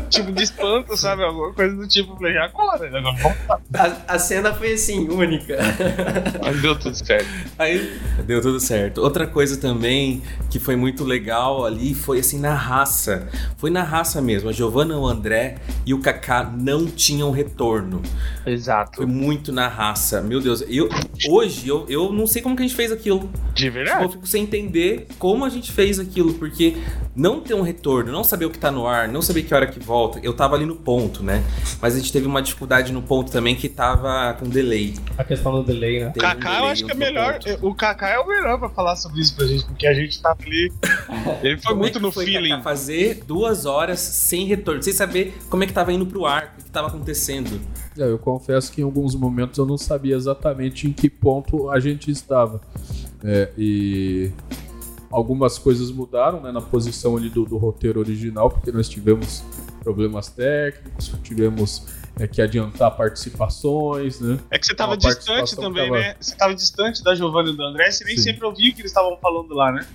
Tipo, 0.09 0.31
de 0.31 0.43
espanto, 0.43 0.95
sabe? 0.97 1.23
Alguma 1.23 1.53
coisa 1.53 1.75
do 1.75 1.87
tipo. 1.87 2.13
Eu 2.13 2.17
falei, 2.17 2.37
agora, 2.37 2.97
agora. 2.97 3.37
A, 3.73 4.15
a 4.15 4.19
cena 4.19 4.53
foi 4.53 4.73
assim, 4.73 5.09
única. 5.09 5.57
Mas 6.41 6.61
deu 6.61 6.77
tudo 6.77 6.95
certo. 6.95 7.27
Aí 7.59 7.99
deu 8.25 8.41
tudo 8.41 8.59
certo. 8.59 9.01
Outra 9.01 9.27
coisa 9.27 9.57
também 9.57 10.21
que 10.49 10.59
foi 10.59 10.75
muito 10.75 11.03
legal 11.03 11.65
ali 11.65 11.93
foi 11.93 12.19
assim 12.19 12.39
na 12.39 12.53
raça. 12.53 13.27
Foi 13.57 13.69
na 13.69 13.83
raça 13.83 14.21
mesmo. 14.21 14.49
A 14.49 14.53
Giovanna, 14.53 14.97
o 14.97 15.05
André 15.05 15.57
e 15.85 15.93
o 15.93 15.99
Kaká 15.99 16.43
não 16.43 16.85
tinham 16.85 17.31
retorno. 17.31 18.01
Exato. 18.45 18.97
Foi 18.97 19.05
muito 19.05 19.51
na 19.51 19.67
raça. 19.67 20.21
Meu 20.21 20.39
Deus, 20.39 20.63
eu 20.67 20.89
hoje 21.29 21.67
eu, 21.67 21.85
eu 21.87 22.11
não 22.11 22.25
sei 22.25 22.41
como 22.41 22.55
que 22.61 22.65
a 22.65 22.67
gente 22.67 22.75
fez 22.75 22.91
aquilo. 22.91 23.29
De 23.53 23.65
Tipo, 23.65 23.77
eu 23.77 23.85
verdade. 23.85 24.11
fico 24.13 24.27
sem 24.27 24.43
entender 24.43 25.07
como 25.19 25.43
a 25.45 25.49
gente 25.49 25.71
fez 25.71 25.99
aquilo, 25.99 26.33
porque 26.35 26.77
não 27.15 27.39
ter 27.41 27.53
um 27.53 27.61
retorno, 27.61 28.11
não 28.11 28.23
saber 28.23 28.45
o 28.45 28.49
que 28.49 28.57
tá 28.57 28.71
no 28.71 28.87
ar, 28.87 29.07
não 29.07 29.21
saber 29.21 29.43
que 29.43 29.53
hora 29.53 29.67
que 29.67 29.79
volta. 29.79 30.19
Eu 30.23 30.33
tava 30.33 30.55
ali 30.55 30.65
no 30.65 30.75
ponto, 30.75 31.21
né? 31.23 31.43
Mas 31.81 31.95
a 31.95 31.99
gente 31.99 32.11
teve 32.11 32.25
uma 32.27 32.41
dificuldade 32.41 32.91
no 32.93 33.01
ponto 33.01 33.31
também 33.31 33.55
que 33.55 33.67
tava 33.69 34.33
com 34.39 34.47
delay. 34.47 34.93
A 35.17 35.23
questão 35.23 35.51
do 35.51 35.63
delay, 35.63 35.99
né? 35.99 36.07
O 36.09 36.13
Teve 36.13 36.25
um 36.25 36.29
Kaká, 36.29 36.49
eu 36.49 36.55
delay 36.55 36.71
acho 36.71 36.85
que 36.85 36.91
é 36.91 36.95
melhor. 36.95 37.33
ponto. 37.39 37.67
O 37.67 37.75
Kaká 37.75 38.09
é 38.09 38.19
o 38.19 38.27
melhor 38.27 38.57
pra 38.59 38.69
falar 38.69 38.95
sobre 38.95 39.21
isso 39.21 39.35
pra 39.35 39.45
gente, 39.45 39.65
porque 39.65 39.85
a 39.87 39.93
gente 39.93 40.21
tá 40.21 40.35
ali. 40.39 40.71
Ele 41.43 41.57
foi 41.57 41.69
Como 41.69 41.77
muito 41.81 41.97
é 41.97 41.99
que 41.99 42.05
no 42.05 42.11
foi, 42.11 42.25
feeling. 42.25 42.49
Kaká, 42.51 42.63
fazer 42.63 43.23
duas 43.27 43.65
horas 43.65 43.99
sem 43.99 44.45
retorno, 44.45 44.81
sem 44.81 44.93
saber 44.93 45.37
como 45.49 45.63
é 45.63 45.67
que 45.67 45.73
tava 45.73 45.91
indo 45.91 46.05
pro 46.05 46.25
ar, 46.25 46.55
o 46.59 46.63
que 46.63 46.69
tava 46.71 46.87
acontecendo. 46.87 47.59
É, 47.97 48.03
Eu 48.03 48.17
confesso 48.19 48.71
que 48.71 48.81
em 48.81 48.83
alguns 48.83 49.15
momentos 49.15 49.57
eu 49.57 49.65
não 49.65 49.77
sabia 49.77 50.15
exatamente 50.15 50.87
em 50.87 50.93
que 50.93 51.09
ponto 51.09 51.69
a 51.69 51.79
gente 51.79 52.09
estava. 52.09 52.61
É, 53.23 53.51
e 53.57 54.31
algumas 55.11 55.57
coisas 55.57 55.91
mudaram 55.91 56.41
né, 56.41 56.51
na 56.51 56.61
posição 56.61 57.17
ali 57.17 57.29
do, 57.29 57.43
do 57.45 57.57
roteiro 57.57 57.99
original, 57.99 58.49
porque 58.49 58.71
nós 58.71 58.87
tivemos 58.87 59.43
problemas 59.83 60.29
técnicos, 60.29 61.11
tivemos 61.23 61.85
é, 62.19 62.27
que 62.27 62.41
adiantar 62.41 62.95
participações, 62.95 64.19
né? 64.21 64.39
É 64.49 64.57
que 64.57 64.65
você 64.65 64.73
tava 64.75 64.91
Uma 64.93 64.97
distante 64.97 65.55
também, 65.55 65.89
tava- 65.89 65.99
né? 65.99 66.15
Você 66.19 66.35
tava 66.35 66.55
distante 66.55 67.03
da 67.03 67.13
Giovanna 67.15 67.49
e 67.49 67.55
do 67.55 67.63
André, 67.63 67.91
você 67.91 68.03
nem 68.05 68.15
Sim. 68.15 68.23
sempre 68.23 68.45
ouvia 68.45 68.71
o 68.71 68.73
que 68.73 68.81
eles 68.81 68.91
estavam 68.91 69.17
falando 69.17 69.53
lá, 69.53 69.71
né? 69.71 69.85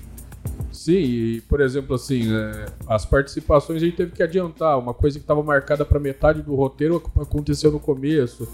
Sim, 0.76 0.92
e 0.92 1.40
por 1.48 1.60
exemplo, 1.60 1.96
assim, 1.96 2.32
é, 2.36 2.66
as 2.86 3.06
participações 3.06 3.82
a 3.82 3.84
gente 3.84 3.96
teve 3.96 4.12
que 4.12 4.22
adiantar. 4.22 4.78
Uma 4.78 4.92
coisa 4.92 5.18
que 5.18 5.24
estava 5.24 5.42
marcada 5.42 5.84
para 5.84 5.98
metade 5.98 6.42
do 6.42 6.54
roteiro 6.54 6.96
ac- 6.96 7.20
aconteceu 7.22 7.72
no 7.72 7.80
começo. 7.80 8.46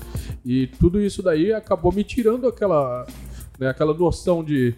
E 0.45 0.69
tudo 0.79 1.01
isso 1.01 1.23
daí 1.23 1.53
acabou 1.53 1.93
me 1.93 2.05
tirando 2.05 2.47
aquela, 2.47 3.05
né, 3.59 3.69
aquela 3.69 3.93
noção 3.93 4.45
de, 4.45 4.75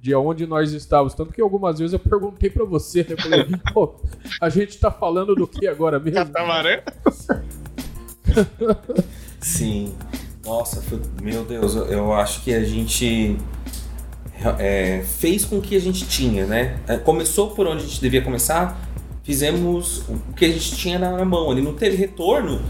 de 0.00 0.14
aonde 0.14 0.46
nós 0.46 0.72
estávamos. 0.72 1.12
Tanto 1.14 1.32
que 1.32 1.40
algumas 1.40 1.78
vezes 1.80 1.92
eu 1.92 1.98
perguntei 1.98 2.48
para 2.50 2.64
você, 2.64 3.00
né? 3.08 3.16
Falei, 3.20 3.44
pô, 3.74 3.94
a 4.40 4.48
gente 4.48 4.78
tá 4.78 4.90
falando 4.90 5.34
do 5.34 5.46
que 5.46 5.66
agora 5.66 5.98
mesmo? 5.98 6.24
Catamarã. 6.24 6.78
Sim. 9.40 9.94
Nossa, 10.44 10.80
foi- 10.82 11.00
meu 11.20 11.44
Deus, 11.44 11.74
eu, 11.74 11.84
eu 11.86 12.12
acho 12.12 12.42
que 12.44 12.54
a 12.54 12.62
gente 12.62 13.36
é, 14.58 15.02
fez 15.18 15.44
com 15.44 15.58
o 15.58 15.62
que 15.62 15.76
a 15.76 15.80
gente 15.80 16.06
tinha, 16.06 16.46
né? 16.46 16.76
É, 16.86 16.96
Começou 16.96 17.50
por 17.50 17.66
onde 17.66 17.84
a 17.84 17.86
gente 17.86 18.00
devia 18.00 18.22
começar, 18.22 18.80
fizemos 19.22 20.04
o 20.08 20.32
que 20.34 20.44
a 20.44 20.48
gente 20.48 20.76
tinha 20.76 20.98
na, 20.98 21.24
mão. 21.24 21.50
Ali 21.50 21.60
não 21.60 21.74
teve 21.74 21.96
retorno, 21.96 22.60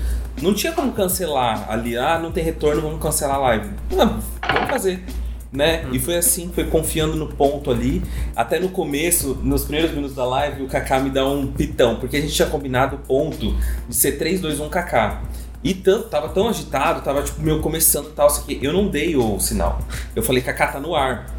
não 0.41 0.55
tinha 0.55 0.73
como 0.73 0.93
cancelar 0.93 1.71
ali. 1.71 1.97
Ah, 1.97 2.19
não 2.19 2.33
tem 2.33 2.43
retorno, 2.43 2.81
vamos 2.81 3.01
cancelar 3.01 3.37
a 3.37 3.41
live. 3.41 3.71
Não, 3.91 4.19
vamos 4.53 4.71
fazer. 4.71 5.05
Né? 5.53 5.87
E 5.93 5.99
foi 5.99 6.17
assim, 6.17 6.51
foi 6.55 6.65
confiando 6.65 7.17
no 7.17 7.29
ponto 7.29 7.71
ali. 7.71 8.03
Até 8.35 8.59
no 8.59 8.69
começo, 8.71 9.39
nos 9.43 9.65
primeiros 9.65 9.93
minutos 9.93 10.15
da 10.15 10.25
live, 10.25 10.63
o 10.63 10.67
Kaká 10.67 10.99
me 10.99 11.11
dá 11.11 11.27
um 11.27 11.47
pitão, 11.47 11.97
porque 11.97 12.17
a 12.17 12.21
gente 12.21 12.35
tinha 12.35 12.49
combinado 12.49 12.97
o 12.97 12.99
ponto 12.99 13.55
de 13.89 13.95
ser 13.95 14.13
3, 14.13 14.41
2, 14.41 14.61
1 14.61 14.69
Kaká. 14.69 15.23
E 15.65 15.75
tanto, 15.75 16.09
tava 16.09 16.29
tão 16.29 16.49
agitado, 16.49 17.01
tava 17.01 17.23
tipo, 17.23 17.41
meu, 17.41 17.61
começando 17.61 18.09
e 18.09 18.13
tal, 18.13 18.29
isso 18.29 18.41
aqui. 18.41 18.59
Eu 18.63 18.73
não 18.73 18.89
dei 18.89 19.17
o 19.17 19.41
sinal. 19.41 19.81
Eu 20.15 20.23
falei, 20.23 20.43
Kaká 20.43 20.69
tá 20.69 20.81
no 20.81 20.95
ar. 20.95 21.36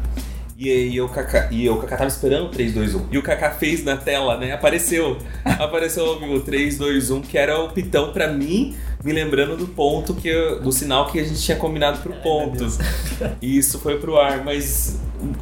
E 0.58 0.72
aí 0.72 1.00
o 1.00 1.08
Kaká, 1.08 1.48
e 1.52 1.70
o 1.70 1.76
Kaká 1.76 1.98
tava 1.98 2.08
esperando 2.08 2.46
o 2.46 2.48
3, 2.48 2.74
2, 2.74 2.94
1. 2.96 3.06
E 3.12 3.18
o 3.18 3.22
Kaká 3.22 3.52
fez 3.52 3.84
na 3.84 3.96
tela, 3.96 4.36
né? 4.36 4.50
Apareceu. 4.50 5.16
Apareceu 5.46 6.04
o 6.04 6.40
3, 6.40 6.76
2, 6.76 7.12
1, 7.12 7.20
que 7.22 7.38
era 7.38 7.60
o 7.60 7.70
pitão 7.70 8.12
pra 8.12 8.26
mim, 8.26 8.74
me 9.04 9.12
lembrando 9.12 9.56
do 9.56 9.68
ponto 9.68 10.14
que 10.14 10.26
eu, 10.26 10.60
do 10.60 10.72
sinal 10.72 11.06
que 11.06 11.20
a 11.20 11.22
gente 11.22 11.40
tinha 11.40 11.56
combinado 11.56 12.00
pro 12.00 12.12
ponto. 12.14 12.66
E 13.40 13.56
isso 13.58 13.78
foi 13.78 13.98
pro 13.98 14.16
ar, 14.16 14.44
mas 14.44 15.00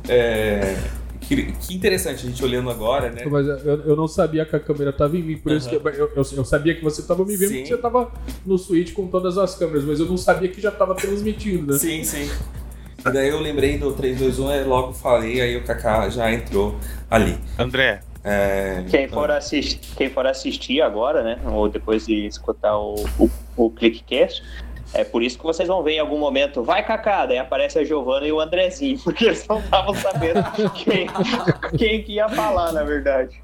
é, 0.09 0.77
que, 1.21 1.53
que, 1.53 1.75
interessante 1.75 2.27
a 2.27 2.29
gente 2.29 2.43
olhando 2.45 2.71
agora, 2.71 3.11
né? 3.11 3.25
Mas 3.27 3.47
eu, 3.47 3.83
eu 3.83 3.97
não 3.97 4.07
sabia 4.07 4.45
que 4.45 4.55
a 4.55 4.61
câmera 4.61 4.93
tava 4.93 5.17
em 5.17 5.23
mim, 5.23 5.37
por 5.37 5.51
uhum. 5.51 5.59
isso 5.59 5.69
que 5.69 5.77
eu, 5.77 5.83
eu, 5.83 6.11
eu, 6.15 6.45
sabia 6.45 6.75
que 6.75 6.83
você 6.83 7.03
tava 7.03 7.25
me 7.25 7.37
vendo 7.37 7.49
sim. 7.49 7.57
porque 7.59 7.75
você 7.75 7.81
tava 7.81 8.13
no 8.45 8.57
Switch 8.57 8.93
com 8.93 9.07
todas 9.07 9.37
as 9.37 9.55
câmeras, 9.55 9.85
mas 9.85 9.99
eu 9.99 10.07
não 10.07 10.17
sabia 10.17 10.49
que 10.49 10.61
já 10.61 10.71
tava 10.71 10.95
transmitindo, 10.95 11.73
né? 11.73 11.79
Sim, 11.79 12.05
sim. 12.05 12.31
E 13.07 13.11
daí 13.13 13.29
eu 13.29 13.41
lembrei 13.41 13.79
do 13.79 13.93
321 13.93 14.53
e 14.53 14.65
logo 14.65 14.93
falei, 14.93 15.41
aí 15.41 15.57
o 15.57 15.65
Kaká 15.65 16.09
já 16.09 16.33
entrou 16.33 16.75
ali. 17.11 17.39
André. 17.59 18.01
É... 18.25 18.83
Quem, 18.91 19.07
for 19.07 19.31
assistir, 19.31 19.79
quem 19.97 20.11
for 20.11 20.27
assistir 20.27 20.83
agora, 20.83 21.23
né? 21.23 21.39
Ou 21.45 21.69
depois 21.69 22.07
de 22.07 22.27
escutar 22.27 22.77
o, 22.77 22.97
o, 23.17 23.31
o 23.57 23.71
ClickCast, 23.71 24.43
é 24.95 25.05
por 25.05 25.23
isso 25.23 25.37
que 25.39 25.45
vocês 25.45 25.69
vão 25.69 25.83
ver 25.83 25.93
em 25.93 25.99
algum 25.99 26.19
momento, 26.19 26.63
vai 26.63 26.85
Cacá, 26.85 27.27
daí 27.27 27.39
aparece 27.39 27.79
a 27.79 27.85
Giovana 27.85 28.27
e 28.27 28.33
o 28.33 28.41
Andrezinho, 28.41 28.99
porque 29.05 29.27
eles 29.27 29.47
não 29.47 29.59
estavam 29.59 29.95
sabendo 29.95 30.43
quem, 30.73 31.07
quem 31.77 32.03
que 32.03 32.13
ia 32.15 32.29
falar, 32.29 32.73
na 32.73 32.85
verdade. 32.85 33.43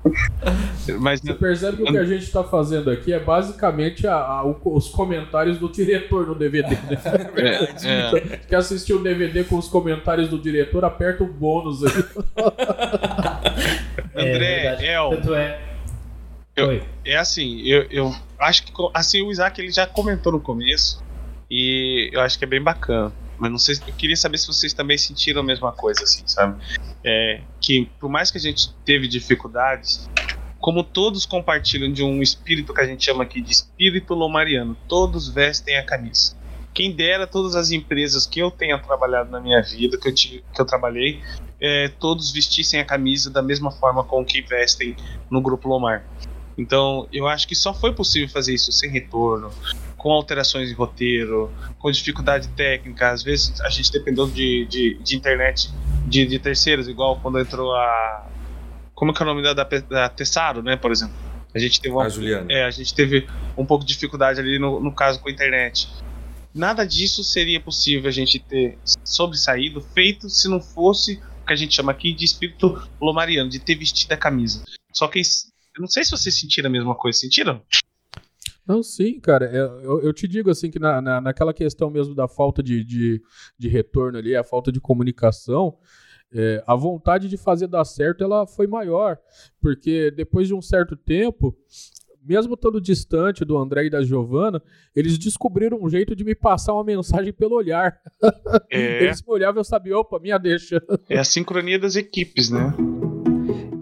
Mas 1.00 1.20
você 1.20 1.34
percebe 1.34 1.78
que 1.78 1.82
o 1.82 1.86
que 1.86 1.98
a 1.98 2.04
gente 2.04 2.24
está 2.24 2.44
fazendo 2.44 2.90
aqui 2.90 3.12
é 3.12 3.18
basicamente 3.18 4.06
a, 4.06 4.14
a, 4.14 4.44
os 4.44 4.88
comentários 4.88 5.58
do 5.58 5.68
diretor 5.68 6.26
no 6.26 6.34
DVD, 6.34 6.70
né? 6.70 7.02
É, 7.42 8.34
é. 8.34 8.36
Quer 8.48 8.56
assistir 8.56 8.92
o 8.92 9.02
DVD 9.02 9.44
com 9.44 9.56
os 9.56 9.68
comentários 9.68 10.28
do 10.28 10.38
diretor, 10.38 10.84
aperta 10.84 11.24
o 11.24 11.26
bônus 11.26 11.82
aí. 11.84 12.04
André, 14.14 14.76
é, 14.80 14.94
El. 14.94 15.10
Tanto 15.10 15.34
é. 15.34 15.60
Eu, 16.54 16.82
é 17.04 17.16
assim, 17.16 17.62
eu, 17.62 17.86
eu 17.90 18.14
acho 18.38 18.64
que 18.64 18.72
assim 18.92 19.22
o 19.22 19.30
Isaac 19.30 19.58
ele 19.60 19.70
já 19.70 19.86
comentou 19.86 20.32
no 20.32 20.40
começo 20.40 21.02
e 21.52 22.08
eu 22.10 22.22
acho 22.22 22.38
que 22.38 22.44
é 22.44 22.48
bem 22.48 22.62
bacana. 22.62 23.12
Mas 23.38 23.50
não 23.50 23.58
sei, 23.58 23.76
eu 23.86 23.92
queria 23.92 24.16
saber 24.16 24.38
se 24.38 24.46
vocês 24.46 24.72
também 24.72 24.96
sentiram 24.96 25.42
a 25.42 25.44
mesma 25.44 25.70
coisa, 25.70 26.02
assim, 26.04 26.22
sabe? 26.26 26.58
É, 27.04 27.42
que 27.60 27.90
por 28.00 28.08
mais 28.08 28.30
que 28.30 28.38
a 28.38 28.40
gente 28.40 28.72
teve 28.86 29.06
dificuldades, 29.06 30.08
como 30.58 30.82
todos 30.82 31.26
compartilham 31.26 31.92
de 31.92 32.02
um 32.02 32.22
espírito 32.22 32.72
que 32.72 32.80
a 32.80 32.86
gente 32.86 33.04
chama 33.04 33.24
aqui 33.24 33.42
de 33.42 33.52
espírito 33.52 34.14
lomariano, 34.14 34.74
todos 34.88 35.28
vestem 35.28 35.76
a 35.76 35.84
camisa. 35.84 36.34
Quem 36.72 36.90
dera 36.90 37.26
todas 37.26 37.54
as 37.54 37.70
empresas 37.70 38.26
que 38.26 38.40
eu 38.40 38.50
tenha 38.50 38.78
trabalhado 38.78 39.30
na 39.30 39.38
minha 39.38 39.60
vida, 39.60 39.98
que 39.98 40.08
eu, 40.08 40.14
tive, 40.14 40.42
que 40.54 40.60
eu 40.60 40.64
trabalhei, 40.64 41.20
é, 41.60 41.88
todos 41.88 42.32
vestissem 42.32 42.80
a 42.80 42.84
camisa 42.84 43.28
da 43.28 43.42
mesma 43.42 43.70
forma 43.70 44.02
com 44.02 44.24
que 44.24 44.40
vestem 44.40 44.96
no 45.30 45.42
Grupo 45.42 45.68
Lomar. 45.68 46.02
Então, 46.56 47.06
eu 47.12 47.26
acho 47.26 47.46
que 47.46 47.54
só 47.54 47.74
foi 47.74 47.92
possível 47.92 48.28
fazer 48.28 48.54
isso 48.54 48.72
sem 48.72 48.88
retorno, 48.88 49.50
com 50.02 50.10
alterações 50.10 50.68
em 50.68 50.74
roteiro, 50.74 51.50
com 51.78 51.90
dificuldade 51.90 52.48
técnica. 52.48 53.12
Às 53.12 53.22
vezes 53.22 53.60
a 53.60 53.68
gente 53.68 53.90
dependeu 53.92 54.26
de, 54.26 54.66
de, 54.66 54.94
de 54.94 55.16
internet 55.16 55.70
de, 56.06 56.26
de, 56.26 56.38
terceiros, 56.40 56.88
igual 56.88 57.20
quando 57.20 57.38
entrou 57.38 57.72
a. 57.72 58.28
Como 58.94 59.14
que 59.14 59.22
é 59.22 59.24
o 59.24 59.28
nome 59.28 59.42
da, 59.42 59.54
da, 59.54 59.64
da 59.64 60.08
Tessaro, 60.08 60.60
né, 60.60 60.76
por 60.76 60.90
exemplo? 60.90 61.14
A 61.54 61.58
gente 61.58 61.80
teve 61.80 61.94
uma. 61.94 62.08
É, 62.50 62.64
a 62.64 62.70
gente 62.70 62.92
teve 62.92 63.28
um 63.56 63.64
pouco 63.64 63.84
de 63.84 63.94
dificuldade 63.94 64.40
ali 64.40 64.58
no, 64.58 64.80
no 64.80 64.92
caso 64.92 65.20
com 65.20 65.28
a 65.28 65.32
internet. 65.32 65.88
Nada 66.52 66.84
disso 66.84 67.22
seria 67.22 67.60
possível 67.60 68.08
a 68.08 68.12
gente 68.12 68.38
ter 68.40 68.78
sobressaído, 69.04 69.80
feito 69.80 70.28
se 70.28 70.48
não 70.48 70.60
fosse 70.60 71.22
o 71.42 71.46
que 71.46 71.52
a 71.52 71.56
gente 71.56 71.74
chama 71.74 71.92
aqui 71.92 72.12
de 72.12 72.24
espírito 72.24 72.82
lomariano, 73.00 73.48
de 73.48 73.58
ter 73.58 73.76
vestido 73.76 74.12
a 74.12 74.16
camisa. 74.16 74.64
Só 74.92 75.06
que 75.06 75.20
eu 75.20 75.80
não 75.80 75.88
sei 75.88 76.04
se 76.04 76.10
vocês 76.10 76.38
sentiram 76.38 76.68
a 76.68 76.72
mesma 76.72 76.94
coisa. 76.94 77.18
Sentiram? 77.18 77.62
Não, 78.66 78.82
sim, 78.82 79.18
cara. 79.20 79.46
É, 79.46 79.58
eu, 79.58 80.00
eu 80.02 80.12
te 80.12 80.28
digo 80.28 80.50
assim 80.50 80.70
que 80.70 80.78
na, 80.78 81.00
na, 81.00 81.20
naquela 81.20 81.52
questão 81.52 81.90
mesmo 81.90 82.14
da 82.14 82.28
falta 82.28 82.62
de, 82.62 82.84
de, 82.84 83.22
de 83.58 83.68
retorno 83.68 84.18
ali, 84.18 84.36
a 84.36 84.44
falta 84.44 84.70
de 84.70 84.80
comunicação, 84.80 85.76
é, 86.32 86.62
a 86.66 86.74
vontade 86.74 87.28
de 87.28 87.36
fazer 87.36 87.66
dar 87.66 87.84
certo 87.84 88.24
ela 88.24 88.46
foi 88.46 88.66
maior. 88.66 89.18
Porque 89.60 90.10
depois 90.10 90.48
de 90.48 90.54
um 90.54 90.62
certo 90.62 90.96
tempo, 90.96 91.56
mesmo 92.24 92.54
estando 92.54 92.80
distante 92.80 93.44
do 93.44 93.58
André 93.58 93.86
e 93.86 93.90
da 93.90 94.02
Giovana, 94.02 94.62
eles 94.94 95.18
descobriram 95.18 95.78
um 95.82 95.88
jeito 95.88 96.14
de 96.14 96.24
me 96.24 96.34
passar 96.34 96.72
uma 96.72 96.84
mensagem 96.84 97.32
pelo 97.32 97.56
olhar. 97.56 97.98
É. 98.70 99.02
Eles 99.04 99.20
me 99.22 99.32
olhavam 99.32 99.58
e 99.58 99.60
eu 99.60 99.64
sabia, 99.64 99.98
opa, 99.98 100.18
minha 100.20 100.38
deixa. 100.38 100.80
É 101.08 101.18
a 101.18 101.24
sincronia 101.24 101.78
das 101.78 101.96
equipes, 101.96 102.50
né? 102.50 102.72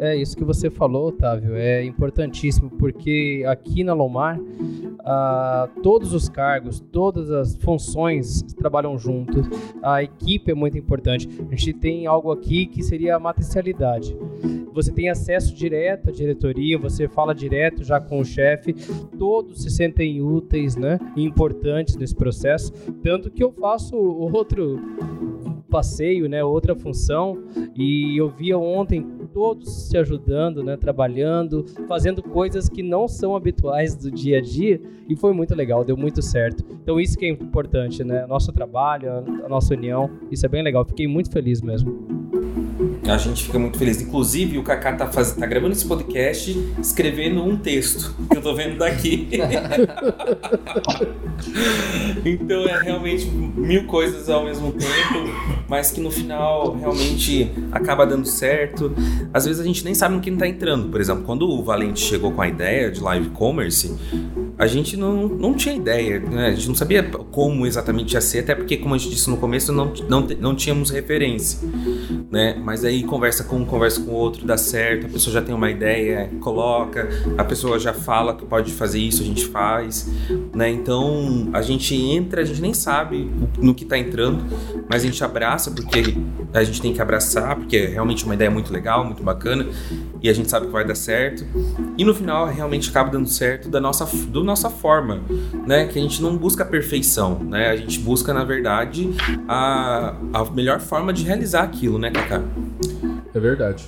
É, 0.01 0.17
isso 0.17 0.35
que 0.35 0.43
você 0.43 0.71
falou, 0.71 1.09
Otávio, 1.09 1.55
é 1.55 1.85
importantíssimo, 1.85 2.71
porque 2.71 3.45
aqui 3.47 3.85
na 3.85 3.93
Lomar, 3.93 4.41
ah, 5.01 5.69
todos 5.83 6.15
os 6.15 6.27
cargos, 6.27 6.81
todas 6.81 7.31
as 7.31 7.55
funções 7.57 8.41
trabalham 8.55 8.97
juntos, 8.97 9.47
a 9.83 10.03
equipe 10.03 10.53
é 10.53 10.55
muito 10.55 10.79
importante. 10.79 11.29
A 11.51 11.55
gente 11.55 11.75
tem 11.75 12.07
algo 12.07 12.33
aqui 12.33 12.65
que 12.65 12.83
seria 12.83 13.17
a 13.17 13.19
matricialidade. 13.19 14.17
Você 14.73 14.91
tem 14.91 15.11
acesso 15.11 15.55
direto 15.55 16.09
à 16.09 16.13
diretoria, 16.13 16.79
você 16.79 17.07
fala 17.07 17.35
direto 17.35 17.85
já 17.85 18.01
com 18.01 18.21
o 18.21 18.25
chefe, 18.25 18.73
todos 19.19 19.61
se 19.63 19.69
sentem 19.69 20.23
úteis, 20.23 20.77
né, 20.77 20.99
importantes 21.15 21.95
nesse 21.97 22.15
processo, 22.15 22.73
tanto 23.03 23.31
que 23.31 23.45
eu 23.45 23.53
faço 23.53 23.97
outro 23.97 24.81
passeio, 25.71 26.29
né, 26.29 26.45
outra 26.45 26.75
função, 26.75 27.39
e 27.75 28.21
eu 28.21 28.29
via 28.29 28.59
ontem 28.59 29.07
todos 29.33 29.89
se 29.89 29.97
ajudando, 29.97 30.63
né, 30.63 30.77
trabalhando, 30.77 31.65
fazendo 31.87 32.23
coisas 32.23 32.69
que 32.69 32.83
não 32.83 33.07
são 33.07 33.37
habituais 33.37 33.97
do 33.97 34.11
dia 34.11 34.39
a 34.39 34.41
dia, 34.41 34.81
e 35.09 35.17
foi 35.17 35.33
muito 35.33 35.55
legal, 35.55 35.85
deu 35.85 35.97
muito 35.97 36.21
certo. 36.21 36.65
Então 36.83 37.01
isso 37.01 37.17
que 37.17 37.25
é 37.25 37.29
importante, 37.29 38.05
né, 38.05 38.27
nosso 38.27 38.53
trabalho, 38.53 39.11
a 39.45 39.49
nossa 39.49 39.73
união, 39.73 40.11
isso 40.31 40.45
é 40.45 40.49
bem 40.49 40.63
legal, 40.63 40.85
fiquei 40.85 41.07
muito 41.07 41.31
feliz 41.31 41.63
mesmo. 41.63 42.11
A 43.11 43.19
gente 43.19 43.45
fica 43.45 43.59
muito 43.59 43.77
feliz. 43.79 44.01
Inclusive, 44.01 44.59
o 44.59 44.63
Kaká 44.63 44.93
tá, 44.93 45.07
faz... 45.07 45.33
tá 45.33 45.47
gravando 45.47 45.73
esse 45.73 45.87
podcast 45.87 46.57
escrevendo 46.81 47.43
um 47.43 47.57
texto 47.57 48.15
que 48.31 48.37
eu 48.37 48.43
tô 48.43 48.55
vendo 48.55 48.79
daqui. 48.79 49.29
então 52.25 52.69
é 52.69 52.83
realmente 52.83 53.27
mil 53.27 53.85
coisas 53.87 54.29
ao 54.29 54.45
mesmo 54.45 54.73
tempo, 54.73 55.29
mas 55.69 55.91
que 55.91 56.01
no 56.01 56.11
final 56.11 56.77
realmente 56.77 57.51
acaba 57.73 58.07
dando 58.07 58.27
certo. 58.27 58.95
Às 59.33 59.47
vezes 59.47 59.61
a 59.61 59.65
gente 59.65 59.85
nem 59.85 59.95
sabe 59.95 60.15
no 60.15 60.21
que 60.21 60.31
não 60.31 60.39
tá 60.39 60.47
entrando. 60.47 60.89
Por 60.89 61.01
exemplo, 61.01 61.25
quando 61.25 61.49
o 61.49 61.63
Valente 61.63 62.01
chegou 62.01 62.31
com 62.33 62.43
a 62.43 62.49
ideia 62.49 62.91
de 62.91 63.01
live 63.01 63.31
commerce, 63.31 63.95
a 64.61 64.67
gente 64.67 64.95
não, 64.95 65.27
não 65.27 65.55
tinha 65.55 65.75
ideia, 65.75 66.21
né? 66.21 66.49
a 66.49 66.51
gente 66.51 66.69
não 66.69 66.75
sabia 66.75 67.03
como 67.03 67.67
exatamente 67.67 68.13
ia 68.13 68.21
ser, 68.21 68.41
até 68.41 68.55
porque, 68.55 68.77
como 68.77 68.95
a 68.95 68.99
gente 68.99 69.13
disse 69.15 69.31
no 69.31 69.39
começo, 69.39 69.73
não, 69.73 69.91
não, 70.07 70.21
não 70.39 70.55
tínhamos 70.55 70.91
referência, 70.91 71.67
né? 72.31 72.61
Mas 72.63 72.85
aí 72.85 73.03
conversa 73.03 73.43
com 73.43 73.57
um, 73.57 73.65
conversa 73.65 74.03
com 74.03 74.13
outro, 74.13 74.47
dá 74.47 74.59
certo, 74.59 75.07
a 75.07 75.09
pessoa 75.09 75.33
já 75.33 75.41
tem 75.41 75.55
uma 75.55 75.71
ideia, 75.71 76.31
coloca, 76.41 77.09
a 77.39 77.45
pessoa 77.45 77.79
já 77.79 77.95
fala 77.95 78.35
que 78.35 78.45
pode 78.45 78.71
fazer 78.73 78.99
isso, 78.99 79.23
a 79.23 79.25
gente 79.25 79.47
faz, 79.47 80.11
né? 80.55 80.69
Então 80.69 81.49
a 81.55 81.63
gente 81.63 81.95
entra, 81.95 82.43
a 82.43 82.45
gente 82.45 82.61
nem 82.61 82.75
sabe 82.75 83.31
no 83.59 83.75
que 83.75 83.87
tá 83.87 83.97
entrando, 83.97 84.45
mas 84.91 85.03
a 85.03 85.07
gente 85.07 85.25
abraça 85.25 85.71
porque 85.71 86.15
a 86.53 86.63
gente 86.63 86.83
tem 86.83 86.93
que 86.93 87.01
abraçar, 87.01 87.57
porque 87.57 87.79
é 87.79 87.87
realmente 87.87 88.27
uma 88.27 88.35
ideia 88.35 88.51
muito 88.51 88.71
legal, 88.71 89.07
muito 89.07 89.23
bacana, 89.23 89.67
e 90.23 90.29
a 90.29 90.35
gente 90.35 90.51
sabe 90.51 90.67
que 90.67 90.73
vai 90.73 90.85
dar 90.85 90.95
certo. 90.95 91.47
E 91.97 92.05
no 92.05 92.15
final 92.15 92.47
realmente 92.47 92.91
acaba 92.91 93.11
dando 93.11 93.29
certo 93.29 93.71
da 93.71 93.81
nossa, 93.81 94.05
do 94.27 94.50
nossa 94.51 94.69
forma, 94.69 95.21
né? 95.67 95.87
Que 95.87 95.99
a 95.99 96.03
gente 96.03 96.21
não 96.21 96.37
busca 96.37 96.65
a 96.65 96.67
perfeição, 96.67 97.39
né? 97.39 97.71
A 97.71 97.77
gente 97.77 98.01
busca, 98.01 98.35
na 98.35 98.45
verdade, 98.45 99.09
a, 99.49 100.17
a 100.33 100.45
melhor 100.51 100.81
forma 100.81 101.13
de 101.13 101.25
realizar 101.25 101.63
aquilo, 101.63 101.99
né, 101.99 102.11
Kaká? 102.11 102.43
É 103.33 103.39
verdade. 103.39 103.87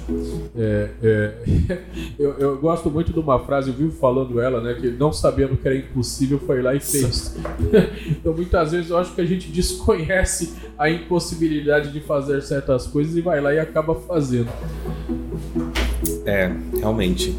É, 0.57 0.91
é, 1.03 1.79
eu, 2.17 2.39
eu, 2.39 2.59
gosto 2.59 2.89
muito 2.89 3.13
de 3.13 3.19
uma 3.19 3.41
frase, 3.41 3.71
eu 3.71 3.75
vivo 3.75 3.93
falando 3.99 4.41
ela, 4.41 4.61
né? 4.61 4.75
Que 4.75 4.91
não 4.91 5.13
sabendo 5.13 5.57
que 5.57 5.67
era 5.67 5.77
impossível, 5.77 6.39
foi 6.39 6.63
lá 6.63 6.75
e 6.75 6.81
fez. 6.81 7.37
então, 8.09 8.33
muitas 8.33 8.71
vezes 8.71 8.91
eu 8.91 8.99
acho 8.99 9.13
que 9.15 9.21
a 9.21 9.27
gente 9.27 9.51
desconhece 9.51 10.55
a 10.79 10.89
impossibilidade 10.89 11.93
de 11.93 12.01
fazer 12.01 12.41
certas 12.43 12.87
coisas 12.87 13.17
e 13.17 13.21
vai 13.21 13.41
lá 13.41 13.53
e 13.53 13.59
acaba 13.59 13.97
fazendo. 13.97 14.49
É, 16.25 16.53
realmente. 16.79 17.37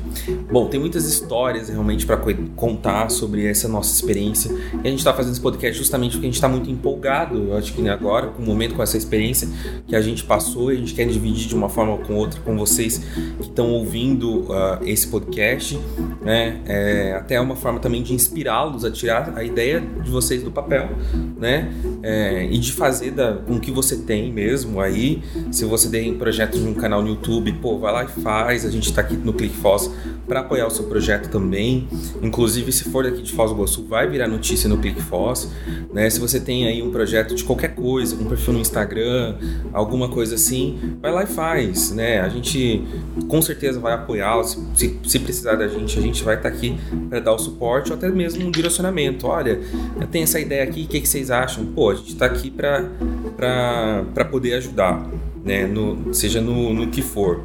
Bom, 0.52 0.68
tem 0.68 0.80
muitas 0.80 1.06
histórias 1.06 1.70
realmente 1.70 2.06
para 2.06 2.18
contar 2.56 3.10
sobre 3.10 3.46
essa 3.46 3.68
nossa 3.68 3.94
experiência. 3.94 4.52
E 4.52 4.88
a 4.88 4.90
gente 4.90 5.00
está 5.00 5.14
fazendo 5.14 5.32
esse 5.34 5.42
podcast 5.42 5.78
justamente 5.78 6.12
porque 6.12 6.26
a 6.26 6.30
gente 6.30 6.36
está 6.36 6.50
muito 6.50 6.70
empolgado, 6.70 7.50
eu 7.50 7.58
acho 7.58 7.74
que 7.74 7.88
agora, 7.88 8.28
com 8.28 8.42
o 8.42 8.46
momento, 8.46 8.76
com 8.76 8.84
essa 8.84 8.98
experiência 8.98 9.48
que 9.88 9.96
a 9.96 10.02
gente 10.02 10.24
passou, 10.24 10.72
e 10.72 10.76
a 10.76 10.80
gente 10.80 10.94
quer 10.94 11.08
dividir 11.08 11.48
de 11.48 11.56
uma 11.56 11.70
forma 11.70 11.94
ou 11.94 12.00
com 12.00 12.16
outra 12.16 12.40
com 12.42 12.58
vocês 12.58 12.98
que 13.38 13.48
estão 13.48 13.72
ouvindo 13.72 14.42
uh, 14.42 14.80
esse 14.84 15.08
podcast, 15.08 15.80
né? 16.22 16.62
É, 16.66 17.14
até 17.14 17.40
uma 17.40 17.56
forma 17.56 17.80
também 17.80 18.04
de 18.04 18.14
inspirá-los 18.14 18.84
a 18.84 18.92
tirar 18.92 19.34
a 19.36 19.44
ideia 19.44 19.82
de 19.82 20.10
vocês 20.10 20.44
do 20.44 20.52
papel, 20.52 20.90
né? 21.38 21.72
É, 22.02 22.46
e 22.46 22.58
de 22.58 22.72
fazer 22.72 23.12
da, 23.12 23.34
com 23.34 23.56
o 23.56 23.60
que 23.60 23.72
você 23.72 23.98
tem 23.98 24.32
mesmo 24.32 24.80
aí. 24.80 25.22
Se 25.52 25.66
você 25.66 25.90
tem 25.90 26.14
projetos 26.16 26.62
de 26.62 26.68
um 26.68 26.74
canal 26.74 27.02
no 27.02 27.10
YouTube, 27.10 27.52
pô, 27.54 27.78
vai 27.78 27.94
lá 27.94 28.04
e 28.04 28.08
faz. 28.08 28.66
A 28.66 28.70
gente 28.74 28.90
está 28.90 29.02
aqui 29.02 29.16
no 29.16 29.34
ClickFoss 29.34 29.90
para 30.28 30.40
apoiar 30.40 30.68
o 30.68 30.70
seu 30.70 30.86
projeto 30.86 31.30
também. 31.30 31.88
Inclusive, 32.22 32.72
se 32.72 32.86
for 32.86 33.04
daqui 33.04 33.22
de 33.22 33.32
Foz 33.32 33.52
do 33.52 33.58
Iguaçu, 33.58 33.86
vai 33.86 34.08
virar 34.08 34.28
notícia 34.28 34.70
no 34.70 34.78
ClickFoss. 34.78 35.50
Né? 35.94 36.10
Se 36.10 36.20
você 36.20 36.40
tem 36.40 36.68
aí 36.68 36.82
um 36.82 36.92
projeto 36.92 37.36
de 37.36 37.44
qualquer 37.44 37.76
coisa, 37.76 38.16
um 38.16 38.26
perfil 38.26 38.54
no 38.54 38.60
Instagram, 38.60 39.36
alguma 39.72 40.10
coisa 40.10 40.36
assim, 40.36 40.98
vai 41.02 41.12
lá 41.12 41.24
e 41.24 41.28
faz. 41.28 41.92
Né? 41.92 42.20
A 42.20 42.30
gente 42.30 42.84
com 43.28 43.42
certeza 43.42 43.80
vai 43.80 43.94
apoiar. 43.94 44.44
Se, 44.44 44.58
se, 44.76 45.00
se 45.06 45.20
precisar 45.20 45.56
da 45.56 45.68
gente, 45.68 45.98
a 45.98 46.02
gente 46.02 46.24
vai 46.24 46.36
estar 46.36 46.50
tá 46.50 46.56
aqui 46.56 46.78
para 47.10 47.20
dar 47.20 47.34
o 47.34 47.38
suporte 47.38 47.92
ou 47.92 47.98
até 47.98 48.10
mesmo 48.10 48.46
um 48.46 48.52
direcionamento. 48.52 49.28
Olha, 49.28 49.60
eu 50.00 50.08
tenho 50.08 50.24
essa 50.24 50.40
ideia 50.40 50.64
aqui, 50.64 50.84
o 50.84 50.88
que, 50.88 51.02
que 51.02 51.08
vocês 51.08 51.30
acham? 51.30 51.66
Pô, 51.66 51.92
a 51.92 51.96
gente 51.96 52.14
está 52.14 52.26
aqui 52.26 52.50
para 52.52 54.26
poder 54.30 54.54
ajudar. 54.56 55.06
Né, 55.44 55.68
no, 55.68 56.14
seja 56.14 56.40
no, 56.40 56.74
no 56.74 56.88
que 56.88 57.02
for. 57.02 57.44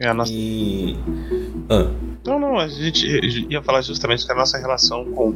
É 0.00 0.08
a 0.08 0.14
nossa... 0.14 0.32
E... 0.32 0.96
Ah. 1.68 1.90
Não, 2.26 2.38
não, 2.38 2.58
a 2.58 2.68
gente 2.68 3.06
ia 3.50 3.62
falar 3.62 3.82
justamente 3.82 4.24
que 4.24 4.32
a 4.32 4.34
nossa 4.34 4.58
relação 4.58 5.04
com, 5.12 5.34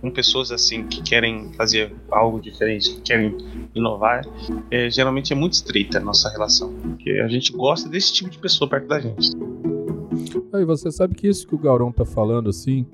com 0.00 0.10
pessoas 0.10 0.50
assim 0.50 0.86
que 0.86 1.02
querem 1.02 1.52
fazer 1.54 1.94
algo 2.10 2.40
diferente, 2.40 2.94
que 2.94 3.00
querem 3.00 3.36
inovar, 3.74 4.22
é, 4.70 4.90
geralmente 4.90 5.32
é 5.32 5.36
muito 5.36 5.54
estreita 5.54 5.98
a 5.98 6.00
nossa 6.00 6.30
relação. 6.30 6.72
Porque 6.72 7.10
a 7.12 7.28
gente 7.28 7.52
gosta 7.52 7.88
desse 7.88 8.12
tipo 8.12 8.30
de 8.30 8.38
pessoa 8.38 8.68
perto 8.68 8.88
da 8.88 9.00
gente. 9.00 9.30
Aí 10.52 10.64
você 10.64 10.90
sabe 10.90 11.14
que 11.14 11.26
isso 11.26 11.46
que 11.46 11.54
o 11.54 11.58
Gaurão 11.58 11.90
tá 11.90 12.04
falando, 12.04 12.50
assim, 12.50 12.86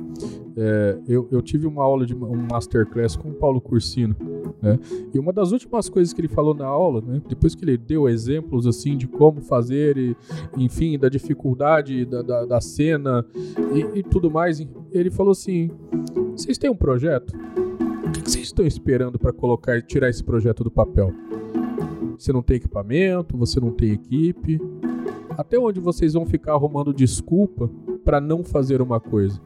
é, 0.63 0.99
eu, 1.09 1.27
eu 1.33 1.41
tive 1.41 1.67
uma 1.67 1.83
aula 1.83 2.05
de 2.05 2.15
um 2.15 2.37
masterclass 2.37 3.17
com 3.17 3.31
o 3.31 3.33
Paulo 3.33 3.63
Cursino, 3.63 4.15
né? 4.61 4.79
E 5.15 5.19
uma 5.19 5.33
das 5.33 5.53
últimas 5.53 5.89
coisas 5.89 6.13
que 6.13 6.21
ele 6.21 6.29
falou 6.29 6.55
na 6.55 6.67
aula, 6.67 7.01
né? 7.01 7.23
Depois 7.27 7.55
que 7.55 7.65
ele 7.65 7.79
deu 7.79 8.07
exemplos 8.07 8.67
assim 8.67 8.95
de 8.95 9.09
como 9.09 9.41
fazer, 9.41 9.97
e, 9.97 10.15
enfim, 10.59 10.99
da 10.99 11.09
dificuldade 11.09 12.05
da, 12.05 12.21
da, 12.21 12.45
da 12.45 12.61
cena 12.61 13.25
e, 13.73 14.01
e, 14.01 14.03
tudo 14.03 14.31
mais, 14.31 14.63
ele 14.93 15.11
falou 15.11 15.33
assim: 15.33 15.71
vocês 16.37 16.59
têm 16.59 16.69
um 16.69 16.77
projeto? 16.77 17.35
O 18.07 18.13
que, 18.13 18.21
vocês 18.31 18.45
estão 18.45 18.67
esperando 18.67 19.19
para 19.19 19.33
colocar 19.33 19.79
e 19.79 19.83
tirar 19.83 20.11
esse 20.11 20.23
projeto 20.23 20.63
do 20.63 20.71
papel? 20.71 21.11
Você 22.19 22.35
não 22.35 22.43
tem 22.43 22.59
equipamento, 22.59 23.35
você 23.35 23.59
não 23.59 23.71
tem 23.71 23.93
equipe. 23.93 24.61
Até 25.39 25.59
onde 25.59 25.81
vocês 25.81 26.13
vão 26.13 26.27
ficar 26.27 26.53
arrumando 26.53 26.93
desculpa 26.93 27.71
para 28.05 28.21
não 28.21 28.45
fazer 28.45 28.83
uma 28.83 29.01
coisa? 29.01 29.41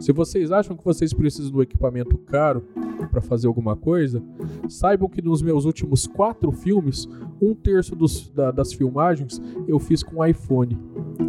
Se 0.00 0.12
vocês 0.12 0.52
acham 0.52 0.76
que 0.76 0.84
vocês 0.84 1.12
precisam 1.12 1.50
de 1.50 1.56
um 1.56 1.62
equipamento 1.62 2.16
caro 2.18 2.62
para 3.10 3.20
fazer 3.20 3.46
alguma 3.46 3.76
coisa, 3.76 4.22
saibam 4.68 5.08
que 5.08 5.22
nos 5.22 5.42
meus 5.42 5.64
últimos 5.64 6.06
quatro 6.06 6.52
filmes, 6.52 7.08
um 7.40 7.54
terço 7.54 7.94
dos, 7.96 8.30
da, 8.30 8.50
das 8.50 8.72
filmagens 8.72 9.40
eu 9.66 9.78
fiz 9.78 10.02
com 10.02 10.24
iPhone. 10.24 10.78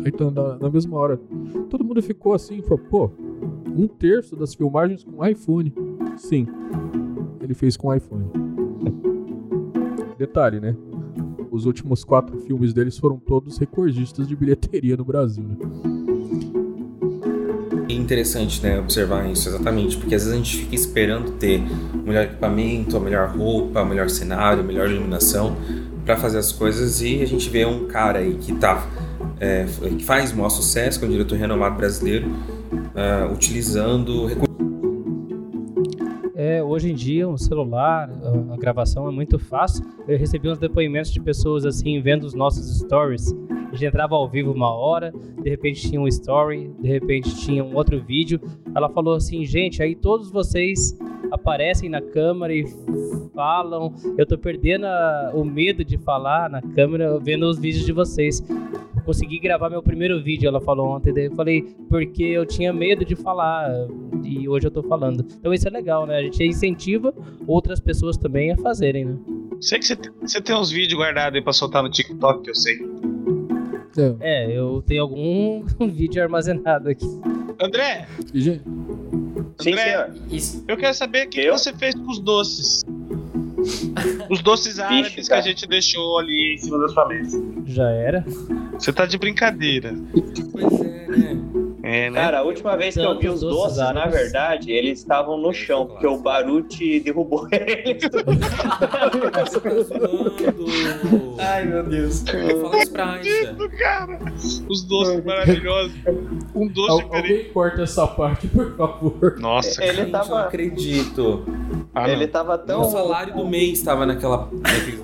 Então, 0.05 0.32
na, 0.32 0.57
na, 0.57 0.70
mesma 0.70 0.97
hora, 0.97 1.20
todo 1.70 1.84
mundo 1.84 2.01
ficou 2.01 2.34
assim, 2.34 2.61
falou, 2.61 2.80
pô, 2.89 3.11
um 3.76 3.88
terço 3.88 4.36
das 4.36 4.53
filmagens 4.53 5.03
com 5.03 5.26
iPhone. 5.26 5.74
Sim, 6.18 6.47
ele 7.41 7.53
fez 7.53 7.78
com 7.78 7.93
iPhone. 7.93 8.26
Detalhe, 10.18 10.59
né? 10.59 10.76
Os 11.51 11.65
últimos 11.65 12.03
quatro 12.03 12.38
filmes 12.39 12.74
deles 12.74 12.97
foram 12.97 13.18
todos 13.18 13.57
recordistas 13.57 14.28
de 14.28 14.36
bilheteria 14.36 14.97
no 14.97 15.05
Brasil, 15.05 15.43
né? 15.43 15.55
É 17.90 17.94
interessante, 17.94 18.62
né, 18.62 18.80
observar 18.80 19.30
isso 19.30 19.48
exatamente, 19.48 19.96
porque 19.98 20.14
às 20.14 20.24
vezes 20.24 20.34
a 20.34 20.44
gente 20.44 20.58
fica 20.58 20.76
esperando 20.76 21.32
ter 21.32 21.62
o 21.94 22.08
melhor 22.08 22.26
equipamento, 22.26 22.98
a 22.98 23.00
melhor 23.00 23.30
roupa, 23.30 23.82
o 23.82 23.86
melhor 23.86 24.10
cenário, 24.10 24.60
a 24.62 24.64
melhor 24.64 24.90
iluminação 24.90 25.56
para 26.06 26.18
fazer 26.18 26.38
as 26.38 26.52
coisas 26.52 27.02
e 27.02 27.22
a 27.22 27.26
gente 27.26 27.50
vê 27.50 27.66
um 27.66 27.88
cara 27.88 28.20
aí 28.20 28.36
que 28.36 28.54
tá 28.56 28.86
é, 29.40 29.66
que 29.98 30.04
faz 30.04 30.34
maior 30.34 30.50
sucesso, 30.50 31.00
que 31.00 31.06
é 31.06 31.08
um 31.08 31.12
diretor 31.12 31.38
renomado 31.38 31.78
brasileiro, 31.78 32.28
uh, 32.28 33.32
utilizando 33.34 34.28
é, 36.40 36.64
hoje 36.64 36.92
em 36.92 36.94
dia, 36.94 37.28
um 37.28 37.38
celular, 37.38 38.10
a 38.54 38.58
gravação 38.58 39.08
é 39.08 39.12
muito 39.12 39.40
fácil. 39.40 39.84
Eu 40.08 40.18
recebi 40.20 40.48
uns 40.48 40.60
depoimentos 40.60 41.12
de 41.12 41.20
pessoas 41.20 41.66
assim, 41.66 42.00
vendo 42.00 42.26
os 42.26 42.36
nossos 42.36 42.78
stories 42.78 43.34
gente 43.78 43.89
entrava 43.89 44.15
ao 44.15 44.28
vivo 44.28 44.51
uma 44.51 44.73
hora, 44.73 45.13
de 45.41 45.49
repente 45.49 45.88
tinha 45.88 46.01
um 46.01 46.07
story, 46.07 46.71
de 46.80 46.88
repente 46.88 47.36
tinha 47.38 47.63
um 47.63 47.75
outro 47.75 48.01
vídeo. 48.01 48.41
Ela 48.75 48.89
falou 48.89 49.13
assim, 49.13 49.45
gente, 49.45 49.82
aí 49.82 49.95
todos 49.95 50.30
vocês 50.30 50.97
aparecem 51.32 51.89
na 51.89 52.01
câmera 52.01 52.53
e 52.53 52.65
falam. 53.34 53.93
Eu 54.17 54.25
tô 54.25 54.38
perdendo 54.38 54.86
a, 54.86 55.32
o 55.34 55.43
medo 55.43 55.84
de 55.84 55.97
falar 55.97 56.49
na 56.49 56.61
câmera 56.61 57.19
vendo 57.19 57.43
os 57.43 57.59
vídeos 57.59 57.86
de 57.86 57.91
vocês. 57.91 58.43
Consegui 59.05 59.39
gravar 59.39 59.69
meu 59.69 59.82
primeiro 59.82 60.21
vídeo, 60.21 60.47
ela 60.47 60.59
falou 60.59 60.89
ontem. 60.89 61.13
Daí 61.13 61.25
eu 61.25 61.36
falei, 61.36 61.61
porque 61.89 62.23
eu 62.23 62.45
tinha 62.45 62.73
medo 62.73 63.05
de 63.05 63.15
falar 63.15 63.69
e 64.23 64.49
hoje 64.49 64.67
eu 64.67 64.71
tô 64.71 64.84
falando. 64.84 65.25
Então 65.39 65.53
isso 65.53 65.67
é 65.67 65.71
legal, 65.71 66.05
né? 66.05 66.17
A 66.17 66.23
gente 66.23 66.43
incentiva 66.43 67.13
outras 67.47 67.80
pessoas 67.80 68.17
também 68.17 68.51
a 68.51 68.57
fazerem, 68.57 69.05
né? 69.05 69.17
Sei 69.61 69.80
que 69.80 69.86
você 69.86 70.41
tem 70.41 70.55
uns 70.55 70.69
vídeos 70.69 70.99
guardados 70.99 71.36
aí 71.36 71.41
pra 71.41 71.53
soltar 71.53 71.82
no 71.82 71.89
TikTok, 71.89 72.47
eu 72.47 72.53
sei. 72.53 72.78
É, 74.22 74.52
eu 74.52 74.84
tenho 74.86 75.02
algum 75.02 75.64
vídeo 75.88 76.22
armazenado 76.22 76.89
aqui. 76.89 77.06
André! 77.62 78.08
Sim, 79.60 79.72
André, 79.72 80.12
senhor. 80.39 80.64
Eu 80.68 80.78
quero 80.78 80.93
saber 80.93 81.26
o 81.26 81.30
que, 81.30 81.41
que 81.41 81.52
você 81.52 81.74
fez 81.74 81.95
com 81.95 82.10
os 82.10 82.20
doces. 82.20 82.84
Os 84.30 84.41
doces 84.41 84.80
árabes 84.80 85.16
Bicho, 85.16 85.28
que 85.28 85.34
a 85.34 85.41
gente 85.41 85.68
deixou 85.68 86.20
ali 86.20 86.54
em 86.54 86.58
cima 86.58 86.78
da 86.80 86.88
sua 86.89 87.08
mesa. 87.08 87.43
Já 87.66 87.89
era? 87.89 88.24
Você 88.74 88.93
tá 88.93 89.06
de 89.06 89.18
brincadeira. 89.18 89.95
Pois 90.52 90.82
é, 90.82 91.08
né? 91.08 91.66
É, 91.88 92.10
né? 92.10 92.20
Cara, 92.22 92.40
a 92.40 92.44
última 92.44 92.76
vez 92.76 92.96
que 92.96 93.00
eu 93.02 93.18
vi 93.18 93.30
os 93.30 93.40
doces, 93.40 93.78
doces 93.78 93.94
na 93.94 94.08
verdade, 94.08 94.74
eles 94.74 95.00
estavam 95.00 95.38
no 95.38 95.54
chão, 95.54 95.86
porque 95.86 96.06
o 96.06 96.18
Baruti 96.18 97.00
derrubou 97.00 97.48
eles. 97.52 98.04
Ai, 101.40 101.66
meu 101.66 101.84
Deus. 101.84 102.26
Fala 102.28 102.78
isso 102.78 102.92
pra 102.92 103.70
cara. 103.78 104.20
Os 104.70 104.84
doces 104.84 105.24
maravilhosos. 105.24 105.94
Um 106.54 106.68
doce 106.68 107.04
Al 107.04 107.16
Alguém 107.16 107.46
corta 107.54 107.84
essa 107.84 108.06
parte, 108.06 108.48
por 108.50 108.76
favor. 108.76 109.38
Nossa, 109.40 109.82
ele 109.82 110.02
Gente, 110.02 110.12
tava... 110.12 110.30
não 110.30 110.38
acredito. 110.38 111.46
Ah, 111.96 112.10
ele 112.10 112.28
tava 112.28 112.58
tão. 112.58 112.82
O 112.82 112.92
salário 112.92 113.34
do 113.34 113.46
mês 113.48 113.80
estava 113.80 114.06
naquela. 114.06 114.50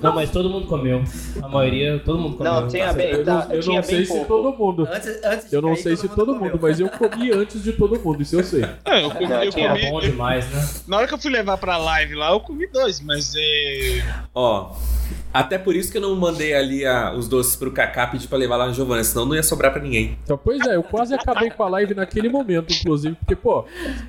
Não, 0.02 0.14
mas 0.14 0.30
todo 0.30 0.50
mundo 0.50 0.66
comeu. 0.66 1.02
A 1.42 1.48
maioria, 1.48 2.00
todo 2.04 2.18
mundo 2.18 2.36
comeu. 2.36 2.52
Não, 2.52 2.68
tinha 2.68 2.92
bem. 2.92 3.10
Eu 3.10 3.24
Tá, 3.24 3.46
não, 3.46 3.54
eu 3.54 3.60
tinha 3.60 3.80
não 3.80 3.88
bem 3.88 3.96
sei 3.96 4.06
pouco. 4.06 4.22
se 4.22 4.28
todo 4.28 4.58
mundo. 4.58 4.88
Antes, 4.92 5.24
antes 5.24 5.52
Eu 5.52 5.62
não 5.62 5.74
sei 5.76 5.96
se 5.96 6.08
todo 6.08 6.34
mundo, 6.34 6.58
mas 6.60 6.73
eu 6.80 6.88
comi 6.88 7.32
antes 7.32 7.62
de 7.62 7.72
todo 7.72 7.98
mundo, 8.00 8.22
isso 8.22 8.36
eu 8.36 8.44
sei. 8.44 8.64
Ah, 8.84 9.00
eu 9.00 9.10
comi, 9.10 9.24
eu 9.24 9.52
comi- 9.52 9.90
Bom 9.90 10.00
eu- 10.00 10.10
demais, 10.10 10.48
né? 10.50 10.68
na 10.88 10.96
hora 10.98 11.06
que 11.08 11.14
eu 11.14 11.18
fui 11.18 11.30
levar 11.30 11.56
pra 11.58 11.76
live 11.76 12.14
lá, 12.14 12.30
eu 12.32 12.40
comi 12.40 12.66
dois, 12.66 13.00
mas 13.00 13.34
é. 13.36 14.02
Ó. 14.34 14.72
Até 15.32 15.58
por 15.58 15.74
isso 15.74 15.90
que 15.90 15.98
eu 15.98 16.02
não 16.02 16.14
mandei 16.14 16.54
ali 16.54 16.86
a- 16.86 17.12
os 17.12 17.26
doces 17.26 17.56
pro 17.56 17.72
Kaká 17.72 18.06
pedir 18.06 18.28
pra 18.28 18.38
levar 18.38 18.56
lá 18.56 18.68
no 18.68 18.72
Giovanna, 18.72 19.02
senão 19.02 19.26
não 19.26 19.34
ia 19.34 19.42
sobrar 19.42 19.72
pra 19.72 19.82
ninguém. 19.82 20.16
Então, 20.22 20.38
pois 20.38 20.64
é, 20.64 20.76
eu 20.76 20.82
quase 20.84 21.12
acabei 21.12 21.50
com 21.50 21.64
a 21.64 21.68
live 21.70 21.92
naquele 21.92 22.28
momento, 22.28 22.72
inclusive, 22.72 23.16
porque, 23.16 23.34
pô, 23.34 23.64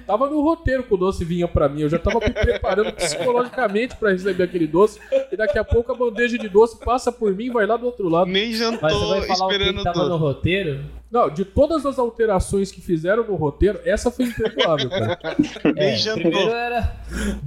tava 0.05 0.29
no 0.29 0.39
roteiro 0.43 0.83
que 0.83 0.93
o 0.93 0.97
doce 0.97 1.25
vinha 1.25 1.47
pra 1.47 1.67
mim, 1.67 1.81
eu 1.81 1.89
já 1.89 1.97
tava 1.97 2.19
me 2.19 2.29
preparando 2.29 2.93
psicologicamente 2.93 3.95
pra 3.95 4.11
receber 4.11 4.43
aquele 4.43 4.67
doce, 4.67 4.99
e 5.31 5.35
daqui 5.35 5.57
a 5.57 5.63
pouco 5.63 5.91
a 5.91 5.95
bandeja 5.95 6.37
de 6.37 6.47
doce 6.47 6.77
passa 6.85 7.11
por 7.11 7.33
mim 7.33 7.45
e 7.45 7.49
vai 7.49 7.65
lá 7.65 7.75
do 7.75 7.87
outro 7.87 8.07
lado. 8.07 8.29
Nem 8.29 8.49
Mas 8.49 8.57
você 8.57 8.63
jantou 8.63 8.79
vai 9.09 9.21
falar 9.23 9.45
o 9.45 9.49
que, 9.49 9.55
esperando 9.55 9.73
que 9.75 9.81
o 9.81 9.83
tava 9.83 10.07
no 10.09 10.17
roteiro? 10.17 10.85
Não, 11.15 11.29
de 11.29 11.45
todas 11.45 11.85
as 11.85 11.97
alterações 11.97 12.73
que 12.73 12.81
fizeram 12.81 13.23
no 13.23 13.35
roteiro, 13.35 13.79
essa 13.85 14.11
foi 14.11 14.25
imperdoável, 14.25 14.89
cara. 14.89 15.17
Nem 15.73 15.91
É, 15.91 15.95
jantou. 15.95 16.49
era 16.53 16.93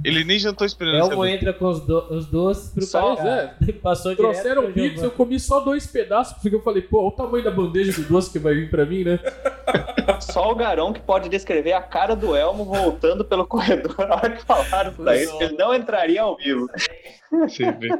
Ele 0.03 0.23
nem 0.23 0.39
jantou 0.39 0.65
esperando 0.65 0.95
Elmo 0.95 1.11
saber. 1.23 1.29
entra 1.35 1.53
com 1.53 1.65
os, 1.67 1.79
do- 1.81 2.13
os 2.15 2.25
doces 2.25 2.71
pro 2.73 2.83
Só, 2.83 3.15
cara. 3.15 3.55
Passou 3.83 4.15
Trouxeram 4.15 4.71
pizza, 4.71 5.05
eu 5.05 5.11
comi 5.11 5.39
só 5.39 5.59
dois 5.59 5.85
pedaços, 5.85 6.33
porque 6.41 6.55
eu 6.55 6.63
falei, 6.63 6.81
pô, 6.81 6.97
olha 7.01 7.07
o 7.09 7.11
tamanho 7.11 7.43
da 7.43 7.51
bandeja 7.51 7.91
de 7.91 8.01
doce 8.01 8.31
que 8.31 8.39
vai 8.39 8.55
vir 8.55 8.71
pra 8.71 8.85
mim, 8.87 9.03
né? 9.03 9.19
Só 10.19 10.51
o 10.51 10.55
Garão 10.55 10.91
que 10.91 10.99
pode 10.99 11.29
descrever 11.29 11.73
a 11.73 11.81
cara 11.81 12.15
do 12.15 12.35
Elmo 12.35 12.65
voltando 12.65 13.23
pelo 13.23 13.45
corredor 13.45 13.95
na 13.99 14.15
hora 14.15 14.31
que 14.31 14.43
falaram 14.43 14.91
pra 14.93 15.15
ele 15.15 15.31
ele 15.39 15.55
não 15.55 15.73
entraria 15.75 16.23
ao 16.23 16.35
vivo. 16.35 16.67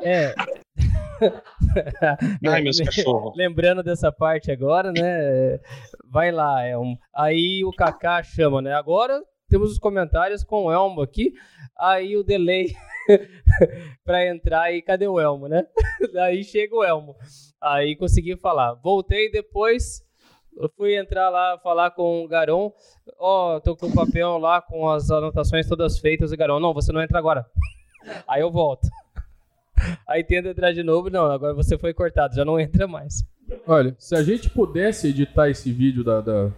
É. 0.02 0.34
Ai, 2.48 2.62
meus 2.62 2.80
cachorros. 2.80 3.36
Lembrando 3.36 3.84
dessa 3.84 4.12
parte 4.12 4.52
agora, 4.52 4.92
né? 4.92 5.60
Vai 6.10 6.32
lá, 6.32 6.66
Elmo. 6.66 6.98
Aí 7.14 7.64
o 7.64 7.72
Kaká 7.72 8.24
chama, 8.24 8.62
né? 8.62 8.74
Agora 8.74 9.22
temos 9.50 9.72
os 9.72 9.80
comentários 9.80 10.44
com 10.44 10.66
o 10.66 10.72
Elmo 10.72 11.02
aqui. 11.02 11.34
Aí 11.78 12.16
o 12.16 12.24
delay 12.24 12.68
para 14.06 14.28
entrar 14.28 14.74
e 14.74 14.82
cadê 14.82 15.08
o 15.08 15.20
Elmo, 15.20 15.48
né? 15.48 15.66
Daí 16.14 16.44
chega 16.44 16.76
o 16.76 16.84
Elmo. 16.84 17.16
Aí 17.62 17.96
consegui 17.96 18.38
falar. 18.38 18.76
Voltei 18.76 19.32
depois, 19.32 20.04
eu 20.56 20.70
fui 20.76 20.96
entrar 20.96 21.30
lá 21.30 21.58
falar 21.60 21.92
com 21.92 22.24
o 22.24 22.28
Garon. 22.28 22.72
Ó, 23.18 23.56
oh, 23.56 23.62
tô 23.62 23.76
com 23.76 23.88
o 23.88 23.94
papel 23.94 24.38
lá 24.38 24.62
com 24.62 24.90
as 24.90 25.10
anotações 25.10 25.68
todas 25.68 26.00
feitas. 26.00 26.32
E 26.32 26.38
Garon, 26.38 26.60
não, 26.60 26.74
você 26.74 26.92
não 26.92 27.02
entra 27.02 27.18
agora. 27.18 27.46
Aí 28.28 28.42
eu 28.42 28.52
volto. 28.52 28.88
Aí 30.08 30.24
tenta 30.24 30.50
entrar 30.50 30.72
de 30.72 30.84
novo, 30.84 31.10
não, 31.10 31.26
agora 31.26 31.54
você 31.54 31.78
foi 31.78 31.94
cortado, 31.94 32.36
já 32.36 32.44
não 32.44 32.60
entra 32.60 32.88
mais. 32.88 33.24
Olha, 33.66 33.96
se 33.98 34.16
a 34.16 34.24
gente 34.24 34.50
pudesse 34.50 35.08
editar 35.08 35.50
esse 35.50 35.72
vídeo 35.72 36.04
da, 36.04 36.22
da, 36.22 36.52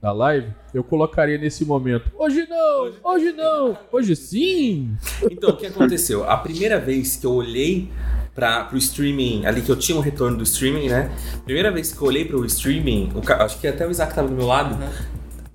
da 0.00 0.12
live, 0.12 0.52
eu 0.72 0.84
colocaria 0.84 1.38
nesse 1.38 1.64
momento. 1.64 2.10
Hoje 2.16 2.46
não, 2.48 2.92
hoje 3.02 3.32
não, 3.32 3.78
hoje 3.90 4.14
sim. 4.14 4.96
Então, 5.30 5.50
o 5.50 5.56
que 5.56 5.66
aconteceu? 5.66 6.28
A 6.28 6.36
primeira 6.36 6.78
vez 6.78 7.16
que 7.16 7.26
eu 7.26 7.32
olhei 7.32 7.90
para 8.34 8.64
pro 8.64 8.78
streaming, 8.78 9.46
ali 9.46 9.62
que 9.62 9.70
eu 9.70 9.76
tinha 9.76 9.98
um 9.98 10.00
retorno 10.00 10.36
do 10.36 10.44
streaming, 10.44 10.88
né? 10.88 11.10
Primeira 11.44 11.72
vez 11.72 11.92
que 11.92 12.00
eu 12.00 12.06
olhei 12.06 12.24
pro 12.24 12.44
streaming, 12.44 13.10
o, 13.14 13.32
acho 13.32 13.58
que 13.58 13.66
até 13.66 13.86
o 13.86 13.90
Isaac 13.90 14.14
tava 14.14 14.28
do 14.28 14.34
meu 14.34 14.46
lado, 14.46 14.74
uhum. 14.74 14.88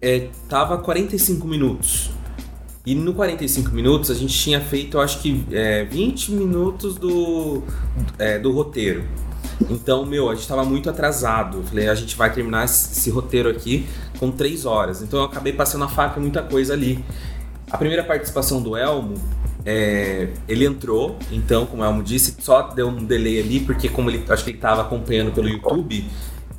é, 0.01 0.27
tava 0.49 0.77
45 0.79 1.47
minutos. 1.47 2.11
E 2.85 2.93
no 2.93 3.13
45 3.13 3.71
minutos 3.71 4.11
a 4.11 4.13
gente 4.13 4.37
tinha 4.37 4.59
feito, 4.59 4.99
acho 4.99 5.21
que 5.21 5.45
é, 5.51 5.85
20 5.85 6.31
minutos 6.33 6.95
do, 6.95 7.63
é, 8.19 8.37
do 8.37 8.51
roteiro. 8.51 9.05
Então, 9.69 10.05
meu, 10.05 10.29
a 10.29 10.35
gente 10.35 10.47
tava 10.47 10.65
muito 10.65 10.89
atrasado. 10.89 11.63
Falei, 11.63 11.87
a 11.87 11.95
gente 11.95 12.15
vai 12.17 12.33
terminar 12.33 12.65
esse 12.65 13.09
roteiro 13.09 13.49
aqui 13.49 13.85
com 14.19 14.29
3 14.31 14.65
horas. 14.65 15.01
Então 15.01 15.19
eu 15.19 15.25
acabei 15.25 15.53
passando 15.53 15.85
a 15.85 15.87
faca 15.87 16.19
muita 16.19 16.41
coisa 16.41 16.73
ali. 16.73 17.03
A 17.71 17.77
primeira 17.77 18.03
participação 18.03 18.61
do 18.61 18.75
Elmo, 18.75 19.15
é, 19.65 20.29
ele 20.47 20.65
entrou, 20.65 21.17
então, 21.31 21.65
como 21.65 21.81
o 21.81 21.85
Elmo 21.85 22.03
disse, 22.03 22.35
só 22.39 22.63
deu 22.63 22.89
um 22.89 23.05
delay 23.05 23.39
ali, 23.39 23.61
porque 23.61 23.87
como 23.87 24.09
ele 24.09 24.23
acho 24.27 24.43
que 24.43 24.49
ele 24.49 24.57
estava 24.57 24.81
acompanhando 24.81 25.31
pelo 25.31 25.47
YouTube 25.47 26.05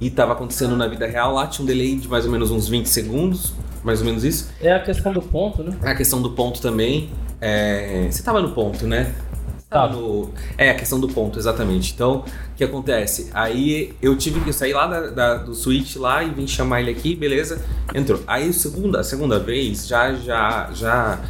e 0.05 0.09
estava 0.09 0.33
acontecendo 0.33 0.77
na 0.77 0.87
vida 0.87 1.07
real, 1.07 1.33
lá 1.33 1.47
tinha 1.47 1.65
um 1.65 1.67
delay 1.67 1.97
de 1.97 2.09
mais 2.09 2.27
ou 2.27 2.31
menos 2.31 2.51
uns 2.51 2.69
20 2.69 2.87
segundos 2.87 3.55
mais 3.85 4.01
ou 4.01 4.07
menos 4.07 4.25
isso. 4.25 4.51
É 4.61 4.73
a 4.73 4.81
questão 4.81 5.13
do 5.13 5.21
ponto, 5.21 5.63
né? 5.63 5.77
É 5.83 5.91
a 5.91 5.95
questão 5.95 6.21
do 6.21 6.31
ponto 6.31 6.61
também. 6.61 7.11
É... 7.41 8.09
Você 8.11 8.23
tava 8.23 8.41
no 8.41 8.53
ponto, 8.53 8.87
né? 8.87 9.15
Tava 9.69 9.95
no... 9.95 10.31
É, 10.57 10.71
a 10.71 10.75
questão 10.75 10.99
do 10.99 11.07
ponto, 11.07 11.39
exatamente. 11.39 11.93
Então, 11.93 12.25
o 12.53 12.57
que 12.57 12.65
acontece? 12.65 13.31
Aí 13.35 13.95
eu 14.01 14.17
tive 14.17 14.41
que 14.41 14.53
sair 14.53 14.73
lá 14.73 14.87
da, 14.87 15.11
da, 15.11 15.35
do 15.35 15.55
Switch 15.55 15.97
lá 15.97 16.25
e 16.25 16.31
vim 16.31 16.47
chamar 16.47 16.81
ele 16.81 16.91
aqui, 16.91 17.15
beleza? 17.15 17.63
Entrou. 17.95 18.21
Aí 18.27 18.53
segunda, 18.55 19.01
a 19.01 19.05
segunda 19.05 19.39
vez 19.39 19.87
já, 19.87 20.15
já, 20.15 20.71
já 20.73 21.21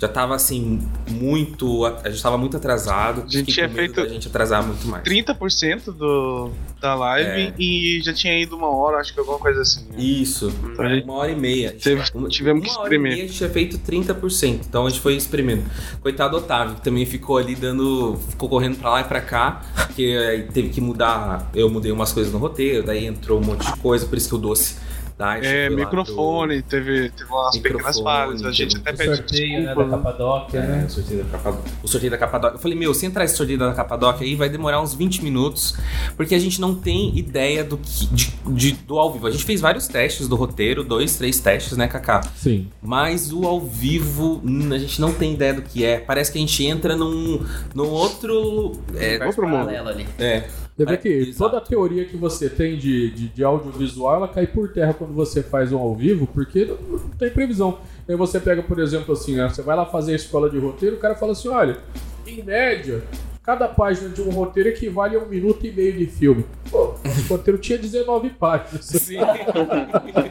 já 0.00 0.08
tava 0.08 0.34
assim, 0.34 0.86
muito. 1.08 1.84
A 1.84 2.10
gente 2.10 2.22
tava 2.22 2.36
muito 2.36 2.56
atrasado. 2.56 3.24
A 3.26 3.30
gente 3.30 3.52
tinha 3.52 3.68
feito. 3.68 4.00
A 4.00 4.08
gente 4.08 4.28
atrasar 4.28 4.64
muito 4.64 4.86
mais. 4.86 5.02
30% 5.04 5.92
do, 5.92 6.50
da 6.80 6.94
live 6.94 7.30
é. 7.30 7.54
e 7.58 8.00
já 8.02 8.12
tinha 8.12 8.38
ido 8.38 8.56
uma 8.56 8.68
hora, 8.68 8.98
acho 8.98 9.14
que 9.14 9.20
alguma 9.20 9.38
coisa 9.38 9.62
assim. 9.62 9.86
Né? 9.90 9.98
Isso, 9.98 10.52
então, 10.64 10.88
gente... 10.88 11.04
uma 11.04 11.14
hora 11.14 11.32
e 11.32 11.36
meia. 11.36 11.72
Teve, 11.72 12.02
tivemos 12.28 12.62
que 12.62 12.70
experimentar. 12.70 13.18
a 13.18 13.22
gente 13.22 13.32
tinha 13.34 13.50
feito 13.50 13.78
30%, 13.78 14.60
então 14.68 14.86
a 14.86 14.90
gente 14.90 15.00
foi 15.00 15.14
experimentando. 15.14 15.70
Coitado 16.00 16.36
Otávio, 16.36 16.74
que 16.76 16.82
também 16.82 17.06
ficou 17.06 17.38
ali 17.38 17.54
dando. 17.54 18.18
ficou 18.28 18.48
correndo 18.48 18.76
pra 18.78 18.90
lá 18.90 19.00
e 19.00 19.04
pra 19.04 19.20
cá, 19.20 19.62
porque 19.86 20.02
aí 20.02 20.42
teve 20.42 20.68
que 20.68 20.80
mudar. 20.80 21.50
Eu 21.54 21.70
mudei 21.70 21.90
umas 21.90 22.12
coisas 22.12 22.32
no 22.32 22.38
roteiro, 22.38 22.84
daí 22.84 23.06
entrou 23.06 23.40
um 23.40 23.44
monte 23.44 23.64
de 23.64 23.80
coisa, 23.80 24.04
por 24.06 24.18
isso 24.18 24.28
que 24.28 24.34
o 24.34 24.38
doce 24.38 24.76
é, 25.18 25.70
microfone, 25.70 26.60
pro... 26.60 26.70
teve, 26.70 27.10
teve 27.10 27.30
umas 27.30 27.56
pequenas 27.58 27.98
falhas. 27.98 28.44
A 28.44 28.52
gente 28.52 28.76
até 28.76 28.92
pede 28.92 29.16
sorteio, 29.16 29.62
né, 29.62 29.74
da 29.74 29.84
Capadócia, 29.84 30.58
é, 30.58 30.66
né? 30.66 30.84
O 30.86 30.90
sorteio 30.90 31.24
da 31.24 31.30
Capadócia. 31.30 31.72
O 31.82 31.88
sorteio 31.88 32.10
da 32.10 32.18
Capadócia. 32.18 32.56
Eu 32.56 32.60
falei, 32.60 32.78
meu, 32.78 32.92
se 32.92 33.06
entrar 33.06 33.24
esse 33.24 33.34
sorteio 33.34 33.58
da 33.58 33.72
Capadócia 33.72 34.26
aí, 34.26 34.34
vai 34.34 34.50
demorar 34.50 34.80
uns 34.82 34.92
20 34.92 35.24
minutos, 35.24 35.74
porque 36.16 36.34
a 36.34 36.38
gente 36.38 36.60
não 36.60 36.74
tem 36.74 37.16
ideia 37.18 37.64
do, 37.64 37.78
que, 37.78 38.06
de, 38.08 38.34
de, 38.46 38.72
do 38.72 38.98
ao 38.98 39.10
vivo. 39.10 39.26
A 39.26 39.30
gente 39.30 39.44
fez 39.44 39.60
vários 39.60 39.88
testes 39.88 40.28
do 40.28 40.36
roteiro, 40.36 40.84
dois, 40.84 41.16
três 41.16 41.40
testes, 41.40 41.78
né, 41.78 41.88
Kaká? 41.88 42.20
Sim. 42.36 42.68
Mas 42.82 43.32
o 43.32 43.46
ao 43.46 43.60
vivo, 43.60 44.42
hum, 44.44 44.72
a 44.72 44.78
gente 44.78 45.00
não 45.00 45.14
tem 45.14 45.32
ideia 45.32 45.54
do 45.54 45.62
que 45.62 45.82
é. 45.82 45.98
Parece 45.98 46.30
que 46.30 46.36
a 46.36 46.40
gente 46.42 46.62
entra 46.66 46.94
num, 46.94 47.42
num 47.74 47.88
outro. 47.88 48.72
É, 48.94 49.24
outro 49.24 49.48
mundo. 49.48 49.70
Ali. 49.70 50.06
É. 50.18 50.44
Você 50.76 50.84
vê 50.84 50.96
que 50.98 51.34
toda 51.34 51.56
a 51.56 51.60
teoria 51.60 52.04
que 52.04 52.18
você 52.18 52.50
tem 52.50 52.76
de, 52.76 53.10
de, 53.10 53.28
de, 53.28 53.42
audiovisual, 53.42 54.16
ela 54.16 54.28
cai 54.28 54.46
por 54.46 54.70
terra 54.70 54.92
quando 54.92 55.14
você 55.14 55.42
faz 55.42 55.72
um 55.72 55.78
ao 55.78 55.94
vivo, 55.94 56.26
porque 56.26 56.66
não, 56.66 56.76
não 56.76 57.08
tem 57.10 57.30
previsão. 57.30 57.78
Aí 58.06 58.14
você 58.14 58.38
pega, 58.38 58.62
por 58.62 58.78
exemplo, 58.78 59.14
assim, 59.14 59.36
né, 59.36 59.48
você 59.48 59.62
vai 59.62 59.74
lá 59.74 59.86
fazer 59.86 60.12
a 60.12 60.16
escola 60.16 60.50
de 60.50 60.58
roteiro, 60.58 60.96
o 60.96 60.98
cara 60.98 61.14
fala 61.14 61.32
assim, 61.32 61.48
olha, 61.48 61.78
em 62.26 62.42
média, 62.42 63.02
cada 63.42 63.68
página 63.68 64.10
de 64.10 64.20
um 64.20 64.28
roteiro 64.28 64.68
equivale 64.68 65.16
a 65.16 65.18
um 65.18 65.26
minuto 65.26 65.66
e 65.66 65.72
meio 65.72 65.94
de 65.94 66.04
filme. 66.04 66.44
Pô, 66.70 66.88
o 66.88 66.98
roteiro 67.30 67.58
tinha 67.58 67.78
19 67.78 68.30
páginas. 68.30 68.84
Sim. 68.84 69.16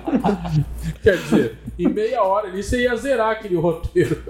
Quer 1.01 1.17
dizer, 1.17 1.57
em 1.79 1.87
meia 1.87 2.21
hora 2.21 2.49
ali 2.49 2.61
você 2.61 2.83
ia 2.83 2.95
zerar 2.95 3.31
aquele 3.31 3.55
roteiro. 3.55 4.21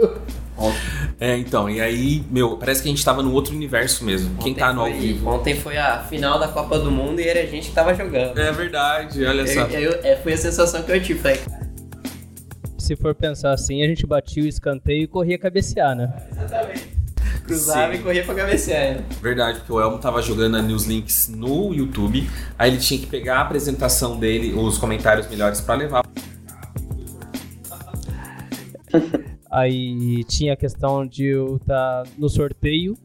É, 1.19 1.37
então, 1.37 1.69
e 1.69 1.79
aí, 1.81 2.23
meu, 2.29 2.57
parece 2.57 2.81
que 2.81 2.87
a 2.87 2.91
gente 2.91 3.03
tava 3.03 3.21
num 3.21 3.33
outro 3.33 3.53
universo 3.53 4.03
mesmo. 4.03 4.31
Ontem 4.35 4.43
Quem 4.43 4.53
tá 4.55 4.73
no 4.73 4.81
foi, 4.81 4.91
ao 4.91 4.97
vivo. 4.97 5.29
Ontem 5.29 5.55
foi 5.55 5.77
a 5.77 5.99
final 5.99 6.39
da 6.39 6.47
Copa 6.47 6.79
do 6.79 6.91
Mundo 6.91 7.19
e 7.19 7.27
era 7.27 7.41
a 7.41 7.45
gente 7.45 7.69
que 7.69 7.75
tava 7.75 7.93
jogando. 7.93 8.37
É 8.39 8.51
verdade, 8.51 9.25
olha 9.25 9.45
só. 9.47 9.61
Eu, 9.61 9.91
eu, 9.91 9.99
é, 10.03 10.15
foi 10.15 10.33
a 10.33 10.37
sensação 10.37 10.83
que 10.83 10.91
eu 10.91 11.01
tive, 11.01 11.19
falei, 11.19 11.39
Se 12.77 12.95
for 12.95 13.13
pensar 13.13 13.51
assim, 13.51 13.83
a 13.83 13.87
gente 13.87 14.05
batia 14.05 14.43
o 14.43 14.47
escanteio 14.47 15.03
e 15.03 15.07
corria 15.07 15.37
cabecear, 15.37 15.95
né? 15.95 16.13
Exatamente. 16.31 16.95
Cruzava 17.45 17.93
Sim. 17.93 17.99
e 17.99 18.03
corria 18.03 18.23
pra 18.23 18.35
cabecear. 18.35 19.03
Verdade, 19.21 19.59
porque 19.59 19.73
o 19.73 19.79
Elmo 19.79 19.99
tava 19.99 20.21
jogando 20.21 20.57
a 20.57 20.61
News 20.61 20.85
Links 20.85 21.27
no 21.27 21.73
YouTube, 21.73 22.27
aí 22.57 22.71
ele 22.71 22.79
tinha 22.79 22.99
que 22.99 23.05
pegar 23.05 23.37
a 23.37 23.41
apresentação 23.41 24.17
dele, 24.17 24.53
os 24.53 24.77
comentários 24.77 25.27
melhores 25.27 25.61
para 25.61 25.75
levar 25.75 26.03
Aí 29.55 30.21
tinha 30.25 30.51
a 30.51 30.57
questão 30.57 31.07
de 31.07 31.27
eu 31.27 31.55
estar 31.55 32.03
tá 32.03 32.11
no 32.17 32.27
sorteio. 32.27 32.97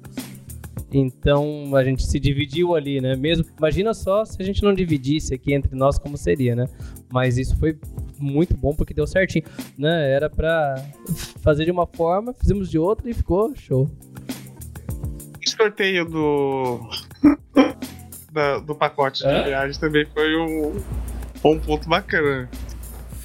Então 0.92 1.76
a 1.76 1.84
gente 1.84 2.05
se 2.05 2.18
dividiu 2.18 2.74
ali, 2.74 3.01
né? 3.01 3.14
Mesmo, 3.14 3.44
imagina 3.57 3.94
só 3.94 4.24
se 4.24 4.42
a 4.42 4.44
gente 4.44 4.61
não 4.61 4.74
dividisse 4.74 5.32
aqui 5.32 5.55
entre 5.55 5.76
nós 5.76 5.96
como 5.96 6.16
seria, 6.16 6.57
né? 6.57 6.64
Mas 7.09 7.38
isso 7.38 7.57
foi 7.57 7.78
muito 8.18 8.57
bom 8.57 8.74
porque 8.74 8.92
deu 8.92 9.07
certinho, 9.07 9.44
né? 9.78 10.11
Era 10.11 10.28
para 10.28 10.84
fazer 11.40 11.66
de 11.66 11.70
uma 11.70 11.86
forma, 11.86 12.34
fizemos 12.34 12.68
de 12.68 12.80
outra 12.80 13.09
e 13.09 13.14
ficou 13.14 13.55
show. 13.55 13.88
O 15.46 15.51
sorteio 15.51 16.05
do 16.05 16.80
da, 18.32 18.59
do 18.59 18.74
pacote 18.74 19.24
é? 19.24 19.38
de 19.38 19.48
viagem 19.51 19.80
também 19.80 20.05
foi 20.07 20.36
um, 20.36 20.76
um 21.44 21.61
ponto 21.61 21.88
bacana. 21.88 22.51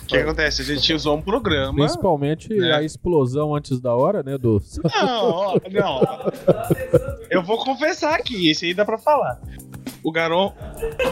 O 0.06 0.08
que 0.08 0.18
acontece? 0.18 0.62
A 0.62 0.66
gente 0.66 0.94
usou 0.94 1.18
um 1.18 1.22
programa. 1.22 1.74
Principalmente 1.74 2.54
né? 2.54 2.74
a 2.74 2.84
explosão 2.84 3.56
antes 3.56 3.80
da 3.80 3.96
hora, 3.96 4.22
né? 4.22 4.38
Do... 4.38 4.62
Não, 5.02 5.56
não. 5.72 6.02
Eu 7.30 7.42
vou 7.42 7.58
confessar 7.58 8.14
aqui, 8.14 8.50
esse 8.50 8.68
aí 8.68 8.74
dá 8.74 8.86
pra 8.86 9.00
falar. 9.00 9.42
O 10.04 10.12
Garon, 10.12 10.54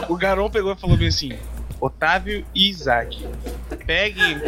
o 0.08 0.16
Garon 0.16 0.48
pegou 0.48 0.72
e 0.72 0.76
falou 0.76 0.96
bem 0.96 1.08
assim: 1.08 1.32
Otávio 1.80 2.46
e 2.54 2.70
Isaac, 2.70 3.26
peguem 3.84 4.40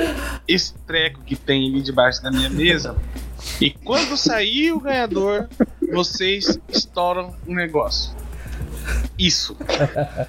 esse 0.46 0.74
treco 0.86 1.20
que 1.24 1.34
tem 1.34 1.68
ali 1.68 1.82
debaixo 1.82 2.22
da 2.22 2.30
minha 2.30 2.48
mesa 2.48 2.96
e 3.60 3.70
quando 3.70 4.16
sair 4.16 4.72
o 4.72 4.80
ganhador, 4.80 5.48
vocês 5.92 6.58
estouram 6.68 7.34
um 7.46 7.54
negócio 7.54 8.14
isso. 9.18 9.56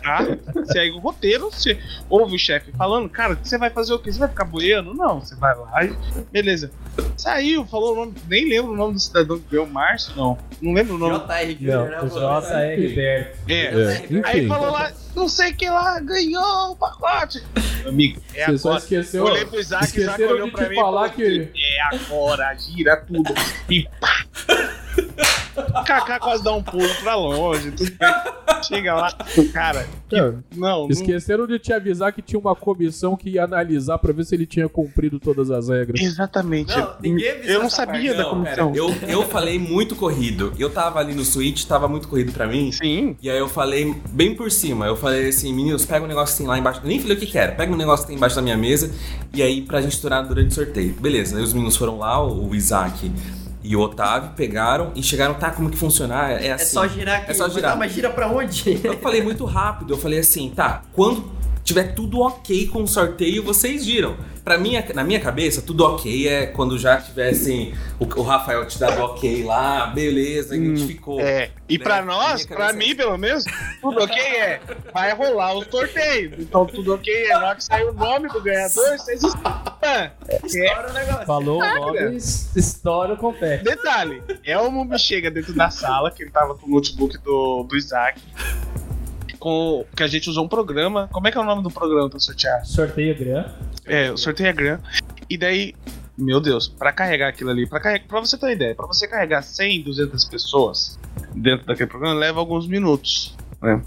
Tá? 0.03 0.25
Segue 0.65 0.91
o 0.91 0.99
roteiro, 0.99 1.49
você 1.51 1.79
ouve 2.09 2.35
o 2.35 2.39
chefe 2.39 2.71
falando, 2.71 3.09
cara, 3.09 3.37
você 3.41 3.57
vai 3.57 3.69
fazer 3.69 3.93
o 3.93 3.99
quê? 3.99 4.11
Você 4.11 4.19
vai 4.19 4.29
ficar 4.29 4.45
boiando? 4.45 4.93
Não, 4.93 5.19
você 5.19 5.35
vai 5.35 5.55
lá 5.55 5.83
e. 5.83 5.95
Beleza. 6.31 6.71
Saiu, 7.15 7.65
falou 7.65 7.93
o 7.93 7.95
nome, 7.95 8.13
nem 8.27 8.49
lembro 8.49 8.71
o 8.71 8.75
nome 8.75 8.93
do 8.93 8.99
cidadão 8.99 9.39
que 9.39 9.49
veio, 9.49 9.67
Márcio, 9.67 10.15
não. 10.15 10.37
Não 10.61 10.73
lembro 10.73 10.95
o 10.95 10.97
nome. 10.97 11.19
J.R. 11.19 11.55
J.R. 11.55 13.31
É. 13.47 13.55
é. 13.55 14.21
Aí 14.23 14.47
falou 14.47 14.71
lá, 14.71 14.91
não 15.15 15.27
sei 15.27 15.53
que 15.53 15.69
lá, 15.69 15.99
ganhou 15.99 16.71
o 16.71 16.75
pacote. 16.75 17.43
Amigo, 17.85 18.21
é 18.33 18.45
Você 18.45 18.57
só 18.57 18.77
esqueceu. 18.77 19.23
Olhei 19.23 19.45
pro 19.45 19.59
Isaac, 19.59 19.99
Isaac 19.99 20.23
olhou 20.23 20.51
pra 20.51 20.69
mim 20.69 20.75
falar 20.75 21.09
que... 21.09 21.51
É 21.55 21.95
agora, 21.95 22.55
gira 22.55 22.97
tudo. 22.97 23.33
E 23.69 23.87
pá! 23.99 24.25
Kaká 25.85 26.19
quase 26.19 26.43
dá 26.43 26.53
um 26.53 26.61
pulo 26.63 26.87
pra 27.01 27.15
longe. 27.15 27.71
Tudo 27.71 27.91
bem. 27.91 28.37
Chega 28.63 28.95
lá, 28.95 29.11
cara. 29.53 29.87
que- 30.09 30.15
não, 30.19 30.43
não, 30.55 30.89
Esqueceram 30.89 31.45
de 31.45 31.59
te 31.59 31.71
avisar 31.71 32.11
que 32.11 32.21
tinha 32.21 32.39
uma 32.39 32.55
comissão 32.55 33.15
que 33.15 33.29
ia 33.31 33.43
analisar 33.43 33.97
pra 33.99 34.11
ver 34.11 34.25
se 34.25 34.33
ele 34.35 34.45
tinha 34.45 34.67
cumprido 34.67 35.19
todas 35.19 35.51
as 35.51 35.69
regras. 35.69 36.01
exatamente. 36.01 36.75
Não, 36.75 36.93
ninguém 37.01 37.29
avisou 37.31 37.51
eu 37.53 37.61
não 37.63 37.69
sabia 37.69 38.13
parte. 38.15 38.17
da 38.17 38.23
Não, 38.35 38.43
pera, 38.43 38.63
comissão. 38.63 38.75
eu, 39.07 39.09
eu 39.09 39.23
falei 39.29 39.59
muito 39.59 39.95
corrido. 39.95 40.53
Eu 40.57 40.69
tava 40.69 40.99
ali 40.99 41.13
no 41.13 41.23
Switch, 41.23 41.65
tava 41.65 41.87
muito 41.87 42.07
corrido 42.07 42.31
pra 42.31 42.47
mim. 42.47 42.71
Sim. 42.71 43.15
E 43.21 43.29
aí 43.29 43.37
eu 43.37 43.47
falei 43.47 43.95
bem 44.09 44.35
por 44.35 44.49
cima. 44.51 44.85
Eu 44.87 44.95
falei 44.95 45.29
assim, 45.29 45.53
meninos, 45.53 45.85
pega 45.85 46.03
um 46.03 46.07
negócio 46.07 46.33
que 46.35 46.39
tem 46.39 46.47
lá 46.47 46.57
embaixo. 46.57 46.81
Eu 46.83 46.87
nem 46.87 46.99
falei 46.99 47.15
o 47.15 47.19
que 47.19 47.25
que 47.27 47.37
era. 47.37 47.51
Pega 47.51 47.71
um 47.71 47.77
negócio 47.77 48.05
que 48.05 48.07
tem 48.07 48.17
embaixo 48.17 48.35
da 48.35 48.41
minha 48.41 48.57
mesa. 48.57 48.91
E 49.33 49.41
aí 49.43 49.61
pra 49.61 49.81
gente 49.81 49.93
estourar 49.93 50.25
durante 50.27 50.51
o 50.51 50.53
sorteio. 50.55 50.93
Beleza, 50.99 51.37
aí 51.37 51.43
os 51.43 51.53
meninos 51.53 51.75
foram 51.77 51.99
lá, 51.99 52.23
o 52.25 52.53
Isaac 52.55 53.11
e 53.67 53.75
o 53.75 53.81
Otávio, 53.81 54.31
pegaram 54.35 54.91
e 54.95 55.03
chegaram, 55.03 55.33
tá, 55.33 55.51
como 55.51 55.69
que 55.69 55.77
funciona? 55.77 56.31
É 56.31 56.47
É 56.47 56.51
assim. 56.53 56.73
só 56.73 56.87
girar 56.87 57.21
aqui. 57.21 57.31
É 57.31 57.33
só 57.33 57.49
girar. 57.49 57.73
Ah, 57.73 57.75
mas 57.75 57.91
gira 57.91 58.09
pra 58.09 58.27
onde? 58.27 58.79
Eu 58.83 58.97
falei 58.99 59.21
muito 59.21 59.43
rápido, 59.45 59.93
eu 59.93 59.97
falei 59.97 60.19
assim, 60.19 60.49
tá, 60.55 60.83
quando 60.93 61.29
tiver 61.67 61.93
tudo 61.93 62.21
ok 62.21 62.67
com 62.69 62.83
o 62.83 62.87
sorteio, 62.87 63.43
vocês 63.43 63.83
giram. 63.83 64.15
Pra 64.41 64.57
mim, 64.57 64.75
na 64.95 65.03
minha 65.03 65.19
cabeça, 65.19 65.61
tudo 65.61 65.83
ok 65.83 66.25
é 66.29 66.45
quando 66.45 66.79
já 66.79 66.95
tivessem 67.01 67.73
o, 67.99 68.05
o 68.05 68.21
Rafael 68.23 68.65
te 68.65 68.79
dado 68.79 69.01
ok 69.01 69.43
lá, 69.43 69.87
beleza, 69.87 70.55
identificou. 70.55 71.19
É. 71.19 71.51
E 71.67 71.77
Né? 71.77 71.83
pra 71.83 72.01
nós, 72.01 72.45
pra 72.45 72.71
mim 72.71 72.91
é 72.91 72.95
pelo 72.95 73.17
menos, 73.17 73.43
tudo 73.81 74.01
ok 74.01 74.17
é. 74.17 74.61
Vai 74.93 75.13
rolar 75.13 75.53
o 75.57 75.69
sorteio. 75.69 76.31
Então 76.39 76.65
tudo 76.65 76.93
ok 76.93 77.13
é. 77.13 77.33
Na 77.33 77.47
hora 77.47 77.55
que 77.57 77.63
sair 77.65 77.83
o 77.83 77.91
nome 77.93 78.29
do 78.29 78.41
ganhador, 78.41 78.97
vocês 78.97 79.21
Ah, 79.43 80.11
Estoura 80.45 80.89
o 80.89 80.93
negócio. 80.93 81.25
Falou 81.25 81.61
o 81.61 81.75
nome, 81.79 82.15
estoura 82.15 83.13
o 83.15 83.17
confete. 83.17 83.65
Detalhe, 83.65 84.23
Elmo 84.45 84.85
me 84.85 84.97
chega 84.97 85.29
dentro 85.29 85.53
da 85.53 85.69
sala, 85.69 86.09
que 86.09 86.23
ele 86.23 86.31
tava 86.31 86.55
com 86.55 86.67
o 86.67 86.69
notebook 86.75 87.17
do, 87.17 87.63
do 87.63 87.75
Isaac. 87.75 88.21
Com, 89.47 89.85
que 89.95 90.03
a 90.03 90.07
gente 90.07 90.29
usou 90.29 90.43
um 90.43 90.47
programa. 90.49 91.07
Como 91.09 91.25
é 91.25 91.31
que 91.31 91.37
é 91.37 91.39
o 91.39 91.45
nome 91.45 91.63
do 91.63 91.71
programa 91.71 92.09
pra 92.09 92.19
sortear? 92.19 92.65
Sorteio 92.65 93.17
grande. 93.17 93.49
É, 93.85 94.11
o 94.11 94.17
sorteio 94.17 94.49
é 94.49 94.51
grande. 94.51 94.83
E 95.29 95.37
daí, 95.37 95.73
meu 96.17 96.41
Deus, 96.41 96.67
pra 96.67 96.91
carregar 96.91 97.29
aquilo 97.29 97.51
ali, 97.51 97.65
pra, 97.65 97.79
carregar, 97.79 98.05
pra 98.09 98.19
você 98.19 98.37
ter 98.37 98.45
uma 98.45 98.51
ideia, 98.51 98.75
pra 98.75 98.85
você 98.85 99.07
carregar 99.07 99.41
100, 99.41 99.83
200 99.83 100.25
pessoas 100.25 100.99
dentro 101.33 101.65
daquele 101.65 101.89
programa, 101.89 102.13
leva 102.13 102.41
alguns 102.41 102.67
minutos. 102.67 103.37
Né? 103.61 103.81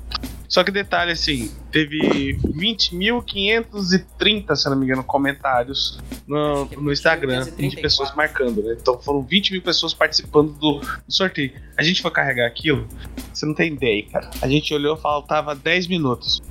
Só 0.50 0.62
que 0.64 0.72
detalhe 0.72 1.12
assim, 1.12 1.48
teve 1.70 2.36
20.530, 2.42 4.56
se 4.56 4.68
não 4.68 4.76
me 4.76 4.84
engano, 4.84 5.04
comentários 5.04 6.00
no, 6.26 6.64
no 6.64 6.92
Instagram 6.92 7.44
de 7.44 7.52
20.534. 7.52 7.80
pessoas 7.80 8.12
marcando, 8.16 8.60
né? 8.60 8.76
Então 8.78 9.00
foram 9.00 9.22
20 9.22 9.52
mil 9.52 9.62
pessoas 9.62 9.94
participando 9.94 10.52
do, 10.54 10.80
do 10.80 11.12
sorteio. 11.12 11.52
A 11.78 11.84
gente 11.84 12.02
foi 12.02 12.10
carregar 12.10 12.48
aquilo, 12.48 12.88
você 13.32 13.46
não 13.46 13.54
tem 13.54 13.74
ideia, 13.74 14.04
cara. 14.10 14.28
A 14.42 14.48
gente 14.48 14.74
olhou, 14.74 14.96
faltava 14.96 15.54
10 15.54 15.86
minutos. 15.86 16.42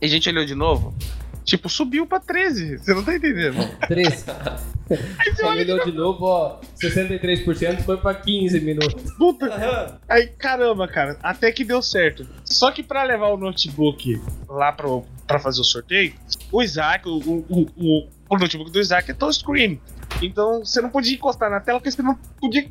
E 0.00 0.06
a 0.06 0.08
gente 0.08 0.30
olhou 0.30 0.46
de 0.46 0.54
novo, 0.54 0.94
tipo, 1.46 1.68
subiu 1.70 2.06
pra 2.06 2.20
13. 2.20 2.76
Você 2.78 2.92
não 2.92 3.02
tá 3.02 3.14
entendendo? 3.16 3.56
13. 3.88 4.24
Você 4.86 5.44
olhou 5.44 5.84
de 5.84 5.92
novo, 5.92 6.24
ó. 6.26 6.60
63% 6.80 7.82
foi 7.82 7.96
pra 7.96 8.14
15 8.14 8.60
minutos. 8.60 9.12
Puta. 9.12 9.98
Aí, 10.08 10.28
caramba, 10.28 10.86
cara, 10.86 11.18
até 11.22 11.50
que 11.50 11.64
deu 11.64 11.80
certo. 11.82 12.26
Só 12.44 12.70
que 12.70 12.82
pra 12.82 13.02
levar 13.02 13.28
o 13.28 13.36
notebook 13.36 14.20
lá 14.48 14.70
pro, 14.72 15.04
pra 15.26 15.38
fazer 15.40 15.60
o 15.60 15.64
sorteio, 15.64 16.12
o 16.52 16.62
Isaac, 16.62 17.08
o, 17.08 17.16
o, 17.18 17.44
o, 17.48 17.60
o- 17.76 18.08
o 18.28 18.36
notebook 18.38 18.70
do 18.70 18.80
Isaac 18.80 19.10
é 19.10 19.14
touchscreen. 19.14 19.80
Então 20.22 20.64
você 20.64 20.80
não 20.80 20.90
podia 20.90 21.14
encostar 21.14 21.50
na 21.50 21.60
tela 21.60 21.78
porque 21.80 21.90
você 21.90 22.02
não 22.02 22.14
podia 22.40 22.68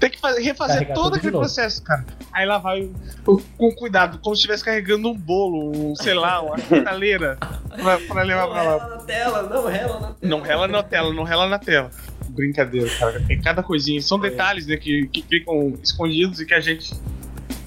ter 0.00 0.10
que 0.10 0.20
fazer, 0.20 0.40
refazer 0.40 0.76
Carregar 0.78 0.94
todo 0.94 1.16
aquele 1.16 1.32
processo, 1.32 1.82
cara. 1.82 2.04
Aí 2.32 2.46
lá 2.46 2.58
vai 2.58 2.90
com 3.24 3.70
cuidado, 3.72 4.18
como 4.18 4.34
se 4.34 4.40
estivesse 4.40 4.64
carregando 4.64 5.08
um 5.10 5.16
bolo, 5.16 5.70
um, 5.92 5.96
sei 5.96 6.14
lá, 6.14 6.40
uma 6.40 6.56
cristaleira 6.60 7.36
pra, 7.76 7.98
pra 7.98 8.22
levar 8.22 8.46
Não 8.46 8.52
pra 8.52 8.62
lá. 8.62 8.72
rela 8.72 8.88
na 8.88 9.02
tela, 9.02 9.42
não 9.42 9.66
rela 9.66 10.00
na 10.00 10.06
tela. 10.08 10.16
Não 10.22 10.40
rela 10.40 10.68
na 10.68 10.82
tela, 10.82 11.12
não 11.14 11.22
rela 11.24 11.48
na 11.48 11.58
tela. 11.58 11.90
Brincadeira, 12.28 12.88
cara. 12.98 13.22
Tem 13.26 13.40
cada 13.40 13.62
coisinha. 13.62 14.00
São 14.00 14.18
detalhes 14.18 14.66
né, 14.66 14.76
que, 14.76 15.06
que 15.08 15.22
ficam 15.22 15.74
escondidos 15.82 16.40
e 16.40 16.46
que 16.46 16.54
a 16.54 16.60
gente 16.60 16.94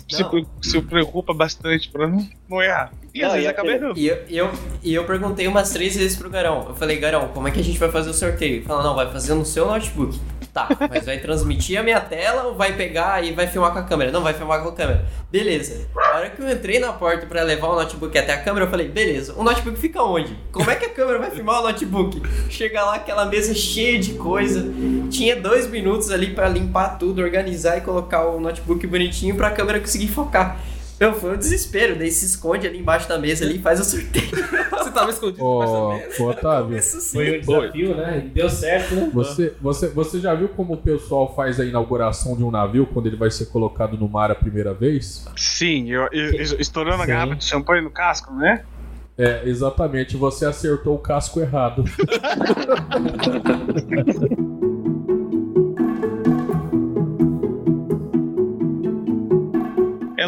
se, 0.09 0.21
Não. 0.21 0.45
se 0.61 0.81
preocupa 0.81 1.33
bastante 1.33 1.89
pra 1.89 2.07
não, 2.07 2.27
não 2.49 2.61
errar. 2.61 2.91
E 3.13 3.21
às 3.23 3.27
Não, 3.27 3.33
vezes 3.35 3.45
e 3.45 3.49
acaba 3.49 3.69
aquele- 3.69 3.83
errando. 3.85 3.99
E 3.99 4.07
eu, 4.07 4.23
e, 4.27 4.37
eu, 4.37 4.51
e 4.83 4.93
eu 4.93 5.05
perguntei 5.05 5.47
umas 5.47 5.69
três 5.71 5.95
vezes 5.95 6.17
pro 6.17 6.29
Garão. 6.29 6.65
Eu 6.69 6.75
falei, 6.75 6.97
Garão, 6.97 7.27
como 7.29 7.47
é 7.47 7.51
que 7.51 7.59
a 7.59 7.63
gente 7.63 7.77
vai 7.79 7.89
fazer 7.91 8.09
o 8.09 8.13
sorteio? 8.13 8.55
Ele 8.57 8.65
falou, 8.65 8.83
não, 8.83 8.95
vai 8.95 9.09
fazer 9.11 9.33
no 9.35 9.45
seu 9.45 9.67
notebook. 9.67 10.19
Tá, 10.55 10.69
mas 10.89 11.05
vai 11.05 11.17
transmitir 11.17 11.77
a 11.77 11.83
minha 11.83 11.99
tela 11.99 12.43
ou 12.43 12.55
vai 12.55 12.71
pegar 12.71 13.21
e 13.21 13.33
vai 13.33 13.45
filmar 13.45 13.73
com 13.73 13.79
a 13.79 13.83
câmera? 13.83 14.09
Não, 14.09 14.23
vai 14.23 14.33
filmar 14.33 14.63
com 14.63 14.69
a 14.69 14.71
câmera. 14.71 15.05
Beleza. 15.29 15.85
A 15.93 16.15
hora 16.15 16.29
que 16.29 16.41
eu 16.41 16.49
entrei 16.49 16.79
na 16.79 16.93
porta 16.93 17.25
pra 17.25 17.43
levar 17.43 17.67
o 17.67 17.75
notebook 17.75 18.17
até 18.17 18.31
a 18.31 18.41
câmera, 18.41 18.65
eu 18.65 18.69
falei, 18.69 18.87
beleza, 18.87 19.33
o 19.35 19.43
notebook 19.43 19.77
fica 19.77 20.01
onde? 20.01 20.33
Como 20.53 20.71
é 20.71 20.75
que 20.77 20.85
a 20.85 20.89
câmera 20.89 21.19
vai 21.19 21.29
filmar 21.29 21.59
o 21.59 21.63
notebook? 21.63 22.21
Chega 22.49 22.81
lá, 22.85 22.95
aquela 22.95 23.25
mesa 23.25 23.53
cheia 23.53 23.99
de 23.99 24.13
coisa. 24.13 24.65
Tinha 25.11 25.35
dois 25.35 25.69
minutos 25.69 26.09
ali 26.09 26.33
pra 26.33 26.47
limpar 26.47 26.97
tudo, 26.97 27.21
organizar 27.21 27.77
e 27.77 27.81
colocar 27.81 28.25
o 28.25 28.39
notebook 28.39 28.87
bonitinho 28.87 29.35
pra 29.35 29.51
câmera 29.51 29.81
conseguir 29.81 30.07
focar. 30.07 30.57
Meu, 30.99 31.13
foi 31.13 31.33
um 31.33 31.37
desespero. 31.37 31.95
Daí 31.97 32.09
se 32.11 32.25
esconde 32.25 32.65
ali 32.67 32.79
embaixo 32.79 33.07
da 33.09 33.17
mesa 33.17 33.43
ali 33.45 33.57
e 33.57 33.61
faz 33.61 33.79
o 33.79 33.83
sorteio. 33.83 34.29
Você 34.71 34.91
tava 34.91 35.09
escondido 35.11 35.43
embaixo 35.43 35.73
da 35.73 35.95
mesa? 36.07 36.23
Otávio. 36.23 36.81
Foi 36.81 37.37
um 37.37 37.41
desafio, 37.41 37.95
né? 37.95 38.29
Deu 38.33 38.49
certo, 38.49 38.95
né? 38.95 39.09
você, 39.13 39.53
você, 39.61 39.87
você 39.89 40.19
já 40.19 40.33
viu 40.33 40.47
como 40.49 40.73
o 40.75 40.77
pessoal 40.77 41.33
faz 41.35 41.59
a 41.59 41.65
inauguração 41.65 42.35
de 42.37 42.43
um 42.43 42.51
navio 42.51 42.85
quando 42.85 43.07
ele 43.07 43.15
vai 43.17 43.29
ser 43.31 43.47
colocado 43.47 43.97
no 43.97 44.07
mar 44.07 44.31
a 44.31 44.35
primeira 44.35 44.73
vez? 44.73 45.25
Sim, 45.35 45.89
eu, 45.89 46.07
eu- 46.11 46.33
eu- 46.33 46.59
estourando 46.59 47.01
a 47.01 47.05
Sim. 47.05 47.11
garrafa 47.11 47.35
de 47.35 47.43
champanhe 47.45 47.81
no 47.81 47.89
casco, 47.89 48.33
né? 48.33 48.63
É, 49.17 49.43
exatamente, 49.45 50.15
você 50.17 50.45
acertou 50.45 50.95
o 50.95 50.99
casco 50.99 51.39
errado. 51.39 51.83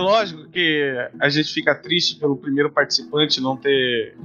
lógico 0.08 0.50
que 0.50 0.94
a 1.20 1.30
gente 1.30 1.54
fica 1.54 1.76
triste 1.76 2.20
pelo 2.20 2.36
primeiro 2.38 2.72
participante 2.72 3.42
não 3.42 3.56
ter 3.58 4.16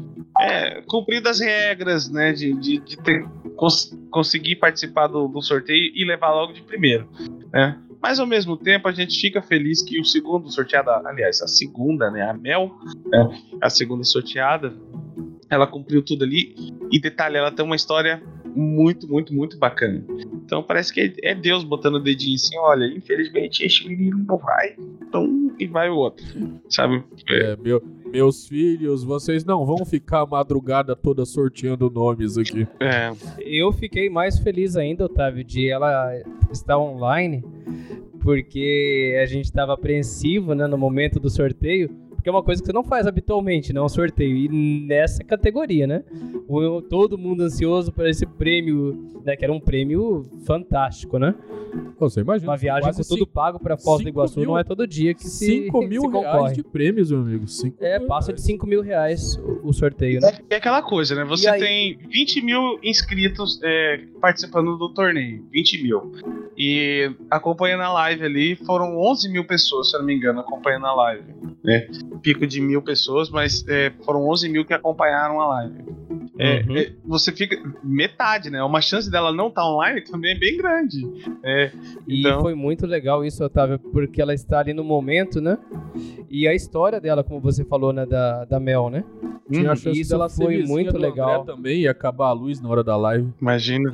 é, 0.40 0.80
cumprido 0.82 1.28
as 1.28 1.40
regras, 1.40 2.08
né? 2.08 2.32
De, 2.32 2.52
de, 2.54 2.78
de 2.78 2.96
ter, 2.96 3.24
cons- 3.56 3.96
conseguir 4.10 4.56
participar 4.56 5.06
do, 5.08 5.28
do 5.28 5.42
sorteio 5.42 5.92
e 5.94 6.04
levar 6.04 6.30
logo 6.32 6.52
de 6.52 6.62
primeiro, 6.62 7.08
né? 7.52 7.78
Mas 8.02 8.18
ao 8.18 8.26
mesmo 8.26 8.56
tempo 8.56 8.88
a 8.88 8.92
gente 8.92 9.20
fica 9.20 9.40
feliz 9.40 9.80
que 9.82 10.00
o 10.00 10.04
segundo 10.04 10.50
sorteado, 10.50 10.90
aliás, 10.90 11.40
a 11.40 11.46
segunda, 11.46 12.10
né? 12.10 12.22
A 12.22 12.34
Mel, 12.34 12.72
né, 13.06 13.40
a 13.60 13.70
segunda 13.70 14.02
sorteada, 14.02 14.74
ela 15.48 15.66
cumpriu 15.68 16.02
tudo 16.02 16.24
ali. 16.24 16.54
E 16.90 16.98
detalhe, 17.00 17.36
ela 17.36 17.52
tem 17.52 17.64
uma 17.64 17.76
história 17.76 18.20
muito, 18.54 19.08
muito, 19.08 19.34
muito 19.34 19.58
bacana. 19.58 20.04
Então 20.44 20.62
parece 20.62 20.92
que 20.92 21.14
é 21.22 21.34
Deus 21.34 21.64
botando 21.64 21.94
o 21.96 22.00
dedinho 22.00 22.34
assim, 22.34 22.56
olha, 22.58 22.84
infelizmente 22.86 23.64
este 23.64 23.88
menino 23.88 24.24
não 24.26 24.36
vai, 24.38 24.74
então 25.02 25.50
e 25.58 25.66
vai 25.66 25.88
o 25.90 25.96
outro, 25.96 26.24
sabe? 26.68 27.02
É, 27.28 27.56
meu- 27.56 27.82
meus 28.12 28.46
filhos, 28.46 29.02
vocês 29.04 29.44
não 29.44 29.64
vão 29.64 29.84
ficar 29.86 30.20
a 30.20 30.26
madrugada 30.26 30.94
toda 30.94 31.24
sorteando 31.24 31.88
nomes 31.90 32.36
aqui. 32.36 32.66
É, 32.80 33.10
Eu 33.40 33.72
fiquei 33.72 34.10
mais 34.10 34.38
feliz 34.38 34.76
ainda, 34.76 35.04
Otávio, 35.06 35.42
de 35.42 35.68
ela 35.68 36.12
estar 36.52 36.78
online, 36.78 37.42
porque 38.20 39.18
a 39.22 39.26
gente 39.26 39.46
estava 39.46 39.72
apreensivo 39.74 40.54
né, 40.54 40.66
no 40.66 40.78
momento 40.78 41.18
do 41.18 41.28
sorteio, 41.30 41.90
porque 42.22 42.28
é 42.30 42.32
uma 42.32 42.42
coisa 42.44 42.62
que 42.62 42.66
você 42.66 42.72
não 42.72 42.84
faz 42.84 43.04
habitualmente, 43.04 43.72
não 43.72 43.82
é 43.82 43.84
um 43.86 43.88
sorteio, 43.88 44.36
e 44.36 44.48
nessa 44.86 45.24
categoria, 45.24 45.88
né? 45.88 46.04
O- 46.46 46.80
todo 46.80 47.18
mundo 47.18 47.42
ansioso 47.42 47.90
por 47.90 48.06
esse 48.06 48.24
prêmio, 48.24 49.10
né, 49.24 49.34
que 49.34 49.42
era 49.44 49.52
um 49.52 49.58
prêmio 49.58 50.24
fantástico, 50.46 51.18
né? 51.18 51.34
Você 51.98 52.20
imagina. 52.20 52.48
Uma 52.52 52.56
viagem 52.56 52.92
com 52.92 53.02
tudo 53.02 53.26
pago 53.26 53.58
para 53.58 53.76
Foz 53.76 54.02
do 54.02 54.08
Iguaçu 54.08 54.38
mil- 54.38 54.50
não 54.50 54.58
é 54.58 54.62
todo 54.62 54.86
dia 54.86 55.14
que 55.14 55.24
se, 55.24 55.64
5 55.64 55.82
mil 55.82 56.02
se 56.02 56.08
reais 56.08 56.52
de 56.52 56.62
prêmios, 56.62 57.10
meu 57.10 57.20
amigo. 57.22 57.48
Cinco 57.48 57.76
É, 57.84 57.98
passa 57.98 58.32
de 58.32 58.38
reais. 58.38 58.46
5 58.46 58.66
mil 58.68 58.82
reais 58.82 59.36
o, 59.38 59.68
o 59.68 59.72
sorteio, 59.72 60.20
né? 60.20 60.32
é 60.48 60.56
aquela 60.56 60.80
coisa, 60.82 61.14
né? 61.16 61.24
Você 61.24 61.50
tem 61.58 61.98
20 62.08 62.40
mil 62.42 62.78
inscritos 62.84 63.58
é, 63.64 64.00
participando 64.20 64.76
do 64.76 64.88
torneio, 64.90 65.44
20 65.50 65.82
mil. 65.82 66.12
E 66.56 67.10
acompanhando 67.30 67.82
a 67.82 67.92
live 67.92 68.24
ali, 68.24 68.56
foram 68.56 68.98
11 68.98 69.30
mil 69.30 69.46
pessoas, 69.46 69.90
se 69.90 69.96
eu 69.96 70.00
não 70.00 70.06
me 70.06 70.14
engano, 70.14 70.40
acompanhando 70.40 70.86
a 70.86 70.94
live. 70.94 71.24
Né? 71.64 71.86
Pico 72.22 72.46
de 72.46 72.60
mil 72.60 72.82
pessoas, 72.82 73.30
mas 73.30 73.64
é, 73.68 73.90
foram 74.04 74.28
11 74.28 74.48
mil 74.48 74.64
que 74.64 74.74
acompanharam 74.74 75.40
a 75.40 75.48
live. 75.48 75.74
É, 76.38 76.62
Uhum. 76.66 76.76
é, 76.76 76.92
você 77.04 77.30
fica 77.30 77.56
metade, 77.84 78.48
né? 78.50 78.62
Uma 78.62 78.80
chance 78.80 79.10
dela 79.10 79.30
não 79.32 79.48
estar 79.48 79.64
online 79.66 80.00
também 80.02 80.32
é 80.34 80.38
bem 80.38 80.56
grande. 80.56 81.06
É, 81.42 81.70
E 82.06 82.20
Então- 82.20 82.40
foi 82.40 82.54
muito 82.54 82.86
legal 82.86 83.24
isso, 83.24 83.44
Otávio, 83.44 83.78
porque 83.78 84.20
ela 84.20 84.34
está 84.34 84.58
ali 84.60 84.72
no 84.72 84.82
momento, 84.82 85.40
né? 85.40 85.58
E 86.30 86.48
a 86.48 86.54
história 86.54 87.00
dela, 87.00 87.22
como 87.22 87.38
você 87.40 87.64
falou, 87.64 87.92
né, 87.92 88.06
da, 88.06 88.44
da 88.46 88.58
Mel, 88.58 88.88
né? 88.90 89.04
Tinha 89.50 89.70
a 89.70 89.72
Hum, 89.72 89.76
chance 89.76 90.00
Isso 90.00 90.10
dela 90.10 90.28
foi 90.30 90.62
muito 90.64 90.88
André 90.96 91.08
legal. 91.10 91.44
também 91.44 91.80
e 91.82 91.88
acabar 91.88 92.28
a 92.28 92.32
luz 92.32 92.60
na 92.60 92.68
hora 92.68 92.82
da 92.82 92.96
live. 92.96 93.28
imagina. 93.40 93.92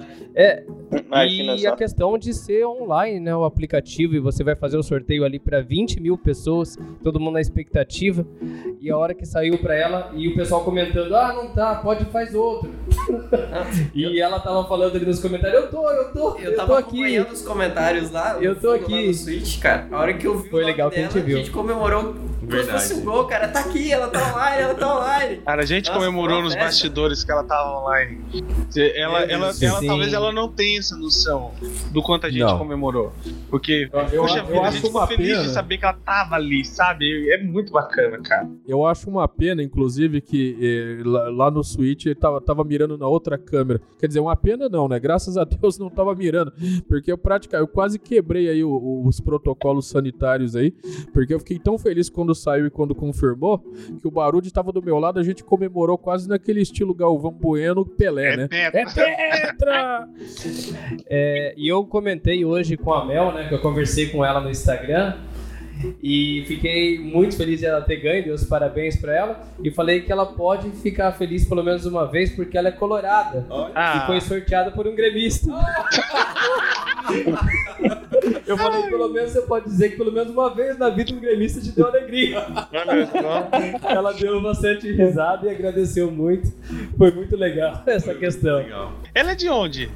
Imagina 1.09 1.55
e 1.55 1.61
só. 1.61 1.71
a 1.71 1.77
questão 1.77 2.19
de 2.19 2.35
ser 2.35 2.67
online, 2.67 3.19
né? 3.19 3.35
O 3.35 3.45
aplicativo, 3.45 4.15
e 4.15 4.21
você 4.21 4.45
vai 4.45 4.55
fazer 4.55 4.77
o 4.77 4.83
sorteio 4.83 5.25
ali 5.25 5.39
para 5.39 5.63
20 5.63 6.01
mil 6.01 6.19
pessoas, 6.19 6.77
todo 7.03 7.19
mundo 7.19 7.35
na 7.35 7.41
expectativa. 7.41 8.27
E 8.81 8.91
a 8.91 8.97
hora 8.97 9.15
que 9.15 9.25
saiu 9.25 9.59
para 9.59 9.75
ela, 9.75 10.13
e 10.15 10.29
o 10.29 10.35
pessoal 10.35 10.63
comentando: 10.63 11.15
ah, 11.17 11.33
não 11.33 11.49
tá, 11.49 11.77
pode 11.77 12.05
faz 12.07 12.35
outro. 12.35 12.71
e 13.95 14.21
ela 14.21 14.39
tava 14.39 14.69
falando 14.69 14.97
ali 14.97 15.07
nos 15.07 15.19
comentários: 15.19 15.65
eu 15.65 15.71
tô, 15.71 15.91
eu 15.91 16.13
tô, 16.13 16.39
eu, 16.39 16.51
eu 16.51 16.57
tava 16.57 16.69
tô 16.69 16.75
aqui. 16.75 16.99
acompanhando 16.99 17.33
os 17.33 17.43
comentários 17.43 18.11
lá. 18.11 18.39
Eu 18.41 18.55
tô 18.55 18.73
aqui. 18.73 19.07
no 19.07 19.15
Switch, 19.15 19.59
cara. 19.61 19.89
A 19.91 19.99
hora 19.99 20.13
que 20.13 20.27
eu 20.27 20.39
vi 20.39 20.51
Foi 20.51 20.63
legal 20.63 20.91
dela, 20.91 21.09
que 21.09 21.09
a 21.09 21.21
gente 21.21 21.27
viu. 21.27 21.37
A 21.37 21.41
gente 21.41 21.51
comemorou 21.51 22.15
como 22.49 22.63
se 22.63 22.71
fosse 22.71 22.95
um 22.95 23.05
gol, 23.05 23.25
cara. 23.27 23.49
Tá 23.49 23.61
aqui, 23.61 23.93
ela 23.93 24.09
tá 24.09 24.33
online, 24.33 24.63
ela 24.63 24.75
tá 24.75 24.97
online. 24.97 25.37
Cara, 25.39 25.63
a 25.63 25.67
gente 25.67 25.89
Nossa, 25.89 25.99
comemorou 25.99 26.43
nos 26.43 26.55
bastidores 26.55 27.23
que 27.23 27.31
ela 27.31 27.45
tava 27.45 27.81
online. 27.81 28.21
Ela, 28.77 29.23
ela, 29.23 29.53
ela, 29.61 29.81
talvez 29.87 30.13
ela 30.13 30.33
não 30.33 30.49
tenha 30.49 30.79
essa 30.79 30.97
noção 30.97 31.53
do 31.93 32.03
quanto 32.03 32.27
a 32.27 32.31
gente 32.31 32.41
não. 32.41 32.59
comemorou. 32.59 33.13
Porque, 33.51 33.89
eu, 33.93 34.21
poxa 34.23 34.39
eu, 34.39 34.47
vida, 34.47 34.61
a 34.61 34.71
gente 34.71 34.87
ficou 34.87 35.07
feliz 35.07 35.29
pena. 35.29 35.43
de 35.43 35.51
saber 35.51 35.79
que 35.79 35.85
ela 35.85 35.95
tava 35.95 36.37
ali, 36.37 36.65
sabe? 36.65 37.31
É 37.31 37.43
muito 37.43 37.73
bacana, 37.73 38.19
cara. 38.21 38.49
Eu 38.67 38.87
acho 38.87 39.09
uma 39.09 39.29
pena, 39.29 39.63
inclusive, 39.63 40.21
que 40.21 40.57
eh, 40.61 41.03
lá, 41.05 41.29
lá, 41.29 41.51
no 41.51 41.63
Switch 41.63 42.07
ele 42.07 42.15
tava, 42.15 42.41
tava 42.41 42.65
mirando 42.65 42.97
na 42.97 43.07
outra 43.07 43.37
câmera. 43.37 43.81
Quer 43.99 44.07
dizer, 44.07 44.21
uma 44.21 44.37
pena 44.37 44.69
não, 44.69 44.89
né? 44.89 44.99
Graças 44.99 45.37
a 45.37 45.45
Deus 45.45 45.79
não 45.79 45.91
tava 45.91 46.15
mirando. 46.15 46.53
Porque 46.89 47.11
eu 47.11 47.19
praticamente, 47.19 47.69
eu 47.69 47.73
quase 47.73 47.99
quebrei 47.99 48.49
aí 48.49 48.65
o, 48.65 48.71
o, 48.71 49.07
os 49.07 49.21
protocolos 49.21 49.89
sanitários 49.89 50.55
aí. 50.57 50.73
Porque 51.13 51.33
eu 51.33 51.39
fiquei 51.39 51.59
tão 51.59 51.79
feliz 51.79 52.09
quando 52.09 52.35
saiu 52.39 52.67
e 52.67 52.71
quando 52.71 52.95
confirmou 52.95 53.59
que 54.01 54.07
o 54.07 54.11
Barulho 54.11 54.47
estava 54.47 54.73
do 54.73 54.83
meu 54.83 54.99
lado, 54.99 55.19
a 55.19 55.23
gente 55.23 55.45
comemorou 55.45 55.99
quase 55.99 56.29
naquele 56.29 56.61
estilo 56.61 56.95
Galvão 56.95 57.33
Bueno 57.33 57.85
Pelé, 57.85 58.35
é 58.35 58.37
né? 58.37 58.49
Tetra. 58.49 59.03
É 59.03 59.47
Tetra! 59.47 60.09
é, 61.09 61.55
e 61.57 61.69
eu 61.69 61.85
comentei 61.85 62.45
hoje 62.45 62.77
com 62.77 62.93
a 62.93 63.05
Mel, 63.05 63.33
né? 63.33 63.49
Que 63.49 63.55
eu 63.55 63.61
conversei 63.61 64.09
com 64.09 64.25
ela 64.25 64.41
no 64.41 64.51
Instagram. 64.51 65.15
E 66.03 66.45
fiquei 66.47 66.99
muito 66.99 67.37
feliz 67.37 67.61
de 67.61 67.67
ela 67.67 67.81
ter 67.81 67.97
ganho, 67.97 68.25
dei 68.25 68.33
os 68.33 68.45
parabéns 68.45 68.97
para 68.97 69.15
ela. 69.15 69.41
E 69.63 69.71
falei 69.71 70.01
que 70.01 70.13
ela 70.13 70.27
pode 70.27 70.71
ficar 70.71 71.13
feliz 71.13 71.47
pelo 71.47 71.63
menos 71.63 71.85
uma 71.87 72.07
vez, 72.07 72.31
porque 72.35 72.57
ela 72.57 72.69
é 72.69 72.73
colorada. 72.73 73.47
Ah. 73.75 74.03
E 74.03 74.07
foi 74.07 74.21
sorteada 74.21 74.71
por 74.71 74.87
um 74.87 74.95
gremista. 74.95 75.51
Eu 78.47 78.57
falei, 78.57 78.83
pelo 78.89 79.09
menos 79.09 79.33
você 79.33 79.43
pode 79.43 79.67
dizer 79.67 79.91
que 79.91 79.97
pelo 79.97 80.13
menos 80.13 80.31
uma 80.31 80.55
vez 80.55 80.79
na 80.79 80.89
vida 80.89 81.15
um 81.15 81.21
gremista 81.21 81.61
te 81.61 81.71
deu 81.71 81.87
alegria. 81.87 82.45
Ela 83.83 84.13
deu 84.13 84.41
bastante 84.41 84.91
risada 84.93 85.47
e 85.47 85.51
agradeceu 85.51 86.11
muito. 86.11 86.53
Foi 86.97 87.11
muito 87.11 87.37
legal 87.37 87.83
essa 87.87 88.15
questão. 88.15 88.59
Legal. 88.59 88.93
Ela 89.15 89.33
é 89.33 89.35
de 89.35 89.49
onde? 89.49 89.91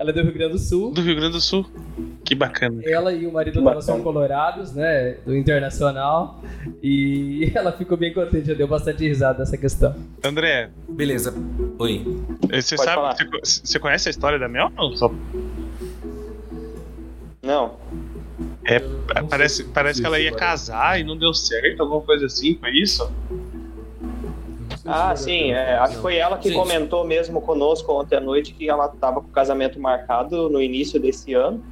Ela 0.00 0.08
é 0.08 0.12
do 0.14 0.22
Rio 0.22 0.32
Grande 0.32 0.52
do 0.52 0.58
Sul. 0.58 0.92
Do 0.92 1.02
Rio 1.02 1.14
Grande 1.14 1.32
do 1.32 1.40
Sul. 1.42 1.66
Que 2.24 2.34
bacana. 2.34 2.80
Ela 2.86 3.12
e 3.12 3.26
o 3.26 3.32
marido 3.32 3.62
dela 3.62 3.82
são 3.82 4.02
colorados, 4.02 4.72
né? 4.72 5.18
Do 5.26 5.36
internacional. 5.36 6.42
E 6.82 7.52
ela 7.54 7.70
ficou 7.70 7.98
bem 7.98 8.10
contente, 8.14 8.46
já 8.46 8.54
deu 8.54 8.66
bastante 8.66 9.06
risada 9.06 9.40
nessa 9.40 9.58
questão. 9.58 9.94
André. 10.24 10.70
Beleza. 10.88 11.34
Oi. 11.78 12.02
Você 12.50 12.76
Pode 12.76 12.90
sabe. 12.90 13.30
Você, 13.44 13.60
você 13.62 13.78
conhece 13.78 14.08
a 14.08 14.10
história 14.10 14.38
da 14.38 14.48
Mel? 14.48 14.72
Não, 14.74 14.96
só... 14.96 15.12
não. 17.42 17.76
É, 18.64 18.78
parece, 19.28 19.64
parece 19.64 20.00
que 20.00 20.06
ela 20.06 20.18
ia 20.18 20.32
casar 20.32 20.98
e 20.98 21.04
não 21.04 21.16
deu 21.16 21.34
certo, 21.34 21.82
alguma 21.82 22.00
coisa 22.00 22.24
assim, 22.24 22.56
foi 22.58 22.70
isso? 22.70 23.10
Ah, 24.92 25.14
sim, 25.14 25.52
é, 25.52 25.76
acho 25.76 25.96
que 25.96 26.02
foi 26.02 26.16
ela 26.16 26.36
que 26.36 26.52
comentou 26.52 27.04
mesmo 27.04 27.40
conosco 27.40 27.92
ontem 27.92 28.16
à 28.16 28.20
noite 28.20 28.52
que 28.52 28.68
ela 28.68 28.86
estava 28.86 29.20
com 29.20 29.28
o 29.28 29.30
casamento 29.30 29.78
marcado 29.78 30.50
no 30.50 30.60
início 30.60 30.98
desse 30.98 31.32
ano 31.32 31.62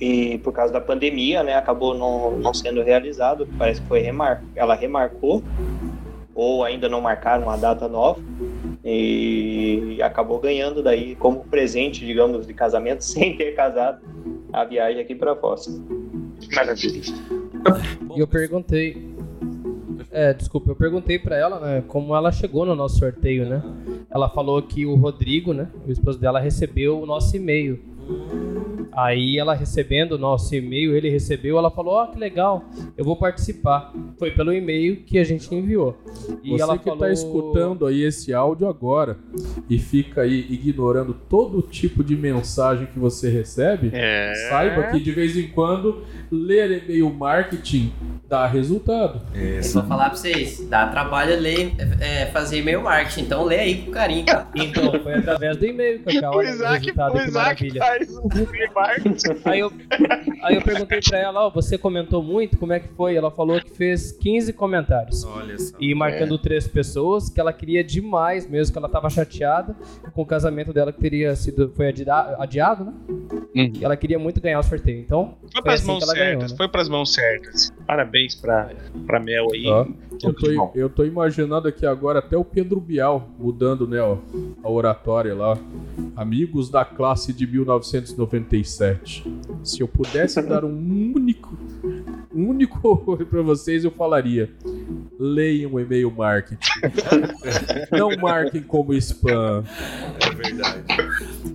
e 0.00 0.38
por 0.38 0.52
causa 0.52 0.72
da 0.72 0.80
pandemia, 0.80 1.42
né, 1.42 1.54
acabou 1.54 1.94
não, 1.94 2.38
não 2.38 2.52
sendo 2.54 2.82
realizado. 2.82 3.48
Parece 3.56 3.80
que 3.80 3.86
foi 3.88 4.00
remar, 4.00 4.42
ela 4.54 4.74
remarcou 4.74 5.42
ou 6.34 6.64
ainda 6.64 6.88
não 6.88 7.00
marcaram 7.00 7.44
uma 7.44 7.56
data 7.56 7.88
nova 7.88 8.20
e 8.84 9.98
acabou 10.00 10.38
ganhando 10.38 10.82
daí 10.82 11.16
como 11.16 11.44
presente, 11.44 12.06
digamos, 12.06 12.46
de 12.46 12.54
casamento 12.54 13.02
sem 13.04 13.36
ter 13.36 13.54
casado 13.54 14.00
a 14.52 14.64
viagem 14.64 15.00
aqui 15.00 15.14
para 15.14 15.34
Foz. 15.34 15.68
Maravilha. 16.54 17.02
E 18.14 18.20
eu 18.20 18.26
perguntei, 18.28 19.07
é, 20.10 20.32
desculpa, 20.32 20.70
eu 20.70 20.76
perguntei 20.76 21.18
para 21.18 21.36
ela, 21.36 21.60
né, 21.60 21.84
como 21.86 22.14
ela 22.14 22.32
chegou 22.32 22.64
no 22.64 22.74
nosso 22.74 22.98
sorteio, 22.98 23.46
né? 23.46 23.62
Ela 24.10 24.28
falou 24.28 24.60
que 24.62 24.86
o 24.86 24.94
Rodrigo, 24.94 25.52
né, 25.52 25.68
o 25.86 25.90
esposo 25.90 26.18
dela, 26.18 26.40
recebeu 26.40 27.00
o 27.00 27.06
nosso 27.06 27.36
e-mail. 27.36 27.78
Aí 28.92 29.38
ela 29.38 29.54
recebendo 29.54 30.12
o 30.12 30.18
nosso 30.18 30.54
e-mail, 30.54 30.96
ele 30.96 31.08
recebeu, 31.10 31.58
ela 31.58 31.70
falou: 31.70 31.94
Ó, 31.94 32.04
oh, 32.04 32.06
que 32.08 32.18
legal, 32.18 32.64
eu 32.96 33.04
vou 33.04 33.16
participar. 33.16 33.92
Foi 34.18 34.30
pelo 34.30 34.52
e-mail 34.52 34.96
que 35.04 35.18
a 35.18 35.24
gente 35.24 35.52
enviou. 35.54 35.96
E 36.42 36.50
Você 36.50 36.62
ela 36.62 36.78
que 36.78 36.88
está 36.88 36.98
falou... 36.98 37.12
escutando 37.12 37.86
aí 37.86 38.02
esse 38.02 38.32
áudio 38.32 38.68
agora 38.68 39.16
e 39.68 39.78
fica 39.78 40.22
aí 40.22 40.46
ignorando 40.50 41.14
todo 41.28 41.62
tipo 41.62 42.02
de 42.02 42.16
mensagem 42.16 42.86
que 42.86 42.98
você 42.98 43.30
recebe, 43.30 43.90
é... 43.92 44.32
saiba 44.48 44.84
que 44.84 45.00
de 45.00 45.12
vez 45.12 45.36
em 45.36 45.48
quando 45.48 46.02
ler 46.30 46.82
e-mail 46.84 47.10
marketing 47.10 47.92
dá 48.28 48.46
resultado. 48.46 49.22
É, 49.34 49.60
vou 49.60 49.82
falar 49.84 50.10
pra 50.10 50.16
vocês, 50.18 50.66
dá 50.68 50.86
trabalho 50.88 51.40
ler, 51.40 51.72
é, 52.00 52.26
fazer 52.26 52.58
e-mail 52.58 52.82
marketing, 52.82 53.22
então 53.22 53.44
lê 53.44 53.58
aí 53.58 53.82
com 53.82 53.90
carinho. 53.90 54.26
Tá? 54.26 54.46
Então, 54.54 54.92
foi 55.02 55.14
através 55.14 55.56
do 55.56 55.66
e-mail 55.66 56.02
que 56.02 56.16
eu 56.16 56.30
o 56.30 56.42
Isaac, 56.42 56.90
o 56.90 57.18
Isaac 57.18 57.78
faz 57.78 58.16
um 58.18 58.28
e-mail 58.34 58.70
Aí 59.44 59.60
eu, 59.60 59.72
aí 60.42 60.54
eu 60.54 60.62
perguntei 60.62 61.00
pra 61.00 61.18
ela, 61.18 61.44
ó, 61.44 61.48
oh, 61.48 61.50
você 61.50 61.78
comentou 61.78 62.22
muito, 62.22 62.56
como 62.56 62.72
é 62.72 62.80
que 62.80 62.88
foi? 62.88 63.16
Ela 63.16 63.30
falou 63.30 63.60
que 63.60 63.70
fez 63.70 64.12
15 64.12 64.52
comentários. 64.52 65.24
Olha 65.24 65.58
só. 65.58 65.76
E 65.80 65.94
marcando 65.94 66.34
é. 66.34 66.38
três 66.38 66.66
pessoas, 66.68 67.28
que 67.28 67.40
ela 67.40 67.52
queria 67.52 67.82
demais 67.82 68.48
mesmo, 68.48 68.72
que 68.72 68.78
ela 68.78 68.88
tava 68.88 69.08
chateada 69.10 69.74
com 70.12 70.22
o 70.22 70.26
casamento 70.26 70.72
dela 70.72 70.92
que 70.92 71.00
teria 71.00 71.34
sido, 71.34 71.72
foi 71.74 71.88
adiado, 72.38 72.84
né? 72.84 72.92
Uhum. 73.08 73.72
E 73.80 73.84
ela 73.84 73.96
queria 73.96 74.18
muito 74.18 74.40
ganhar 74.40 74.58
o 74.58 74.62
sorteio, 74.62 75.00
então... 75.00 75.36
Foi, 75.40 75.50
foi 75.52 75.62
pras 75.62 75.80
assim 75.80 75.86
mãos 75.88 76.04
certas, 76.04 76.18
ganhou, 76.18 76.42
né? 76.42 76.56
foi 76.56 76.68
pras 76.68 76.88
mãos 76.88 77.14
certas. 77.14 77.72
Parabéns 77.86 78.34
pra, 78.34 78.70
pra 79.06 79.20
Mel 79.20 79.48
aí. 79.52 79.66
Eu, 80.22 80.32
tô, 80.32 80.70
eu 80.74 80.88
tô 80.88 81.04
imaginando 81.04 81.68
aqui 81.68 81.86
agora 81.86 82.18
até 82.18 82.36
o 82.36 82.44
Pedro 82.44 82.80
Bial 82.80 83.28
mudando, 83.38 83.86
né, 83.86 84.00
ó, 84.00 84.18
a 84.62 84.70
oratória 84.70 85.34
lá. 85.34 85.58
Amigos 86.16 86.68
da 86.68 86.84
classe 86.84 87.32
de 87.32 87.46
1997. 87.46 89.24
Se 89.62 89.80
eu 89.80 89.88
pudesse 89.88 90.42
dar 90.42 90.64
um 90.64 91.12
único, 91.14 91.56
um 92.34 92.48
único 92.48 93.16
para 93.30 93.42
vocês, 93.42 93.84
eu 93.84 93.90
falaria: 93.90 94.50
leiam 95.18 95.74
o 95.74 95.80
e-mail 95.80 96.10
marketing. 96.10 96.58
Não 97.92 98.16
marquem 98.16 98.62
como 98.62 98.94
spam. 98.94 99.62
É 100.20 100.34
verdade. 100.34 100.84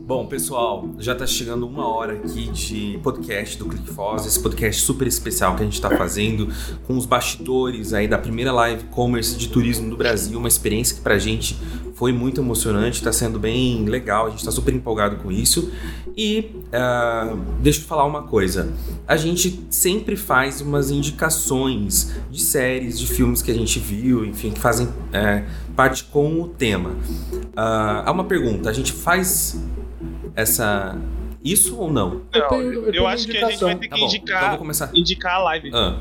Bom, 0.05 0.27
pessoal, 0.27 0.89
já 0.99 1.15
tá 1.15 1.25
chegando 1.25 1.67
uma 1.67 1.87
hora 1.87 2.13
aqui 2.13 2.49
de 2.51 2.99
podcast 3.01 3.57
do 3.57 3.65
ClickFoz, 3.65 4.25
esse 4.25 4.41
podcast 4.41 4.81
super 4.81 5.07
especial 5.07 5.55
que 5.55 5.61
a 5.61 5.65
gente 5.65 5.81
tá 5.81 5.89
fazendo 5.89 6.47
com 6.85 6.97
os 6.97 7.05
bastidores 7.05 7.93
aí 7.93 8.07
da 8.07 8.17
primeira 8.17 8.51
live 8.53 8.85
commerce 8.85 9.35
de 9.37 9.49
turismo 9.49 9.89
do 9.89 9.97
Brasil, 9.97 10.39
uma 10.39 10.47
experiência 10.47 10.95
que 10.95 11.01
pra 11.01 11.17
gente 11.17 11.57
foi 11.95 12.11
muito 12.11 12.41
emocionante, 12.41 12.97
está 12.97 13.13
sendo 13.13 13.39
bem 13.39 13.85
legal, 13.85 14.27
a 14.27 14.29
gente 14.29 14.39
está 14.39 14.51
super 14.51 14.73
empolgado 14.73 15.17
com 15.17 15.31
isso. 15.31 15.71
E 16.15 16.51
uh, 16.67 17.37
deixa 17.61 17.81
eu 17.81 17.85
falar 17.85 18.05
uma 18.05 18.23
coisa: 18.23 18.71
a 19.07 19.15
gente 19.15 19.65
sempre 19.69 20.15
faz 20.15 20.61
umas 20.61 20.91
indicações 20.91 22.13
de 22.29 22.41
séries, 22.41 22.99
de 22.99 23.07
filmes 23.07 23.41
que 23.41 23.51
a 23.51 23.53
gente 23.53 23.79
viu, 23.79 24.25
enfim, 24.25 24.51
que 24.51 24.59
fazem 24.59 24.87
uh, 24.87 25.45
parte 25.75 26.03
com 26.05 26.41
o 26.41 26.47
tema. 26.47 26.91
Uh, 26.91 28.03
há 28.05 28.11
uma 28.11 28.25
pergunta: 28.25 28.69
a 28.69 28.73
gente 28.73 28.91
faz 28.91 29.59
essa 30.35 30.97
isso 31.43 31.77
ou 31.77 31.91
não? 31.91 32.21
Eu, 32.33 32.47
tenho, 32.47 32.73
eu, 32.73 32.93
eu 32.93 33.07
acho 33.07 33.27
que 33.27 33.37
a 33.37 33.49
gente 33.49 33.63
vai 33.63 33.75
ter 33.75 33.87
que 33.87 33.99
tá 33.99 33.99
indicar, 33.99 34.45
então 34.45 34.57
começar. 34.57 34.89
indicar 34.93 35.35
a 35.35 35.43
live. 35.43 35.71
Ah. 35.73 35.99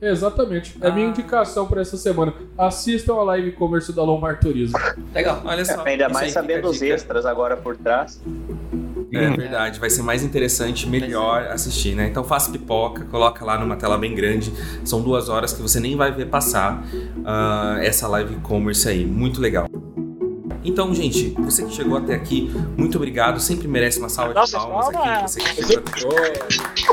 Exatamente. 0.00 0.76
É 0.80 0.88
a 0.88 0.92
minha 0.92 1.08
indicação 1.08 1.66
para 1.66 1.80
essa 1.80 1.96
semana. 1.96 2.32
Assistam 2.56 3.14
a 3.14 3.22
live 3.22 3.52
commerce 3.52 3.92
da 3.92 4.02
Lomar 4.02 4.38
Turismo. 4.38 4.78
Legal, 5.14 5.42
olha 5.44 5.64
só. 5.64 5.84
É, 5.84 5.90
ainda 5.90 6.08
mais 6.08 6.32
sabendo 6.32 6.68
os 6.68 6.80
extras 6.82 7.26
agora 7.26 7.56
por 7.56 7.76
trás. 7.76 8.20
É 9.12 9.30
verdade, 9.30 9.80
vai 9.80 9.88
ser 9.88 10.02
mais 10.02 10.22
interessante, 10.22 10.86
melhor 10.86 11.46
assistir, 11.46 11.94
né? 11.94 12.08
Então 12.08 12.22
faça 12.22 12.50
pipoca, 12.50 13.04
coloca 13.06 13.42
lá 13.44 13.58
numa 13.58 13.74
tela 13.74 13.96
bem 13.96 14.14
grande. 14.14 14.52
São 14.84 15.00
duas 15.00 15.30
horas 15.30 15.52
que 15.52 15.62
você 15.62 15.80
nem 15.80 15.96
vai 15.96 16.12
ver 16.12 16.26
passar 16.26 16.84
uh, 17.16 17.78
essa 17.80 18.06
live 18.06 18.36
commerce 18.36 18.86
aí. 18.86 19.06
Muito 19.06 19.40
legal. 19.40 19.66
Então, 20.64 20.94
gente, 20.94 21.30
você 21.38 21.64
que 21.64 21.72
chegou 21.72 21.96
até 21.96 22.14
aqui, 22.14 22.50
muito 22.76 22.96
obrigado. 22.96 23.40
Sempre 23.40 23.68
merece 23.68 23.98
uma 23.98 24.08
salva 24.08 24.34
Nossa, 24.34 24.58
de 24.58 24.64
palmas 24.64 24.88
aqui. 24.88 25.22
Você 25.22 25.40
que 25.40 26.00
chegou 26.00 26.18
até... 26.18 26.88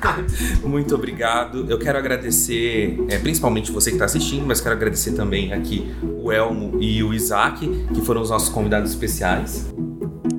muito 0.64 0.94
obrigado. 0.94 1.70
Eu 1.70 1.78
quero 1.78 1.98
agradecer, 1.98 2.98
é, 3.08 3.18
principalmente 3.18 3.70
você 3.70 3.90
que 3.90 3.96
está 3.96 4.06
assistindo, 4.06 4.46
mas 4.46 4.60
quero 4.60 4.74
agradecer 4.74 5.12
também 5.12 5.52
aqui 5.52 5.90
o 6.02 6.32
Elmo 6.32 6.78
e 6.80 7.02
o 7.02 7.14
Isaac, 7.14 7.68
que 7.94 8.00
foram 8.00 8.20
os 8.22 8.30
nossos 8.30 8.48
convidados 8.48 8.90
especiais. 8.90 9.72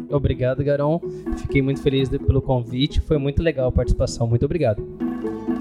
Obrigado, 0.10 0.64
Garão. 0.64 1.02
Fiquei 1.38 1.62
muito 1.62 1.82
feliz 1.82 2.10
pelo 2.10 2.42
convite. 2.42 3.00
Foi 3.00 3.18
muito 3.18 3.42
legal 3.42 3.70
a 3.70 3.72
participação. 3.72 4.28
Muito 4.28 4.44
obrigado. 4.44 4.84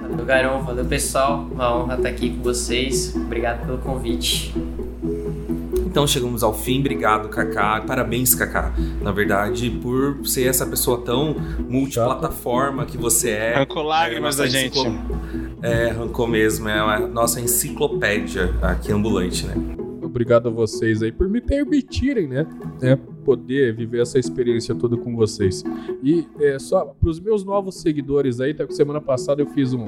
Valeu, 0.03 0.25
Garão. 0.25 0.63
Valeu, 0.65 0.85
pessoal. 0.85 1.49
Uma 1.53 1.77
honra 1.77 1.95
estar 1.95 2.09
aqui 2.09 2.31
com 2.31 2.43
vocês. 2.43 3.15
Obrigado 3.15 3.65
pelo 3.65 3.79
convite. 3.79 4.53
Então 5.91 6.07
chegamos 6.07 6.45
ao 6.45 6.55
fim, 6.55 6.79
obrigado 6.79 7.29
Kaká, 7.29 7.81
parabéns 7.81 8.33
Kaká, 8.33 8.73
na 9.03 9.11
verdade 9.11 9.69
por 9.71 10.25
ser 10.25 10.47
essa 10.47 10.65
pessoa 10.65 11.03
tão 11.03 11.35
multiplataforma 11.69 12.87
que 12.87 12.97
você 12.97 13.31
é. 13.31 13.55
Arrancou 13.57 13.83
lágrimas 13.83 14.39
é, 14.39 14.43
da 14.45 14.49
gente. 14.49 14.79
Enciclo... 14.79 15.51
É, 15.61 15.91
arrancou 15.91 16.29
mesmo, 16.29 16.69
é 16.69 16.79
a 16.79 17.01
nossa 17.01 17.41
enciclopédia 17.41 18.55
aqui 18.63 18.93
ambulante, 18.93 19.45
né? 19.45 19.55
Obrigado 20.01 20.49
a 20.49 20.51
vocês 20.53 21.03
aí 21.03 21.11
por 21.11 21.29
me 21.29 21.41
permitirem, 21.41 22.29
né? 22.29 22.47
É, 22.81 22.95
poder 23.25 23.75
viver 23.75 24.03
essa 24.03 24.19
experiência 24.19 24.75
toda 24.77 24.97
com 24.97 25.17
vocês. 25.17 25.65
E 26.05 26.25
é, 26.39 26.57
só 26.61 26.85
para 26.85 27.11
os 27.11 27.19
meus 27.19 27.45
novos 27.45 27.81
seguidores 27.81 28.41
aí, 28.41 28.55
tá? 28.55 28.65
Semana 28.71 29.01
passada 29.01 29.43
eu 29.43 29.47
fiz 29.47 29.73
um, 29.73 29.87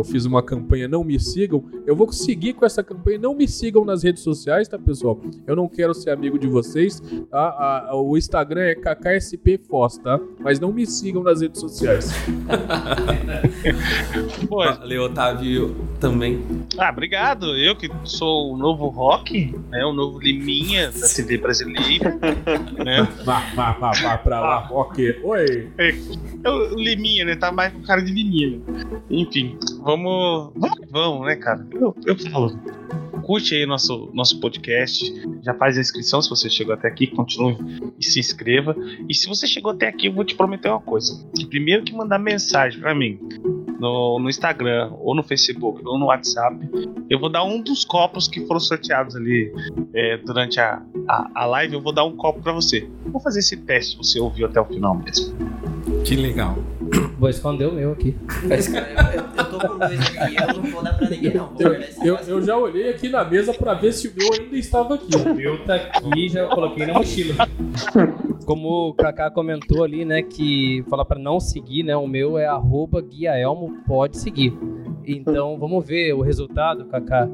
eu 0.00 0.04
fiz 0.04 0.24
uma 0.24 0.42
campanha 0.42 0.88
Não 0.88 1.04
Me 1.04 1.18
Sigam. 1.18 1.64
Eu 1.86 1.96
vou 1.96 2.12
seguir 2.12 2.54
com 2.54 2.64
essa 2.64 2.82
campanha 2.82 3.18
Não 3.18 3.34
Me 3.34 3.48
Sigam 3.48 3.84
nas 3.84 4.02
redes 4.02 4.22
sociais, 4.22 4.68
tá, 4.68 4.78
pessoal? 4.78 5.20
Eu 5.46 5.56
não 5.56 5.68
quero 5.68 5.94
ser 5.94 6.10
amigo 6.10 6.38
de 6.38 6.46
vocês, 6.46 7.00
tá? 7.30 7.38
A, 7.38 7.90
a, 7.90 7.96
o 7.96 8.16
Instagram 8.16 8.62
é 8.62 8.74
KKSPFOS, 8.74 9.98
tá? 9.98 10.20
Mas 10.40 10.60
não 10.60 10.72
me 10.72 10.86
sigam 10.86 11.22
nas 11.22 11.40
redes 11.40 11.60
sociais. 11.60 12.12
Valeu, 14.48 15.04
Otávio, 15.04 15.76
também. 16.00 16.42
Ah, 16.78 16.90
obrigado. 16.90 17.56
Eu 17.56 17.76
que 17.76 17.90
sou 18.04 18.52
o 18.52 18.56
novo 18.56 18.88
rock, 18.88 19.54
né? 19.70 19.84
O 19.84 19.92
novo 19.92 20.18
Liminha 20.18 20.90
da 20.90 21.08
TV 21.08 21.38
brasileira. 21.38 22.18
né? 22.84 23.08
Vá, 23.24 23.40
vá, 23.54 23.72
vá, 23.72 23.92
vá 23.92 24.18
pra 24.18 24.40
lá, 24.40 24.58
rock. 24.58 25.16
Oi! 25.22 25.68
É, 25.78 25.94
o 26.48 26.74
Liminha, 26.76 27.24
né? 27.24 27.36
Tá 27.36 27.50
mais 27.50 27.72
com 27.72 27.82
cara 27.82 28.02
de 28.02 28.12
Liminha. 28.12 28.60
Enfim, 29.10 29.56
vamos. 29.88 30.52
Vamos, 30.54 30.78
vamos 30.90 31.26
né, 31.26 31.36
cara? 31.36 31.66
Eu, 31.72 31.96
eu 32.04 32.18
falo. 32.30 32.58
Curte 33.22 33.54
aí 33.54 33.66
nosso, 33.66 34.10
nosso 34.12 34.38
podcast. 34.40 35.12
Já 35.42 35.54
faz 35.54 35.76
a 35.76 35.80
inscrição 35.80 36.20
se 36.20 36.28
você 36.28 36.48
chegou 36.50 36.74
até 36.74 36.88
aqui. 36.88 37.06
Continue 37.06 37.56
e 37.98 38.04
se 38.04 38.20
inscreva. 38.20 38.76
E 39.08 39.14
se 39.14 39.26
você 39.26 39.46
chegou 39.46 39.72
até 39.72 39.88
aqui, 39.88 40.06
eu 40.06 40.12
vou 40.12 40.24
te 40.24 40.34
prometer 40.34 40.68
uma 40.68 40.80
coisa. 40.80 41.26
Primeiro 41.48 41.84
que 41.84 41.94
mandar 41.94 42.18
mensagem 42.18 42.80
para 42.80 42.94
mim 42.94 43.18
no, 43.78 44.18
no 44.18 44.28
Instagram, 44.28 44.92
ou 44.98 45.14
no 45.14 45.22
Facebook, 45.22 45.82
ou 45.84 45.98
no 45.98 46.06
WhatsApp, 46.06 46.56
eu 47.08 47.18
vou 47.18 47.28
dar 47.28 47.44
um 47.44 47.60
dos 47.60 47.84
copos 47.84 48.28
que 48.28 48.44
foram 48.46 48.60
sorteados 48.60 49.14
ali 49.14 49.52
é, 49.94 50.16
durante 50.18 50.58
a, 50.58 50.82
a, 51.06 51.30
a, 51.34 51.46
live. 51.46 51.74
Eu 51.74 51.82
vou 51.82 51.92
dar 51.92 52.04
um 52.04 52.16
copo 52.16 52.42
para 52.42 52.52
você. 52.52 52.88
Vou 53.06 53.20
fazer 53.20 53.40
esse 53.40 53.56
teste, 53.56 53.96
você 53.96 54.18
ouviu 54.18 54.46
até 54.46 54.60
o 54.60 54.64
final 54.64 54.96
mesmo. 54.96 55.34
Que 56.04 56.16
legal. 56.16 56.56
Vou 57.18 57.28
esconder 57.28 57.66
o 57.66 57.72
meu 57.72 57.92
aqui. 57.92 58.16
eu, 58.44 59.38
eu 59.44 59.44
tô 59.50 59.68
com 59.68 59.78
dois 59.78 60.00
aqui, 60.00 60.36
eu 60.36 60.62
não 60.62 60.70
vou 60.70 60.82
dar 60.82 60.94
pra 60.94 61.08
ninguém, 61.08 61.34
não. 61.34 61.52
Eu, 61.58 61.74
eu, 62.04 62.16
eu, 62.16 62.42
já 62.42 62.56
olhei 62.56 62.90
aqui 62.90 63.08
na 63.08 63.24
mesa 63.24 63.52
pra 63.52 63.74
ver 63.74 63.92
se 63.92 64.08
o 64.08 64.12
meu 64.16 64.32
ainda 64.32 64.56
estava 64.56 64.94
aqui. 64.94 65.16
O 65.16 65.34
meu 65.34 65.64
tá 65.64 65.74
aqui 65.74 66.28
já 66.28 66.46
coloquei 66.46 66.86
na 66.86 66.94
mochila. 66.94 67.34
Como 68.44 68.88
o 68.88 68.94
Kaká 68.94 69.30
comentou 69.30 69.84
ali, 69.84 70.04
né, 70.04 70.22
que 70.22 70.84
fala 70.88 71.04
pra 71.04 71.18
não 71.18 71.38
seguir, 71.38 71.82
né, 71.82 71.96
o 71.96 72.06
meu 72.06 72.38
é 72.38 72.46
arroba 72.46 73.02
guiaelmo, 73.02 73.82
pode 73.86 74.16
seguir. 74.16 74.56
Então, 75.06 75.58
vamos 75.58 75.86
ver 75.86 76.12
o 76.14 76.20
resultado, 76.20 76.86
Kaká. 76.86 77.28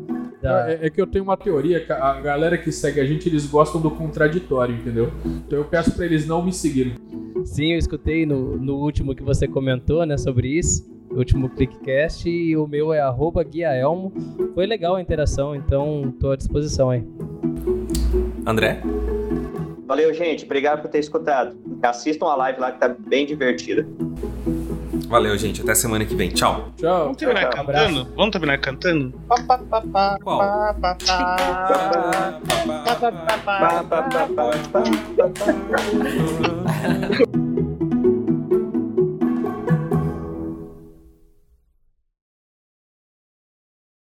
Da... 0.45 0.71
É, 0.71 0.79
é, 0.83 0.91
que 0.91 1.01
eu 1.01 1.07
tenho 1.07 1.25
uma 1.25 1.39
teoria, 1.39 1.83
a 1.89 2.21
galera 2.21 2.59
que 2.59 2.71
segue 2.71 3.01
a 3.01 3.05
gente, 3.07 3.31
eles 3.31 3.47
gostam 3.47 3.81
do 3.81 3.91
contraditório, 3.91 4.75
entendeu? 4.75 5.11
Então 5.25 5.59
eu 5.59 5.65
peço 5.65 5.91
pra 5.93 6.05
eles 6.05 6.27
não 6.27 6.45
me 6.45 6.53
seguirem. 6.53 6.97
Sim, 7.47 7.73
eu 7.73 7.79
escutei 7.79 8.27
no, 8.27 8.59
no 8.59 8.77
último 8.77 9.15
que 9.15 9.23
você 9.23 9.49
comentou, 9.49 10.05
né, 10.05 10.19
sobre 10.19 10.49
isso. 10.49 10.87
O 11.11 11.17
último 11.17 11.49
Clickcast 11.49 12.29
e 12.29 12.55
o 12.59 12.67
meu 12.67 12.93
é 12.93 13.01
arroba 13.01 13.43
guiaelmo. 13.43 14.13
Foi 14.55 14.67
legal 14.67 14.97
a 14.97 15.01
interação, 15.01 15.57
então 15.57 16.15
tô 16.21 16.31
à 16.31 16.37
disposição 16.37 16.91
aí. 16.91 17.03
André? 18.47 18.83
Valeu, 19.87 20.13
gente. 20.13 20.45
Obrigado 20.45 20.83
por 20.83 20.91
ter 20.91 20.99
escutado. 20.99 21.57
Assistam 21.83 22.27
a 22.27 22.37
live 22.37 22.61
lá 22.61 22.71
que 22.71 22.81
tá 22.81 22.89
bem 22.89 23.25
divertida. 23.25 23.87
Valeu, 25.05 25.37
gente. 25.39 25.63
Até 25.63 25.75
semana 25.75 26.05
que 26.05 26.15
vem. 26.15 26.31
Tchau. 26.31 26.73
Tchau. 26.77 27.05
Vamos 27.05 27.17
terminar 27.17 27.43
tchau, 27.43 27.51
cantando? 27.51 28.01
Abraço. 28.01 28.13
Vamos 28.17 28.31
terminar 28.33 28.59
cantando? 28.59 29.15
Qual? 30.23 30.41